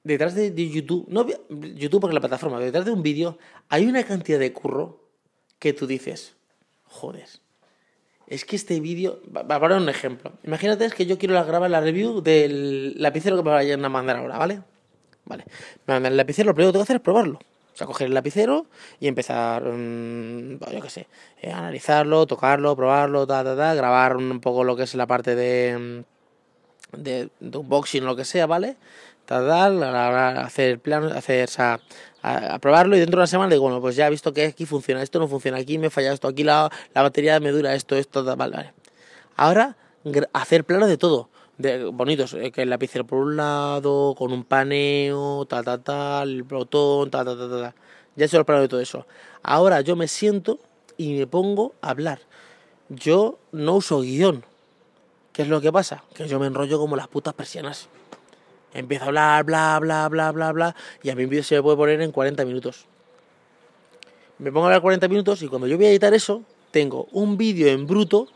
detrás 0.03 0.35
de, 0.35 0.53
YouTube, 0.53 1.05
no 1.07 1.25
YouTube 1.49 2.01
porque 2.01 2.13
la 2.13 2.19
plataforma, 2.19 2.59
detrás 2.59 2.83
de 2.83 2.91
un 2.91 3.03
vídeo 3.03 3.37
hay 3.69 3.85
una 3.85 4.03
cantidad 4.03 4.37
de 4.37 4.51
curro 4.51 5.07
que 5.59 5.71
tú 5.71 5.87
dices, 5.87 6.35
joder, 6.83 7.27
es 8.27 8.43
que 8.43 8.57
este 8.57 8.81
vídeo, 8.81 9.21
para 9.31 9.59
poner 9.59 9.77
un 9.77 9.87
ejemplo, 9.87 10.33
imagínate 10.43 10.89
que 10.89 11.05
yo 11.05 11.17
quiero 11.17 11.41
grabar 11.45 11.69
la 11.69 11.79
review 11.79 12.21
del 12.21 13.01
lapicero 13.01 13.37
que 13.37 13.43
me 13.43 13.51
vayan 13.51 13.83
a 13.85 13.89
mandar 13.89 14.17
ahora, 14.17 14.37
¿vale? 14.37 14.61
Vale, 15.23 15.45
me 15.87 15.93
mandan 15.93 16.11
el 16.11 16.17
lapicero, 16.17 16.47
lo 16.47 16.53
primero 16.53 16.71
que 16.71 16.73
tengo 16.73 16.83
que 16.83 16.87
hacer 16.87 16.95
es 16.97 17.01
probarlo. 17.01 17.39
Sea, 17.79 17.87
coger 17.87 18.07
el 18.07 18.13
lapicero 18.13 18.65
y 18.99 19.07
empezar, 19.07 19.63
mmm, 19.63 20.59
yo 20.69 20.81
qué 20.81 20.89
sé, 20.89 21.07
eh, 21.41 21.49
analizarlo, 21.49 22.25
tocarlo, 22.25 22.75
probarlo, 22.75 23.25
ta, 23.25 23.41
ta, 23.41 23.55
ta, 23.55 23.73
grabar 23.73 24.17
un 24.17 24.41
poco 24.41 24.65
lo 24.65 24.75
que 24.75 24.83
es 24.83 24.95
la 24.95 25.07
parte 25.07 25.33
de, 25.33 26.03
de, 26.91 27.29
de 27.39 27.57
unboxing 27.57 28.03
o 28.03 28.07
lo 28.07 28.15
que 28.17 28.25
sea, 28.25 28.47
¿vale? 28.47 28.75
hacer 29.29 30.71
el 30.71 30.79
plan, 30.79 31.05
hacer, 31.05 31.47
o 31.57 31.61
a, 32.21 32.59
probarlo 32.59 32.97
y 32.97 32.99
dentro 32.99 33.17
de 33.17 33.21
una 33.21 33.27
semana 33.27 33.49
digo, 33.49 33.63
bueno, 33.63 33.79
pues 33.79 33.95
ya 33.95 34.07
he 34.07 34.09
visto 34.09 34.33
que 34.33 34.47
aquí 34.47 34.65
funciona, 34.65 35.01
esto 35.01 35.17
no 35.19 35.29
funciona, 35.29 35.57
aquí 35.57 35.77
me 35.77 35.89
falla 35.89 36.11
esto, 36.11 36.27
aquí 36.27 36.43
la, 36.43 36.69
la 36.93 37.01
batería 37.01 37.39
me 37.39 37.51
dura 37.51 37.75
esto, 37.75 37.95
esto, 37.95 38.25
vale, 38.35 38.57
vale. 38.57 38.73
Ahora, 39.37 39.77
hacer 40.33 40.65
planos 40.65 40.89
de 40.89 40.97
todo, 40.97 41.29
bonitos, 41.91 42.33
eh, 42.35 42.51
que 42.51 42.61
el 42.61 42.69
lapicero 42.69 43.05
por 43.05 43.19
un 43.19 43.35
lado, 43.35 44.15
con 44.17 44.31
un 44.31 44.43
paneo, 44.43 45.45
ta, 45.45 45.61
ta, 45.61 45.77
ta, 45.77 46.23
el 46.23 46.43
botón, 46.43 47.11
ta, 47.11 47.25
ta, 47.25 47.37
ta, 47.37 47.49
ta. 47.49 47.61
ta. 47.61 47.75
Ya 48.15 48.25
he 48.25 48.27
hecho 48.27 48.37
el 48.37 48.45
plano 48.45 48.61
de 48.61 48.67
todo 48.67 48.79
eso. 48.79 49.05
Ahora 49.43 49.81
yo 49.81 49.95
me 49.95 50.07
siento 50.07 50.59
y 50.97 51.13
me 51.13 51.27
pongo 51.27 51.75
a 51.81 51.91
hablar. 51.91 52.19
Yo 52.89 53.39
no 53.51 53.75
uso 53.75 54.01
guion. 54.01 54.43
¿Qué 55.33 55.43
es 55.43 55.47
lo 55.47 55.61
que 55.61 55.71
pasa? 55.71 56.03
Que 56.13 56.27
yo 56.27 56.39
me 56.39 56.47
enrollo 56.47 56.79
como 56.79 56.95
las 56.95 57.07
putas 57.07 57.33
persianas. 57.33 57.87
Empiezo 58.73 59.05
a 59.05 59.07
hablar, 59.07 59.43
bla, 59.45 59.79
bla, 59.79 60.07
bla, 60.09 60.31
bla, 60.31 60.51
bla, 60.51 60.75
y 61.01 61.09
a 61.09 61.15
mi 61.15 61.25
vídeo 61.25 61.43
se 61.43 61.55
me 61.55 61.63
puede 61.63 61.77
poner 61.77 62.01
en 62.01 62.11
40 62.11 62.45
minutos. 62.45 62.85
Me 64.37 64.51
pongo 64.51 64.65
a 64.65 64.67
hablar 64.67 64.81
40 64.81 65.07
minutos 65.07 65.41
y 65.41 65.47
cuando 65.47 65.67
yo 65.67 65.75
voy 65.75 65.87
a 65.87 65.89
editar 65.89 66.13
eso, 66.13 66.43
tengo 66.71 67.07
un 67.11 67.37
vídeo 67.37 67.67
en 67.67 67.87
bruto 67.87 68.27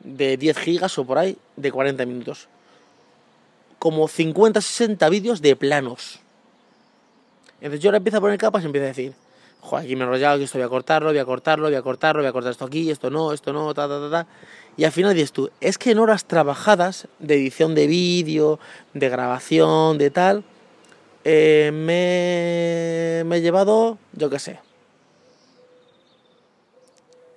de 0.00 0.36
10 0.36 0.58
gigas 0.58 0.98
o 0.98 1.04
por 1.04 1.18
ahí 1.18 1.36
de 1.56 1.72
40 1.72 2.06
minutos. 2.06 2.48
Como 3.82 4.06
50, 4.06 4.60
60 4.60 5.08
vídeos 5.08 5.42
de 5.42 5.56
planos. 5.56 6.20
Entonces 7.60 7.80
yo 7.80 7.88
ahora 7.88 7.96
empiezo 7.96 8.18
a 8.18 8.20
poner 8.20 8.38
capas 8.38 8.62
y 8.62 8.66
empiezo 8.66 8.84
a 8.84 8.88
decir, 8.88 9.12
joder, 9.60 9.84
aquí 9.84 9.96
me 9.96 10.02
he 10.02 10.04
enrollado, 10.04 10.38
que 10.38 10.44
esto 10.44 10.56
voy 10.56 10.64
a 10.64 10.68
cortarlo, 10.68 11.08
voy 11.08 11.18
a 11.18 11.24
cortarlo, 11.24 11.66
voy 11.66 11.74
a 11.74 11.82
cortarlo, 11.82 12.22
voy 12.22 12.28
a 12.28 12.32
cortar 12.32 12.52
esto 12.52 12.64
aquí, 12.64 12.92
esto 12.92 13.10
no, 13.10 13.32
esto 13.32 13.52
no, 13.52 13.74
ta, 13.74 13.88
ta, 13.88 13.98
ta, 13.98 14.08
ta. 14.08 14.26
Y 14.76 14.84
al 14.84 14.92
final 14.92 15.14
dices 15.14 15.32
tú, 15.32 15.50
es 15.60 15.78
que 15.78 15.90
en 15.90 15.98
horas 15.98 16.26
trabajadas 16.26 17.08
de 17.18 17.34
edición 17.34 17.74
de 17.74 17.88
vídeo, 17.88 18.60
de 18.94 19.08
grabación, 19.08 19.98
de 19.98 20.10
tal, 20.10 20.44
eh, 21.24 21.72
me, 21.72 23.28
me 23.28 23.38
he 23.38 23.40
llevado, 23.40 23.98
yo 24.12 24.30
qué 24.30 24.38
sé, 24.38 24.60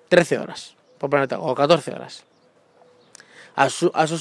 13 0.09 0.37
horas, 0.37 0.75
por 0.99 1.09
ponerte, 1.09 1.33
o 1.39 1.55
14 1.55 1.91
horas. 1.91 2.23
A, 3.55 3.67
su, 3.71 3.89
a 3.95 4.03
eso 4.03 4.19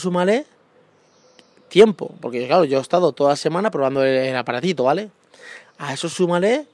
tiempo, 1.68 2.14
porque 2.20 2.46
claro, 2.46 2.64
yo 2.64 2.79
he 2.79 2.83
estado 2.83 3.12
toda 3.12 3.31
la 3.31 3.37
semana 3.37 3.70
probando 3.70 4.05
el, 4.05 4.37
aparatito, 4.37 4.85
¿vale? 4.85 5.11
A 5.79 5.92
eso 5.92 6.09
súmale, 6.09 6.66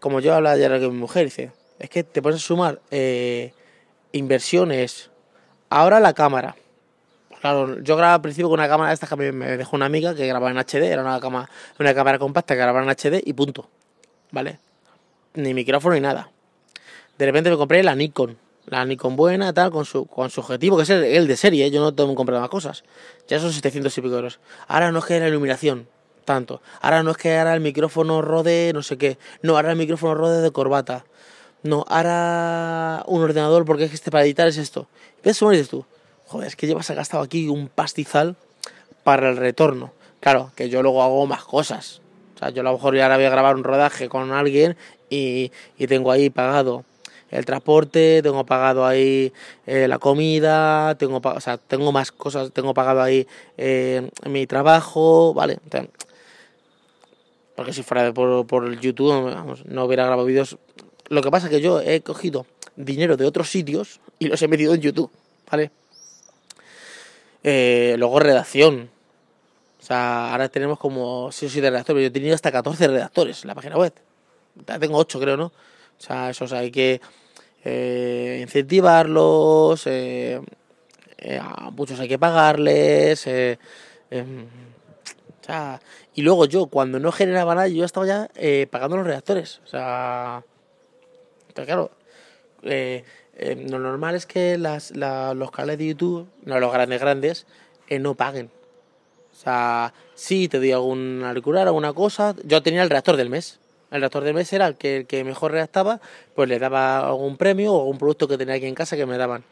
como 0.00 0.20
yo 0.20 0.34
hablaba 0.34 0.54
ayer 0.54 0.70
con 0.80 0.92
mi 0.92 0.98
mujer, 0.98 1.24
dice, 1.24 1.52
es 1.78 1.88
que 1.88 2.04
te 2.04 2.20
pones 2.22 2.36
a 2.36 2.46
sumar 2.46 2.80
eh, 2.90 3.52
inversiones, 4.12 5.10
ahora 5.70 6.00
la 6.00 6.12
cámara. 6.12 6.56
Claro, 7.40 7.80
yo 7.80 7.96
grababa 7.96 8.14
al 8.14 8.20
principio 8.20 8.48
con 8.48 8.60
una 8.60 8.68
cámara 8.68 8.90
de 8.90 8.94
estas 8.94 9.08
que 9.08 9.32
me 9.32 9.56
dejó 9.56 9.74
una 9.74 9.86
amiga 9.86 10.14
que 10.14 10.26
grababa 10.26 10.52
en 10.52 10.58
HD, 10.58 10.92
era 10.92 11.02
una, 11.02 11.18
cama, 11.18 11.50
una 11.80 11.94
cámara 11.94 12.18
compacta 12.18 12.54
que 12.54 12.60
grababa 12.60 12.84
en 12.84 12.90
HD 12.90 13.20
y 13.24 13.32
punto, 13.32 13.68
¿vale? 14.30 14.60
Ni 15.34 15.52
micrófono 15.54 15.94
ni 15.94 16.00
nada. 16.00 16.30
De 17.18 17.26
repente 17.26 17.50
me 17.50 17.56
compré 17.56 17.82
la 17.82 17.96
Nikon, 17.96 18.38
la 18.66 18.84
Nikon 18.84 19.16
buena, 19.16 19.52
tal, 19.52 19.70
con 19.70 19.84
su, 19.84 20.06
con 20.06 20.30
su 20.30 20.40
objetivo, 20.40 20.76
que 20.76 20.84
es 20.84 20.90
el, 20.90 21.26
de 21.26 21.36
serie, 21.36 21.66
¿eh? 21.66 21.70
yo 21.70 21.80
no 21.80 21.94
tengo 21.94 22.10
que 22.10 22.16
comprar 22.16 22.40
más 22.40 22.48
cosas. 22.48 22.84
Ya 23.28 23.40
son 23.40 23.52
700 23.52 23.96
y 23.96 24.00
pico 24.00 24.14
euros. 24.14 24.40
Ahora 24.68 24.92
no 24.92 25.00
es 25.00 25.04
que 25.04 25.18
la 25.18 25.28
iluminación, 25.28 25.88
tanto. 26.24 26.62
Ahora 26.80 27.02
no 27.02 27.10
es 27.10 27.16
que 27.16 27.36
ahora 27.36 27.54
el 27.54 27.60
micrófono 27.60 28.22
rode 28.22 28.72
no 28.72 28.82
sé 28.82 28.98
qué. 28.98 29.18
No, 29.42 29.56
ahora 29.56 29.72
el 29.72 29.78
micrófono 29.78 30.14
rode 30.14 30.40
de 30.40 30.50
corbata. 30.50 31.04
No, 31.62 31.84
ahora 31.88 33.04
un 33.06 33.22
ordenador, 33.22 33.64
porque 33.64 33.84
es 33.84 33.90
que 33.90 33.96
este 33.96 34.10
para 34.10 34.24
editar 34.24 34.48
es 34.48 34.58
esto. 34.58 34.88
Y 35.20 35.26
ves, 35.26 35.38
dices 35.38 35.68
tú, 35.68 35.84
joder, 36.26 36.48
es 36.48 36.56
que 36.56 36.66
llevas 36.66 36.90
gastado 36.90 37.22
aquí 37.22 37.48
un 37.48 37.68
pastizal 37.68 38.36
para 39.04 39.30
el 39.30 39.36
retorno. 39.36 39.92
Claro, 40.20 40.52
que 40.54 40.68
yo 40.68 40.82
luego 40.82 41.02
hago 41.02 41.26
más 41.26 41.44
cosas. 41.44 42.00
O 42.36 42.38
sea, 42.38 42.50
yo 42.50 42.60
a 42.60 42.64
lo 42.64 42.72
mejor 42.72 42.96
ya 42.96 43.04
ahora 43.04 43.16
voy 43.16 43.26
a 43.26 43.30
grabar 43.30 43.56
un 43.56 43.64
rodaje 43.64 44.08
con 44.08 44.32
alguien 44.32 44.76
y, 45.10 45.52
y 45.78 45.86
tengo 45.86 46.10
ahí 46.10 46.30
pagado 46.30 46.84
el 47.32 47.46
transporte, 47.46 48.20
tengo 48.22 48.44
pagado 48.44 48.86
ahí 48.86 49.32
eh, 49.66 49.88
la 49.88 49.98
comida, 49.98 50.94
tengo, 50.96 51.20
o 51.24 51.40
sea, 51.40 51.56
tengo 51.56 51.90
más 51.90 52.12
cosas, 52.12 52.52
tengo 52.52 52.74
pagado 52.74 53.02
ahí 53.02 53.26
eh, 53.56 54.10
mi 54.26 54.46
trabajo, 54.46 55.32
¿vale? 55.34 55.58
O 55.66 55.70
sea, 55.70 55.86
porque 57.56 57.72
si 57.72 57.82
fuera 57.82 58.12
por, 58.12 58.46
por 58.46 58.78
YouTube, 58.78 59.34
no 59.64 59.84
hubiera 59.84 60.04
grabado 60.04 60.26
vídeos. 60.26 60.58
Lo 61.08 61.22
que 61.22 61.30
pasa 61.30 61.46
es 61.46 61.50
que 61.50 61.60
yo 61.60 61.80
he 61.80 62.02
cogido 62.02 62.46
dinero 62.76 63.16
de 63.16 63.24
otros 63.24 63.50
sitios 63.50 64.00
y 64.18 64.26
los 64.26 64.40
he 64.42 64.48
metido 64.48 64.74
en 64.74 64.80
YouTube, 64.82 65.10
¿vale? 65.50 65.70
Eh, 67.42 67.96
luego 67.98 68.20
redacción. 68.20 68.90
O 69.80 69.84
sea, 69.84 70.32
ahora 70.32 70.48
tenemos 70.48 70.78
como 70.78 71.32
6 71.32 71.50
o 71.50 71.52
7 71.52 71.70
redactores. 71.70 72.02
Yo 72.02 72.06
he 72.08 72.10
tenido 72.10 72.34
hasta 72.34 72.52
14 72.52 72.88
redactores 72.88 73.42
en 73.42 73.48
la 73.48 73.54
página 73.54 73.76
web. 73.76 73.92
Ya 74.66 74.78
tengo 74.78 74.98
8, 74.98 75.18
creo, 75.18 75.36
¿no? 75.36 75.46
O 75.46 76.04
sea, 76.04 76.30
esos 76.30 76.52
hay 76.52 76.70
que 76.70 77.00
eh, 77.64 78.40
incentivarlos. 78.42 79.86
eh, 79.86 80.40
eh, 81.18 81.38
a 81.40 81.70
muchos 81.70 82.00
hay 82.00 82.08
que 82.08 82.18
pagarles. 82.18 83.26
y 86.14 86.22
luego 86.22 86.44
yo, 86.46 86.66
cuando 86.66 86.98
no 87.00 87.12
generaba 87.12 87.54
nada, 87.54 87.68
yo 87.68 87.84
estaba 87.84 88.06
ya 88.06 88.30
pagando 88.70 88.96
los 88.96 89.06
redactores. 89.06 89.60
O 89.64 89.66
sea, 89.66 90.44
pero 91.54 91.66
claro, 91.66 91.90
lo 92.62 93.78
normal 93.78 94.14
es 94.14 94.26
que 94.26 94.58
las, 94.58 94.90
la- 94.96 95.34
los 95.34 95.50
canales 95.50 95.78
de 95.78 95.86
YouTube, 95.88 96.28
no 96.44 96.58
los 96.60 96.72
grandes 96.72 97.00
grandes, 97.00 97.46
no 98.00 98.14
paguen. 98.14 98.50
O 99.32 99.34
sea, 99.34 99.92
sí 100.14 100.48
te 100.48 100.58
doy 100.58 100.72
algún 100.72 101.22
auricular, 101.24 101.66
alguna 101.66 101.92
cosa. 101.92 102.34
Yo 102.44 102.62
tenía 102.62 102.82
el 102.82 102.90
redactor 102.90 103.16
del 103.16 103.30
mes. 103.30 103.58
El 103.92 104.00
redactor 104.00 104.24
del 104.24 104.34
mes 104.34 104.52
era 104.52 104.66
el 104.66 104.76
que, 104.76 104.96
el 104.98 105.06
que 105.06 105.22
mejor 105.22 105.52
redactaba, 105.52 106.00
pues 106.34 106.48
le 106.48 106.58
daba 106.58 107.06
algún 107.06 107.36
premio 107.36 107.74
o 107.74 107.80
algún 107.80 107.98
producto 107.98 108.26
que 108.26 108.38
tenía 108.38 108.54
aquí 108.54 108.66
en 108.66 108.74
casa 108.74 108.96
que 108.96 109.06
me 109.06 109.18
daban. 109.18 109.44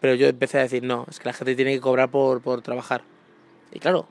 Pero 0.00 0.14
yo 0.14 0.28
empecé 0.28 0.58
a 0.58 0.62
decir, 0.62 0.82
no, 0.82 1.06
es 1.08 1.18
que 1.18 1.24
la 1.24 1.32
gente 1.32 1.54
tiene 1.56 1.72
que 1.72 1.80
cobrar 1.80 2.10
por, 2.10 2.42
por 2.42 2.60
trabajar. 2.60 3.02
Y 3.72 3.78
claro, 3.78 4.06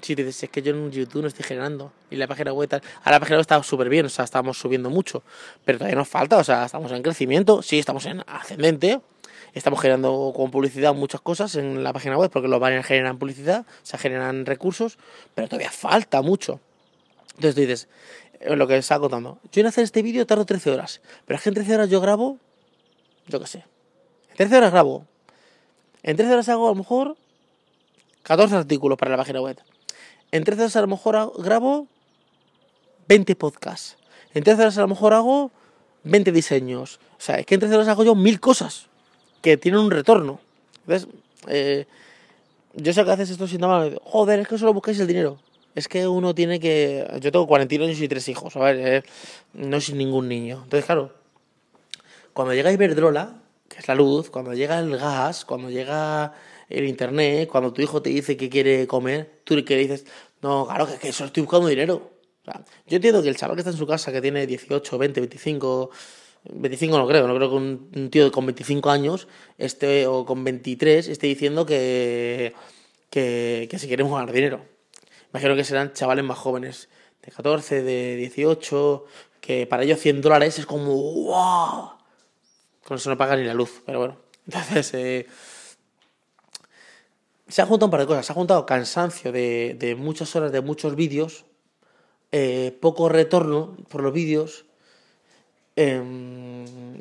si 0.00 0.14
dices, 0.14 0.42
es 0.42 0.50
que 0.50 0.62
yo 0.62 0.72
en 0.72 0.90
YouTube 0.90 1.22
no 1.22 1.28
estoy 1.28 1.44
generando. 1.44 1.92
Y 2.10 2.16
la 2.16 2.26
página 2.26 2.52
web 2.52 2.68
tal. 2.68 2.82
Ahora 3.00 3.12
la 3.12 3.20
página 3.20 3.36
web 3.36 3.42
está 3.42 3.62
súper 3.62 3.88
bien, 3.88 4.06
o 4.06 4.08
sea, 4.08 4.24
estamos 4.24 4.58
subiendo 4.58 4.90
mucho. 4.90 5.22
Pero 5.64 5.78
todavía 5.78 5.96
nos 5.96 6.08
falta, 6.08 6.38
o 6.38 6.44
sea, 6.44 6.64
estamos 6.64 6.90
en 6.92 7.02
crecimiento. 7.02 7.62
Sí, 7.62 7.78
estamos 7.78 8.06
en 8.06 8.22
ascendente. 8.26 9.00
Estamos 9.54 9.80
generando 9.80 10.32
con 10.34 10.50
publicidad 10.50 10.94
muchas 10.94 11.20
cosas 11.20 11.54
en 11.56 11.82
la 11.82 11.92
página 11.92 12.16
web, 12.16 12.30
porque 12.30 12.48
los 12.48 12.60
banners 12.60 12.86
generan 12.86 13.18
publicidad, 13.18 13.66
se 13.82 13.98
generan 13.98 14.46
recursos, 14.46 14.98
pero 15.34 15.48
todavía 15.48 15.70
falta 15.70 16.22
mucho. 16.22 16.60
Entonces 17.34 17.54
dices, 17.54 17.88
lo 18.40 18.66
que 18.66 18.76
estaba 18.76 19.00
contando, 19.00 19.38
yo 19.52 19.60
en 19.60 19.66
hacer 19.66 19.84
este 19.84 20.02
vídeo 20.02 20.26
tardo 20.26 20.44
13 20.44 20.70
horas, 20.70 21.00
pero 21.26 21.36
es 21.36 21.42
que 21.42 21.48
en 21.48 21.54
13 21.54 21.74
horas 21.74 21.90
yo 21.90 22.00
grabo, 22.00 22.38
yo 23.26 23.40
qué 23.40 23.46
sé, 23.46 23.64
en 24.30 24.36
13 24.36 24.56
horas 24.58 24.72
grabo, 24.72 25.06
en 26.02 26.16
13 26.16 26.32
horas 26.32 26.48
hago 26.48 26.66
a 26.66 26.70
lo 26.70 26.76
mejor 26.76 27.16
14 28.22 28.56
artículos 28.56 28.98
para 28.98 29.10
la 29.10 29.16
página 29.16 29.40
web, 29.40 29.58
en 30.30 30.44
13 30.44 30.62
horas 30.62 30.76
a 30.76 30.80
lo 30.82 30.86
mejor 30.86 31.32
grabo 31.42 31.86
20 33.08 33.34
podcasts, 33.36 33.96
en 34.34 34.44
13 34.44 34.62
horas 34.62 34.78
a 34.78 34.82
lo 34.82 34.88
mejor 34.88 35.14
hago 35.14 35.50
20 36.04 36.32
diseños, 36.32 37.00
o 37.18 37.20
sea, 37.20 37.36
es 37.36 37.46
que 37.46 37.54
en 37.54 37.60
13 37.60 37.74
horas 37.74 37.88
hago 37.88 38.04
yo 38.04 38.14
mil 38.14 38.38
cosas 38.38 38.86
que 39.42 39.56
tienen 39.56 39.80
un 39.80 39.90
retorno. 39.90 40.40
Entonces, 40.86 41.08
eh, 41.48 41.86
yo 42.74 42.92
sé 42.92 43.04
que 43.04 43.10
haces 43.10 43.30
esto 43.30 43.46
sin 43.46 43.60
nada. 43.60 43.90
Joder, 44.04 44.40
es 44.40 44.48
que 44.48 44.58
solo 44.58 44.72
buscáis 44.72 45.00
el 45.00 45.06
dinero. 45.06 45.38
Es 45.74 45.88
que 45.88 46.08
uno 46.08 46.34
tiene 46.34 46.58
que. 46.60 47.06
Yo 47.20 47.30
tengo 47.30 47.46
41 47.46 47.84
años 47.84 48.00
y 48.00 48.08
tres 48.08 48.28
hijos, 48.28 48.56
a 48.56 48.60
ver, 48.60 48.76
eh, 48.78 49.02
no 49.52 49.80
soy 49.80 49.94
ningún 49.94 50.28
niño. 50.28 50.60
Entonces, 50.64 50.84
claro, 50.86 51.12
cuando 52.32 52.54
llega 52.54 52.72
Iberdrola, 52.72 53.42
que 53.68 53.78
es 53.78 53.88
la 53.88 53.94
luz, 53.94 54.30
cuando 54.30 54.54
llega 54.54 54.78
el 54.78 54.96
gas, 54.96 55.44
cuando 55.44 55.70
llega 55.70 56.34
el 56.68 56.86
internet, 56.86 57.48
cuando 57.48 57.72
tu 57.72 57.82
hijo 57.82 58.02
te 58.02 58.10
dice 58.10 58.36
que 58.36 58.48
quiere 58.48 58.86
comer, 58.86 59.40
tú 59.44 59.54
que 59.64 59.76
le 59.76 59.82
dices, 59.82 60.04
no, 60.42 60.66
claro, 60.66 60.86
que, 60.86 60.98
que 60.98 61.12
solo 61.12 61.28
estoy 61.28 61.42
buscando 61.42 61.68
dinero. 61.68 62.12
O 62.42 62.44
sea, 62.44 62.64
yo 62.86 62.96
entiendo 62.96 63.22
que 63.22 63.28
el 63.28 63.36
chaval 63.36 63.56
que 63.56 63.60
está 63.60 63.70
en 63.70 63.76
su 63.76 63.86
casa, 63.86 64.12
que 64.12 64.20
tiene 64.20 64.46
18, 64.46 64.98
20, 64.98 65.20
25, 65.20 65.90
25 66.54 66.98
no 66.98 67.06
creo, 67.06 67.28
no 67.28 67.34
creo 67.34 67.50
que 67.50 67.56
un, 67.56 68.10
tío 68.10 68.32
con 68.32 68.46
25 68.46 68.90
años 68.90 69.28
esté, 69.58 70.06
o 70.06 70.24
con 70.24 70.44
23 70.44 71.08
esté 71.08 71.26
diciendo 71.26 71.66
que, 71.66 72.54
que 73.10 73.68
si 73.78 73.88
queremos 73.88 74.12
ganar 74.12 74.32
dinero. 74.32 74.77
Imagino 75.38 75.54
que 75.54 75.62
serán 75.62 75.92
chavales 75.92 76.24
más 76.24 76.36
jóvenes, 76.36 76.88
de 77.22 77.30
14, 77.30 77.84
de 77.84 78.16
18, 78.16 79.04
que 79.40 79.68
para 79.68 79.84
ellos 79.84 80.00
100 80.00 80.20
dólares 80.20 80.58
es 80.58 80.66
como 80.66 80.96
¡wow! 80.96 81.92
Con 82.84 82.96
eso 82.96 83.08
no 83.08 83.16
pagan 83.16 83.38
ni 83.38 83.46
la 83.46 83.54
luz, 83.54 83.80
pero 83.86 84.00
bueno. 84.00 84.16
Entonces, 84.46 84.92
eh, 84.94 85.28
se 87.46 87.62
han 87.62 87.68
juntado 87.68 87.86
un 87.86 87.90
par 87.92 88.00
de 88.00 88.06
cosas. 88.08 88.26
Se 88.26 88.32
ha 88.32 88.34
juntado 88.34 88.66
cansancio 88.66 89.30
de, 89.30 89.76
de 89.78 89.94
muchas 89.94 90.34
horas, 90.34 90.50
de 90.50 90.60
muchos 90.60 90.96
vídeos, 90.96 91.44
eh, 92.32 92.76
poco 92.80 93.08
retorno 93.08 93.76
por 93.88 94.02
los 94.02 94.12
vídeos, 94.12 94.64
em, 95.76 97.00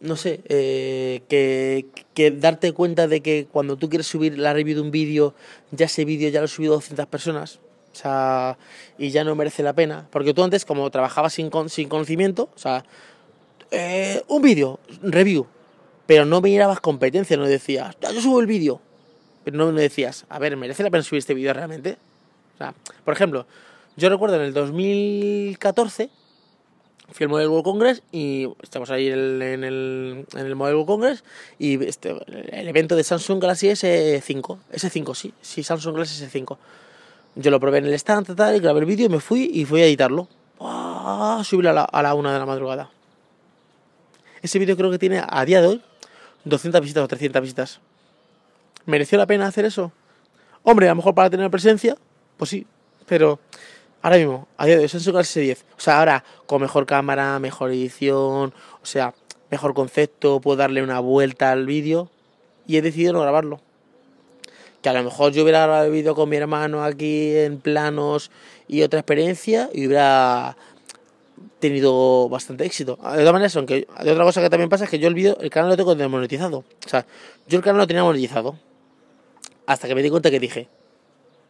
no 0.00 0.16
sé, 0.16 0.40
eh, 0.48 1.22
que, 1.28 2.30
darte 2.32 2.72
cuenta 2.72 3.08
de 3.08 3.20
que 3.22 3.46
cuando 3.50 3.76
tú 3.76 3.88
quieres 3.88 4.06
subir 4.06 4.38
la 4.38 4.52
review 4.52 4.76
de 4.76 4.82
un 4.82 4.90
vídeo, 4.90 5.34
ya 5.70 5.86
ese 5.86 6.04
vídeo 6.04 6.28
ya 6.28 6.40
lo 6.40 6.44
ha 6.46 6.48
subido 6.48 6.74
200 6.74 7.06
personas. 7.06 7.60
O 7.92 7.98
sea, 7.98 8.58
y 8.98 9.10
ya 9.10 9.24
no 9.24 9.34
merece 9.34 9.62
la 9.62 9.72
pena. 9.72 10.06
Porque 10.10 10.34
tú 10.34 10.42
antes, 10.44 10.64
como 10.66 10.90
trabajabas 10.90 11.32
sin, 11.32 11.48
con- 11.50 11.70
sin 11.70 11.88
conocimiento, 11.88 12.50
o 12.54 12.58
sea, 12.58 12.84
eh, 13.70 14.22
un 14.28 14.42
vídeo, 14.42 14.78
review, 15.02 15.46
pero 16.06 16.24
no 16.24 16.40
mirabas 16.40 16.80
competencia, 16.80 17.36
no 17.36 17.46
decías, 17.46 17.96
"Ya, 18.00 18.12
yo 18.12 18.20
subo 18.20 18.40
el 18.40 18.46
vídeo. 18.46 18.80
pero 19.44 19.58
no 19.58 19.70
me 19.72 19.80
decías, 19.80 20.26
a 20.28 20.40
ver, 20.40 20.56
¿merece 20.56 20.82
la 20.82 20.90
pena 20.90 21.04
subir 21.04 21.20
este 21.20 21.32
vídeo 21.32 21.52
realmente? 21.52 21.98
O 22.54 22.58
sea, 22.58 22.74
por 23.04 23.14
ejemplo, 23.14 23.46
yo 23.96 24.08
recuerdo 24.08 24.34
en 24.36 24.42
el 24.42 24.52
2014 24.52 26.10
fui 27.12 27.24
al 27.24 27.30
Mobile 27.30 27.48
World 27.48 27.64
Congress 27.64 28.02
y 28.12 28.48
estamos 28.62 28.90
ahí 28.90 29.08
en 29.08 29.42
el, 29.42 29.42
en 29.42 29.64
el, 29.64 30.56
Mobile 30.56 30.74
World 30.74 30.86
Congress 30.86 31.24
y 31.58 31.84
este, 31.84 32.16
el 32.28 32.68
evento 32.68 32.96
de 32.96 33.04
Samsung 33.04 33.40
Galaxy 33.40 33.68
S5, 33.68 34.58
S5 34.72 35.14
sí, 35.14 35.32
sí, 35.40 35.62
Samsung 35.62 35.94
Galaxy 35.94 36.24
S5. 36.24 36.56
Yo 37.36 37.50
lo 37.50 37.60
probé 37.60 37.78
en 37.78 37.86
el 37.86 37.94
stand, 37.94 38.34
tal, 38.34 38.56
y 38.56 38.60
grabé 38.60 38.80
el 38.80 38.86
vídeo 38.86 39.08
me 39.10 39.20
fui 39.20 39.50
y 39.52 39.64
fui 39.64 39.82
a 39.82 39.86
editarlo. 39.86 40.28
¡Ah! 40.58 41.42
Subirlo 41.44 41.70
a 41.70 41.72
la, 41.74 41.82
a 41.82 42.02
la 42.02 42.14
una 42.14 42.32
de 42.32 42.38
la 42.38 42.46
madrugada. 42.46 42.90
Ese 44.42 44.58
vídeo 44.58 44.76
creo 44.76 44.90
que 44.90 44.98
tiene 44.98 45.22
a 45.26 45.44
día 45.44 45.60
de 45.60 45.68
hoy 45.68 45.82
200 46.44 46.80
visitas 46.80 47.04
o 47.04 47.08
300 47.08 47.42
visitas. 47.42 47.80
¿Mereció 48.86 49.18
la 49.18 49.26
pena 49.26 49.46
hacer 49.46 49.64
eso? 49.64 49.92
Hombre, 50.62 50.86
a 50.86 50.92
lo 50.92 50.96
mejor 50.96 51.14
para 51.14 51.28
tener 51.28 51.50
presencia, 51.50 51.96
pues 52.36 52.50
sí, 52.50 52.66
pero 53.06 53.38
ahora 54.06 54.18
mismo, 54.18 54.46
a 54.56 54.66
día 54.66 54.76
de 54.76 54.82
hoy, 54.82 54.88
Samsung 54.88 55.14
Galaxy 55.14 55.40
S10, 55.40 55.58
o 55.76 55.80
sea, 55.80 55.98
ahora 55.98 56.22
con 56.46 56.62
mejor 56.62 56.86
cámara, 56.86 57.40
mejor 57.40 57.72
edición, 57.72 58.54
o 58.80 58.86
sea, 58.86 59.14
mejor 59.50 59.74
concepto, 59.74 60.40
puedo 60.40 60.56
darle 60.56 60.84
una 60.84 61.00
vuelta 61.00 61.50
al 61.50 61.66
vídeo 61.66 62.08
y 62.68 62.76
he 62.76 62.82
decidido 62.82 63.12
no 63.14 63.20
grabarlo. 63.20 63.60
Que 64.80 64.90
a 64.90 64.92
lo 64.92 65.02
mejor 65.02 65.32
yo 65.32 65.42
hubiera 65.42 65.62
grabado 65.62 65.86
el 65.86 65.90
vídeo 65.90 66.14
con 66.14 66.28
mi 66.28 66.36
hermano 66.36 66.84
aquí 66.84 67.36
en 67.36 67.58
planos 67.58 68.30
y 68.68 68.82
otra 68.82 69.00
experiencia 69.00 69.70
y 69.74 69.88
hubiera 69.88 70.56
tenido 71.58 72.28
bastante 72.28 72.64
éxito. 72.64 73.00
De 73.02 73.18
todas 73.18 73.32
maneras, 73.32 73.56
aunque 73.56 73.88
de 74.04 74.12
otra 74.12 74.22
cosa 74.22 74.40
que 74.40 74.50
también 74.50 74.68
pasa 74.68 74.84
es 74.84 74.90
que 74.90 75.00
yo 75.00 75.08
el 75.08 75.14
vídeo, 75.14 75.36
el 75.40 75.50
canal 75.50 75.70
lo 75.70 75.76
tengo 75.76 75.96
demonetizado. 75.96 76.58
O 76.58 76.88
sea, 76.88 77.06
yo 77.48 77.58
el 77.58 77.64
canal 77.64 77.80
lo 77.80 77.88
tenía 77.88 78.04
monetizado. 78.04 78.56
Hasta 79.66 79.88
que 79.88 79.96
me 79.96 80.02
di 80.04 80.10
cuenta 80.10 80.30
que 80.30 80.38
dije, 80.38 80.68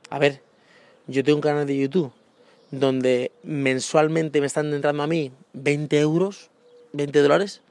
a 0.09 0.19
ver, 0.19 0.41
yo 1.07 1.23
tengo 1.23 1.37
un 1.37 1.43
canal 1.43 1.67
de 1.67 1.77
YouTube 1.77 2.11
donde 2.71 3.33
mensualmente 3.43 4.41
me 4.41 4.47
están 4.47 4.73
entrando 4.73 5.03
a 5.03 5.07
mí 5.07 5.33
20 5.53 5.99
euros, 6.01 6.51
20 6.93 7.21
dólares. 7.21 7.63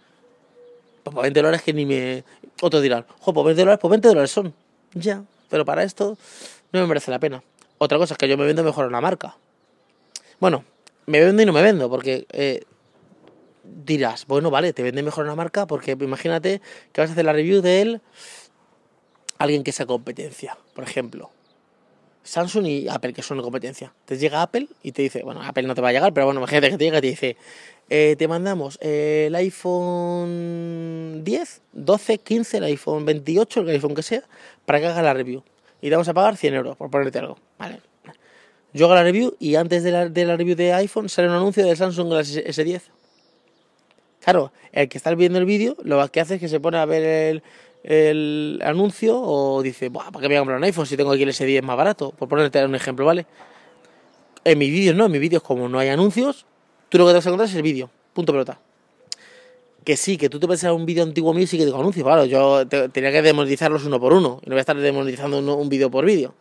Pues 1.03 1.15
20 1.15 1.39
dólares 1.39 1.61
que 1.61 1.73
ni 1.73 1.85
me... 1.85 2.23
Otros 2.61 2.81
dirán, 2.81 3.05
jo, 3.19 3.33
pues 3.33 3.45
20 3.45 3.61
dólares, 3.61 3.79
pues 3.81 3.91
20 3.91 4.07
dólares 4.07 4.31
son. 4.31 4.53
Ya, 4.93 5.23
pero 5.49 5.65
para 5.65 5.83
esto 5.83 6.17
no 6.71 6.79
me 6.79 6.87
merece 6.87 7.11
la 7.11 7.19
pena. 7.19 7.43
Otra 7.77 7.97
cosa 7.97 8.13
es 8.13 8.17
que 8.17 8.27
yo 8.27 8.37
me 8.37 8.45
vendo 8.45 8.63
mejor 8.63 8.85
a 8.85 8.89
la 8.89 9.01
marca. 9.01 9.37
Bueno, 10.39 10.63
me 11.05 11.19
vendo 11.19 11.41
y 11.41 11.45
no 11.45 11.53
me 11.53 11.61
vendo, 11.61 11.89
porque 11.89 12.25
eh, 12.31 12.63
dirás, 13.63 14.25
bueno, 14.27 14.49
vale, 14.49 14.73
te 14.73 14.83
vende 14.83 15.03
mejor 15.03 15.25
una 15.25 15.35
marca, 15.35 15.67
porque 15.67 15.91
imagínate 15.91 16.61
que 16.91 17.01
vas 17.01 17.09
a 17.09 17.13
hacer 17.13 17.25
la 17.25 17.33
review 17.33 17.61
de 17.61 17.81
él, 17.81 18.01
alguien 19.37 19.63
que 19.63 19.71
sea 19.71 19.85
competencia, 19.85 20.57
por 20.73 20.83
ejemplo. 20.83 21.29
Samsung 22.26 22.65
y 22.65 22.88
Apple, 22.89 23.13
que 23.13 23.21
son 23.21 23.41
competencia. 23.41 23.93
Te 24.05 24.17
llega 24.17 24.41
Apple 24.41 24.67
y 24.84 24.91
te 24.91 25.03
dice, 25.03 25.21
bueno, 25.23 25.41
Apple 25.43 25.63
no 25.63 25.76
te 25.76 25.82
va 25.82 25.89
a 25.89 25.91
llegar, 25.91 26.11
pero 26.11 26.26
bueno, 26.26 26.39
imagínate 26.41 26.71
que 26.71 26.78
te 26.78 26.84
llega 26.84 26.97
y 26.97 27.01
te 27.01 27.07
dice, 27.07 27.38
eh, 27.89 28.15
te 28.17 28.28
mandamos 28.28 28.80
el 28.82 29.34
iPhone 29.36 31.21
10, 31.23 31.61
12, 31.71 32.17
15, 32.17 32.57
el 32.57 32.63
iPhone 32.63 33.05
28, 33.05 33.61
el 33.61 33.69
iPhone 33.69 33.93
que 33.93 34.03
sea, 34.03 34.23
para 34.65 34.80
que 34.80 34.88
hagas 34.88 35.03
la 35.03 35.13
review. 35.13 35.43
Y 35.82 35.89
te 35.89 35.91
vamos 35.91 36.09
a 36.09 36.13
pagar 36.15 36.36
100 36.36 36.55
euros 36.55 36.76
por 36.76 36.89
ponerte 36.89 37.19
algo. 37.19 37.38
Vale, 37.59 37.80
yo 38.73 38.88
hago 38.88 38.95
la 38.95 39.03
review 39.03 39.36
y 39.39 39.55
antes 39.55 39.84
de 39.84 39.91
la, 39.91 40.09
de 40.09 40.26
la 40.26 40.36
review 40.36 40.55
de 40.55 40.73
iPhone 40.73 41.07
sale 41.09 41.30
un 41.30 41.36
anuncio 41.36 41.63
del 41.63 41.78
Samsung 41.78 42.09
Galaxy 42.09 42.41
S10. 42.41 42.82
Claro, 44.19 44.51
el 44.71 44.89
que 44.89 44.97
está 44.97 45.13
viendo 45.13 45.38
el 45.38 45.45
vídeo 45.45 45.78
lo 45.84 46.05
que 46.09 46.19
hace 46.19 46.36
es 46.36 46.39
que 46.41 46.47
se 46.47 46.59
pone 46.59 46.80
a 46.80 46.86
ver 46.86 47.03
el, 47.03 47.43
el 47.88 48.59
anuncio 48.63 49.21
o 49.21 49.61
dice, 49.61 49.91
¿para 49.91 50.09
qué 50.19 50.27
voy 50.27 50.36
a 50.36 50.39
comprar 50.39 50.57
un 50.57 50.63
iPhone 50.63 50.88
si 50.88 50.97
tengo 50.97 51.11
aquí 51.11 51.21
el 51.21 51.29
S10 51.29 51.61
más 51.61 51.77
barato? 51.77 52.11
Por 52.11 52.27
ponerte 52.27 52.65
un 52.65 52.73
ejemplo, 52.73 53.05
¿vale? 53.05 53.27
En 54.43 54.57
mis 54.57 54.71
vídeos 54.71 54.95
no, 54.95 55.05
en 55.05 55.11
mis 55.11 55.21
vídeos 55.21 55.43
como 55.43 55.69
no 55.69 55.77
hay 55.77 55.89
anuncios, 55.89 56.47
tú 56.89 56.97
lo 56.97 57.05
que 57.05 57.11
te 57.11 57.15
vas 57.17 57.25
a 57.27 57.29
encontrar 57.29 57.47
es 57.47 57.55
el 57.55 57.61
vídeo, 57.61 57.91
punto 58.13 58.33
pelota. 58.33 58.59
Que 59.83 59.95
sí, 59.97 60.17
que 60.17 60.29
tú 60.29 60.39
te 60.39 60.47
pensas 60.47 60.71
un 60.71 60.88
vídeo 60.88 61.03
antiguo 61.03 61.31
mío 61.31 61.43
y 61.43 61.47
sí 61.47 61.59
que 61.59 61.65
tengo 61.65 61.79
anuncios, 61.79 62.03
claro, 62.03 62.25
yo 62.25 62.67
tenía 62.67 63.11
que 63.11 63.21
demonetizarlos 63.21 63.86
uno 63.86 63.99
por 63.99 64.13
uno 64.13 64.39
y 64.41 64.49
no 64.49 64.55
voy 64.55 64.57
a 64.57 64.61
estar 64.61 64.75
demonetizando 64.75 65.55
un 65.55 65.69
vídeo 65.69 65.91
por 65.91 66.05
vídeo. 66.05 66.33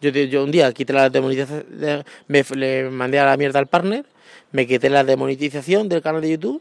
Yo, 0.00 0.42
un 0.42 0.50
día 0.50 0.72
quité 0.72 0.92
la 0.92 1.10
demonetización, 1.10 2.04
me, 2.26 2.42
le 2.56 2.90
mandé 2.90 3.20
a 3.20 3.24
la 3.24 3.36
mierda 3.36 3.60
al 3.60 3.68
partner, 3.68 4.04
me 4.50 4.66
quité 4.66 4.90
la 4.90 5.04
demonetización 5.04 5.88
del 5.88 6.02
canal 6.02 6.22
de 6.22 6.30
YouTube 6.30 6.60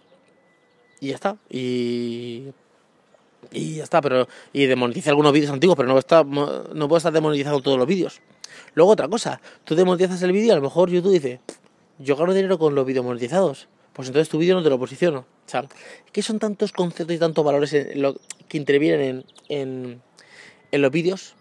y 1.00 1.08
ya 1.08 1.16
está. 1.16 1.38
Y, 1.50 2.50
y 3.52 3.76
ya 3.76 3.84
está, 3.84 4.02
pero 4.02 4.28
y 4.54 4.66
demonetice 4.66 5.10
algunos 5.10 5.34
vídeos 5.34 5.52
antiguos, 5.52 5.76
pero 5.76 5.90
no, 5.90 5.98
está, 5.98 6.24
no 6.24 6.88
puedo 6.88 6.98
estar 6.98 7.14
demonetizando 7.14 7.62
todos 7.62 7.78
los 7.78 7.88
vídeos. 7.88 8.22
Luego 8.74 8.92
otra 8.92 9.08
cosa, 9.08 9.42
tú 9.64 9.76
demonetizas 9.76 10.22
el 10.22 10.32
vídeo, 10.32 10.54
a 10.54 10.56
lo 10.56 10.62
mejor 10.62 10.90
YouTube 10.90 11.14
dice, 11.14 11.40
yo 12.00 12.16
gano 12.16 12.34
dinero 12.34 12.58
con 12.58 12.76
los 12.76 12.86
vídeos 12.86 13.06
monetizados, 13.06 13.68
pues 13.94 14.08
entonces 14.08 14.30
tu 14.30 14.38
vídeo 14.38 14.56
no 14.56 14.64
te 14.64 14.70
lo 14.70 14.80
posiciono. 14.80 15.26
O 15.54 15.68
que 16.14 16.22
son 16.22 16.40
tantos 16.40 16.72
conceptos 16.72 17.16
y 17.16 17.20
tantos 17.20 17.44
valores 17.44 17.72
que 17.72 18.58
intervienen 18.58 19.02
en, 19.02 19.26
en, 19.50 20.02
en 20.72 20.82
los 20.82 20.92
vídeos 20.92 21.36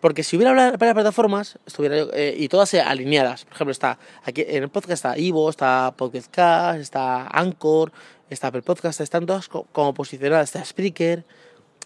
porque 0.00 0.22
si 0.22 0.36
hubiera 0.36 0.52
varias 0.54 0.94
plataformas, 0.94 1.58
estuviera 1.66 1.96
eh, 2.12 2.34
y 2.36 2.48
todas 2.48 2.72
alineadas. 2.74 3.44
Por 3.44 3.54
ejemplo, 3.54 3.72
está 3.72 3.98
aquí 4.24 4.44
en 4.46 4.62
el 4.62 4.68
podcast 4.68 4.92
está 4.92 5.18
Ivo, 5.18 5.50
está 5.50 5.94
Podcast 5.96 6.30
Cast, 6.30 6.80
está 6.80 7.26
Anchor, 7.26 7.92
está 8.30 8.48
Apple 8.48 8.62
Podcast, 8.62 9.00
están 9.00 9.26
todas 9.26 9.48
como 9.48 9.94
posicionadas, 9.94 10.48
está 10.48 10.64
Spreaker, 10.64 11.24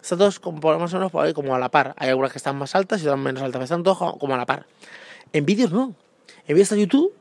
están 0.00 0.18
todos 0.18 0.40
como, 0.40 0.60
más 0.78 0.92
o 0.92 0.98
menos 0.98 1.34
como 1.34 1.54
a 1.54 1.58
la 1.58 1.70
par. 1.70 1.94
Hay 1.96 2.10
algunas 2.10 2.32
que 2.32 2.38
están 2.38 2.56
más 2.56 2.74
altas 2.74 3.02
y 3.02 3.06
otras 3.06 3.20
menos 3.20 3.42
altas, 3.42 3.62
están 3.62 3.82
todos 3.82 4.18
como 4.18 4.34
a 4.34 4.36
la 4.36 4.46
par. 4.46 4.66
En 5.32 5.46
vídeos 5.46 5.72
no. 5.72 5.94
En 6.46 6.54
vídeos 6.54 6.72
está 6.72 6.76
YouTube 6.76 7.14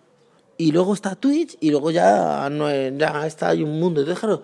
y 0.58 0.72
luego 0.72 0.94
está 0.94 1.16
Twitch 1.16 1.58
y 1.62 1.72
luego 1.72 1.92
ya, 1.92 2.50
no, 2.50 2.70
ya 2.70 3.26
está 3.26 3.50
hay 3.50 3.64
un 3.64 3.80
mundo. 3.80 4.02
Entonces, 4.02 4.20
claro, 4.20 4.44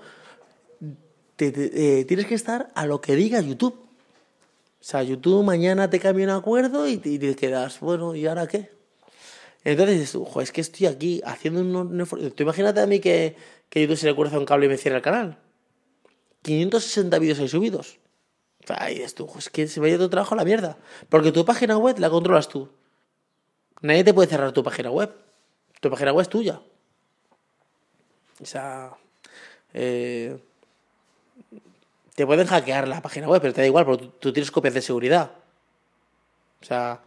eh, 1.40 2.06
tienes 2.08 2.26
que 2.26 2.36
estar 2.36 2.70
a 2.74 2.86
lo 2.86 3.02
que 3.02 3.16
diga 3.16 3.42
YouTube. 3.42 3.87
O 4.88 4.90
sea, 4.90 5.04
YouTube 5.04 5.44
mañana 5.44 5.90
te 5.90 6.00
cambia 6.00 6.24
un 6.24 6.32
acuerdo 6.32 6.88
y 6.88 6.96
te, 6.96 7.36
quedas, 7.36 7.82
bueno, 7.82 8.16
¿y 8.16 8.26
ahora 8.26 8.48
qué? 8.48 8.72
Entonces 9.66 10.16
ojo, 10.16 10.40
es 10.40 10.54
que 10.54 10.62
estoy 10.62 10.88
aquí 10.88 11.22
haciendo 11.26 11.60
un. 11.60 12.32
Tú 12.34 12.44
imagínate 12.44 12.80
a 12.80 12.86
mí 12.86 13.02
que, 13.02 13.36
que 13.70 13.82
YouTube 13.82 13.98
se 13.98 14.06
le 14.06 14.16
cruza 14.16 14.40
un 14.40 14.46
cable 14.46 14.68
y 14.68 14.70
me 14.70 14.78
cierra 14.78 14.96
el 14.96 15.04
canal. 15.04 15.40
560 16.42 17.20
vídeos 17.20 17.38
hay 17.40 17.50
subidos. 17.50 18.00
O 18.64 18.68
sea, 18.68 18.90
y 18.90 18.94
dices 18.96 19.14
tú, 19.14 19.30
es 19.38 19.50
que 19.50 19.68
se 19.68 19.82
me 19.82 19.88
ha 19.88 19.90
ido 19.90 20.06
tu 20.06 20.10
trabajo 20.10 20.36
a 20.36 20.38
la 20.38 20.46
mierda. 20.46 20.78
Porque 21.10 21.34
tu 21.34 21.44
página 21.44 21.78
web 21.78 22.00
la 22.00 22.10
controlas 22.10 22.48
tú. 22.48 22.70
Nadie 23.82 24.06
te 24.06 24.14
puede 24.14 24.30
cerrar 24.30 24.54
tu 24.54 24.64
página 24.64 24.90
web. 24.90 25.14
Tu 25.82 25.90
página 25.90 26.14
web 26.14 26.22
es 26.22 26.30
tuya. 26.30 26.62
O 28.42 28.46
sea, 28.46 28.96
eh, 29.74 30.40
te 32.18 32.26
pueden 32.26 32.48
hackear 32.48 32.88
la 32.88 33.00
página 33.00 33.28
web, 33.28 33.40
pero 33.40 33.54
te 33.54 33.62
da 33.62 33.68
igual, 33.68 33.86
porque 33.86 34.10
tú, 34.20 34.34
tienes 34.34 34.50
copias 34.50 34.74
de 34.74 34.82
seguridad. 34.82 35.34
O 36.60 36.66
sea, 36.66 37.00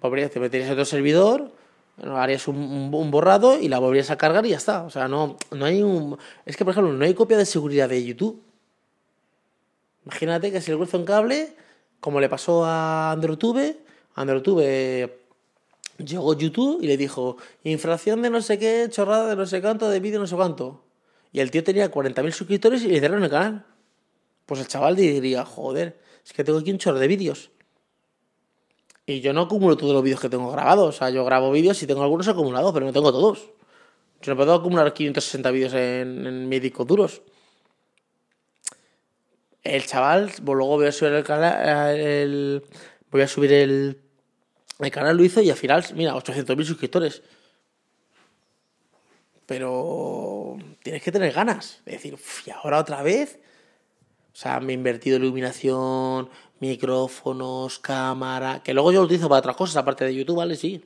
te 0.00 0.38
meterías 0.38 0.68
en 0.68 0.72
otro 0.74 0.84
servidor, 0.84 1.50
harías 2.00 2.46
un, 2.46 3.10
borrado 3.10 3.58
y 3.58 3.66
la 3.66 3.80
volverías 3.80 4.12
a 4.12 4.16
cargar 4.16 4.46
y 4.46 4.50
ya 4.50 4.56
está. 4.56 4.84
O 4.84 4.90
sea, 4.90 5.08
no, 5.08 5.36
no 5.50 5.64
hay 5.64 5.82
un. 5.82 6.16
Es 6.44 6.56
que, 6.56 6.64
por 6.64 6.70
ejemplo, 6.70 6.92
no 6.92 7.04
hay 7.04 7.12
copia 7.12 7.36
de 7.36 7.44
seguridad 7.44 7.88
de 7.88 8.04
YouTube. 8.04 8.40
Imagínate 10.04 10.52
que 10.52 10.60
si 10.60 10.70
le 10.70 10.76
cruza 10.76 10.96
un 10.96 11.06
cable, 11.06 11.56
como 11.98 12.20
le 12.20 12.28
pasó 12.28 12.64
a 12.64 13.10
AndroTube, 13.10 13.76
AndroTube 14.14 15.10
llegó 15.98 16.34
YouTube 16.34 16.84
y 16.84 16.86
le 16.86 16.96
dijo: 16.96 17.36
infracción 17.64 18.22
de 18.22 18.30
no 18.30 18.40
sé 18.40 18.60
qué, 18.60 18.86
chorrada 18.90 19.26
de 19.26 19.34
no 19.34 19.44
sé 19.44 19.60
cuánto, 19.60 19.88
de 19.90 19.98
vídeo 19.98 20.20
no 20.20 20.28
sé 20.28 20.36
cuánto. 20.36 20.84
Y 21.32 21.40
el 21.40 21.50
tío 21.50 21.64
tenía 21.64 21.90
40.000 21.90 22.30
suscriptores 22.30 22.84
y 22.84 22.86
le 22.86 23.00
cerraron 23.00 23.24
el 23.24 23.30
canal. 23.30 23.66
Pues 24.46 24.60
el 24.60 24.68
chaval 24.68 24.96
diría, 24.96 25.44
joder, 25.44 26.00
es 26.24 26.32
que 26.32 26.44
tengo 26.44 26.58
aquí 26.58 26.70
un 26.70 26.78
chorro 26.78 26.98
de 26.98 27.08
vídeos. 27.08 27.50
Y 29.04 29.20
yo 29.20 29.32
no 29.32 29.42
acumulo 29.42 29.76
todos 29.76 29.92
los 29.92 30.02
vídeos 30.02 30.20
que 30.20 30.28
tengo 30.28 30.50
grabados. 30.50 30.94
O 30.94 30.98
sea, 30.98 31.10
yo 31.10 31.24
grabo 31.24 31.50
vídeos 31.52 31.80
y 31.82 31.86
tengo 31.86 32.02
algunos 32.02 32.26
acumulados, 32.26 32.72
pero 32.72 32.86
no 32.86 32.92
tengo 32.92 33.12
todos. 33.12 33.50
Yo 34.22 34.32
no 34.32 34.36
puedo 34.36 34.54
acumular 34.54 34.92
560 34.92 35.50
vídeos 35.50 35.74
en, 35.74 36.26
en 36.26 36.48
mis 36.48 36.62
discos 36.62 36.86
duros. 36.86 37.22
El 39.62 39.84
chaval, 39.84 40.32
pues 40.44 40.56
luego 40.56 40.76
voy 40.76 40.86
a 40.86 40.92
subir 40.92 41.12
el 41.12 41.24
canal, 41.24 42.62
voy 43.10 43.22
a 43.22 43.28
subir 43.28 43.52
el, 43.52 44.00
el 44.78 44.90
canal 44.90 45.16
lo 45.16 45.24
hizo 45.24 45.40
y 45.40 45.50
al 45.50 45.56
final, 45.56 45.84
mira, 45.94 46.14
800.000 46.14 46.64
suscriptores. 46.64 47.22
Pero 49.46 50.56
tienes 50.82 51.02
que 51.02 51.12
tener 51.12 51.32
ganas 51.32 51.80
de 51.84 51.92
decir, 51.92 52.16
y 52.44 52.50
ahora 52.50 52.78
otra 52.78 53.02
vez, 53.02 53.38
o 54.36 54.38
sea, 54.38 54.60
me 54.60 54.74
he 54.74 54.74
invertido 54.74 55.16
iluminación, 55.16 56.28
micrófonos, 56.60 57.78
cámara, 57.78 58.62
que 58.62 58.74
luego 58.74 58.92
yo 58.92 59.00
lo 59.00 59.06
utilizo 59.06 59.30
para 59.30 59.38
otras 59.38 59.56
cosas, 59.56 59.78
aparte 59.78 60.04
de 60.04 60.14
YouTube, 60.14 60.36
¿vale? 60.36 60.56
Sí. 60.56 60.84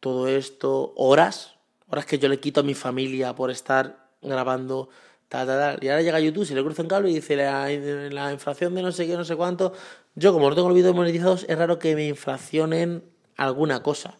Todo 0.00 0.26
esto, 0.26 0.94
horas, 0.96 1.56
horas 1.90 2.06
que 2.06 2.18
yo 2.18 2.30
le 2.30 2.40
quito 2.40 2.60
a 2.60 2.62
mi 2.62 2.72
familia 2.72 3.34
por 3.34 3.50
estar 3.50 4.08
grabando, 4.22 4.88
tal, 5.28 5.46
tal, 5.46 5.58
tal. 5.58 5.84
Y 5.84 5.90
ahora 5.90 6.00
llega 6.00 6.18
YouTube, 6.18 6.46
se 6.46 6.54
le 6.54 6.62
cruza 6.64 6.80
un 6.80 6.88
cable 6.88 7.10
y 7.10 7.16
dice 7.16 7.36
la, 7.36 7.68
la 7.68 8.32
inflación 8.32 8.74
de 8.74 8.80
no 8.80 8.90
sé 8.90 9.06
qué, 9.06 9.18
no 9.18 9.24
sé 9.26 9.36
cuánto, 9.36 9.74
yo 10.14 10.32
como 10.32 10.48
no 10.48 10.54
tengo 10.54 10.68
los 10.68 10.76
vídeos 10.76 10.94
monetizados, 10.94 11.44
es 11.50 11.58
raro 11.58 11.78
que 11.78 11.94
me 11.94 12.06
inflacionen 12.06 13.04
alguna 13.36 13.82
cosa. 13.82 14.16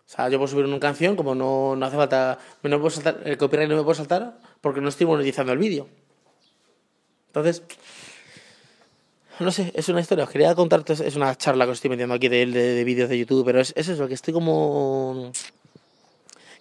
O 0.00 0.08
sea, 0.08 0.28
yo 0.28 0.36
puedo 0.36 0.48
subir 0.48 0.66
una 0.66 0.78
canción, 0.78 1.16
como 1.16 1.34
no, 1.34 1.74
no 1.74 1.86
hace 1.86 1.96
falta, 1.96 2.38
no 2.62 2.78
puedo 2.80 2.90
saltar, 2.90 3.22
el 3.24 3.38
copyright 3.38 3.70
no 3.70 3.76
me 3.76 3.82
puedo 3.82 3.94
saltar 3.94 4.40
porque 4.60 4.82
no 4.82 4.90
estoy 4.90 5.06
monetizando 5.06 5.54
el 5.54 5.58
vídeo. 5.58 5.88
Entonces, 7.36 7.62
no 9.40 9.50
sé, 9.50 9.70
es 9.74 9.90
una 9.90 10.00
historia. 10.00 10.24
Os 10.24 10.30
quería 10.30 10.54
contarte, 10.54 10.94
es 10.94 11.16
una 11.16 11.36
charla 11.36 11.66
que 11.66 11.72
os 11.72 11.76
estoy 11.76 11.90
metiendo 11.90 12.14
aquí 12.14 12.28
de, 12.28 12.46
de, 12.46 12.74
de 12.74 12.84
vídeos 12.84 13.10
de 13.10 13.18
YouTube, 13.18 13.44
pero 13.44 13.60
es, 13.60 13.74
es, 13.76 13.88
eso, 13.88 14.08
que 14.08 14.14
estoy 14.14 14.32
como... 14.32 15.30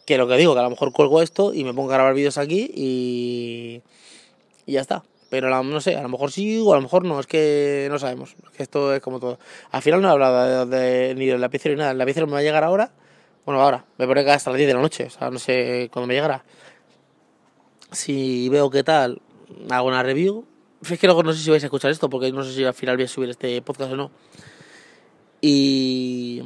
Que 0.06 0.18
lo 0.18 0.28
que 0.28 0.36
digo, 0.36 0.54
que 0.54 0.60
a 0.60 0.64
lo 0.64 0.70
mejor 0.70 0.92
cuelgo 0.92 1.22
esto 1.22 1.54
y 1.54 1.64
me 1.64 1.74
pongo 1.74 1.92
a 1.92 1.94
grabar 1.94 2.14
vídeos 2.14 2.38
aquí 2.38 2.70
y... 2.76 3.82
Y 4.66 4.74
ya 4.74 4.82
está. 4.82 5.04
Pero 5.30 5.64
no 5.64 5.80
sé, 5.80 5.96
a 5.96 6.02
lo 6.02 6.10
mejor 6.10 6.32
sí 6.32 6.60
o 6.60 6.74
a 6.74 6.76
lo 6.76 6.82
mejor 6.82 7.06
no, 7.06 7.22
es 7.22 7.28
que 7.28 7.88
no 7.90 7.98
sabemos. 7.98 8.36
esto 8.58 8.94
es 8.94 9.02
como 9.02 9.22
todo. 9.22 9.40
Al 9.72 9.82
final 9.82 10.02
no 10.02 10.10
he 10.10 10.12
hablado 10.12 10.66
de, 10.66 11.16
ni 11.16 11.26
del 11.26 11.40
lapicero 11.40 11.74
ni 11.74 11.80
nada. 11.80 11.92
El 11.92 11.98
lapicero 11.98 12.28
me 12.28 12.34
va 12.34 12.40
a 12.40 12.44
llegar 12.44 12.66
ahora. 12.66 12.92
Bueno, 13.46 13.62
ahora. 13.62 13.86
Me 13.98 14.08
pone 14.08 14.26
que 14.26 14.32
hasta 14.32 14.50
las 14.50 14.58
10 14.58 14.68
de 14.68 14.74
la 14.74 14.82
noche. 14.82 15.06
O 15.06 15.10
sea, 15.10 15.30
no 15.30 15.40
sé 15.40 15.90
cuándo 15.92 16.08
me 16.08 16.16
llegará. 16.16 16.44
Si 17.94 18.50
veo 18.50 18.70
qué 18.70 18.84
tal, 18.84 19.22
hago 19.70 19.88
una 19.88 20.04
review. 20.04 20.46
Es 20.90 21.00
que 21.00 21.08
luego 21.08 21.24
no 21.24 21.34
sé 21.34 21.40
si 21.40 21.50
vais 21.50 21.64
a 21.64 21.68
escuchar 21.68 21.92
esto, 21.92 22.10
porque 22.10 22.32
no 22.32 22.44
sé 22.44 22.54
si 22.54 22.64
al 22.64 22.74
final 22.74 22.96
voy 22.96 23.06
a 23.06 23.08
subir 23.08 23.30
este 23.30 23.62
podcast 23.62 23.94
o 23.94 23.96
no. 23.96 24.12
Y, 25.42 26.42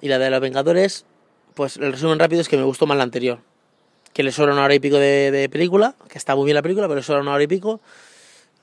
y 0.00 0.08
la 0.08 0.18
de 0.18 0.30
los 0.30 0.40
Vengadores, 0.40 1.04
pues 1.54 1.76
el 1.76 1.92
resumen 1.92 2.18
rápido 2.18 2.40
es 2.40 2.48
que 2.48 2.56
me 2.56 2.64
gustó 2.64 2.86
más 2.86 2.96
la 2.96 3.04
anterior. 3.04 3.40
Que 4.12 4.22
le 4.22 4.32
sobra 4.32 4.52
una 4.52 4.64
hora 4.64 4.74
y 4.74 4.80
pico 4.80 4.96
de, 4.96 5.30
de 5.30 5.48
película, 5.48 5.94
que 6.08 6.18
está 6.18 6.36
muy 6.36 6.44
bien 6.44 6.54
la 6.54 6.62
película, 6.62 6.86
pero 6.86 6.96
le 6.96 7.02
sobra 7.02 7.20
una 7.20 7.32
hora 7.32 7.42
y 7.42 7.48
pico 7.48 7.80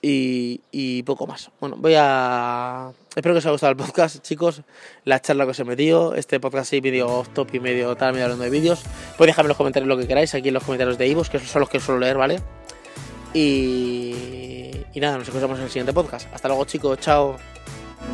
y, 0.02 0.62
y, 0.72 1.04
poco 1.04 1.28
más. 1.28 1.52
Bueno, 1.60 1.76
voy 1.78 1.94
a... 1.98 2.92
Espero 3.16 3.36
que 3.36 3.40
os 3.40 3.46
haya 3.46 3.52
gustado 3.52 3.72
el 3.72 3.78
podcast, 3.78 4.22
chicos, 4.22 4.62
la 5.06 5.22
charla 5.22 5.46
que 5.46 5.52
os 5.52 5.60
he 5.60 5.64
metido, 5.64 6.16
este 6.16 6.40
podcast 6.40 6.68
así 6.68 6.82
medio 6.82 7.08
off 7.08 7.30
top 7.30 7.54
y 7.54 7.60
medio 7.60 7.96
tal, 7.96 8.14
medio 8.14 8.26
hablando 8.26 8.44
de 8.44 8.50
vídeos. 8.50 8.82
Podéis 9.18 9.34
dejarme 9.34 9.48
en 9.48 9.50
los 9.50 9.58
comentarios 9.58 9.88
lo 9.88 9.98
que 9.98 10.08
queráis, 10.08 10.34
aquí 10.34 10.48
en 10.48 10.56
los 10.56 10.64
comentarios 10.64 10.98
de 10.98 11.08
Ivos, 11.08 11.30
que 11.30 11.40
son 11.40 11.60
los 11.60 11.70
que 11.70 11.80
suelo 11.80 12.00
leer, 12.00 12.18
¿vale? 12.18 12.40
Y, 13.34 14.51
y 14.94 15.00
nada, 15.00 15.18
nos 15.18 15.28
escuchamos 15.28 15.58
en 15.58 15.66
el 15.66 15.70
siguiente 15.70 15.94
podcast. 15.94 16.28
Hasta 16.34 16.48
luego, 16.48 16.66
chicos, 16.66 17.00
chao. 17.00 17.38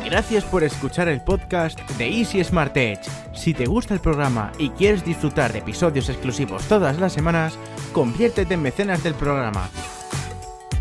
Gracias 0.04 0.44
por 0.44 0.62
escuchar 0.62 1.08
el 1.08 1.22
podcast 1.22 1.78
de 1.92 2.08
Easy 2.08 2.42
Smart 2.44 2.76
Edge. 2.76 3.00
Si 3.34 3.54
te 3.54 3.66
gusta 3.66 3.94
el 3.94 4.00
programa 4.00 4.52
y 4.58 4.70
quieres 4.70 5.04
disfrutar 5.04 5.52
de 5.52 5.60
episodios 5.60 6.08
exclusivos 6.08 6.62
todas 6.68 6.98
las 6.98 7.12
semanas, 7.12 7.58
conviértete 7.92 8.54
en 8.54 8.62
mecenas 8.62 9.02
del 9.02 9.14
programa 9.14 9.68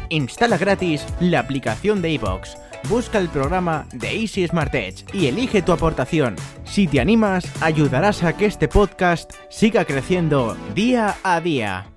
Instala 0.10 0.58
gratis 0.58 1.06
la 1.20 1.40
aplicación 1.40 2.02
de 2.02 2.12
iVoox. 2.12 2.56
Busca 2.90 3.20
el 3.20 3.30
programa 3.30 3.88
de 3.92 4.16
Easy 4.16 4.48
Smart 4.48 4.74
Edge 4.74 5.06
y 5.14 5.28
elige 5.28 5.62
tu 5.62 5.72
aportación. 5.72 6.36
Si 6.64 6.88
te 6.88 7.00
animas, 7.00 7.46
ayudarás 7.62 8.24
a 8.24 8.38
que 8.38 8.46
este 8.46 8.68
podcast 8.68 9.34
siga 9.50 9.84
creciendo 9.86 10.56
día 10.74 11.16
a 11.24 11.42
día. 11.42 11.97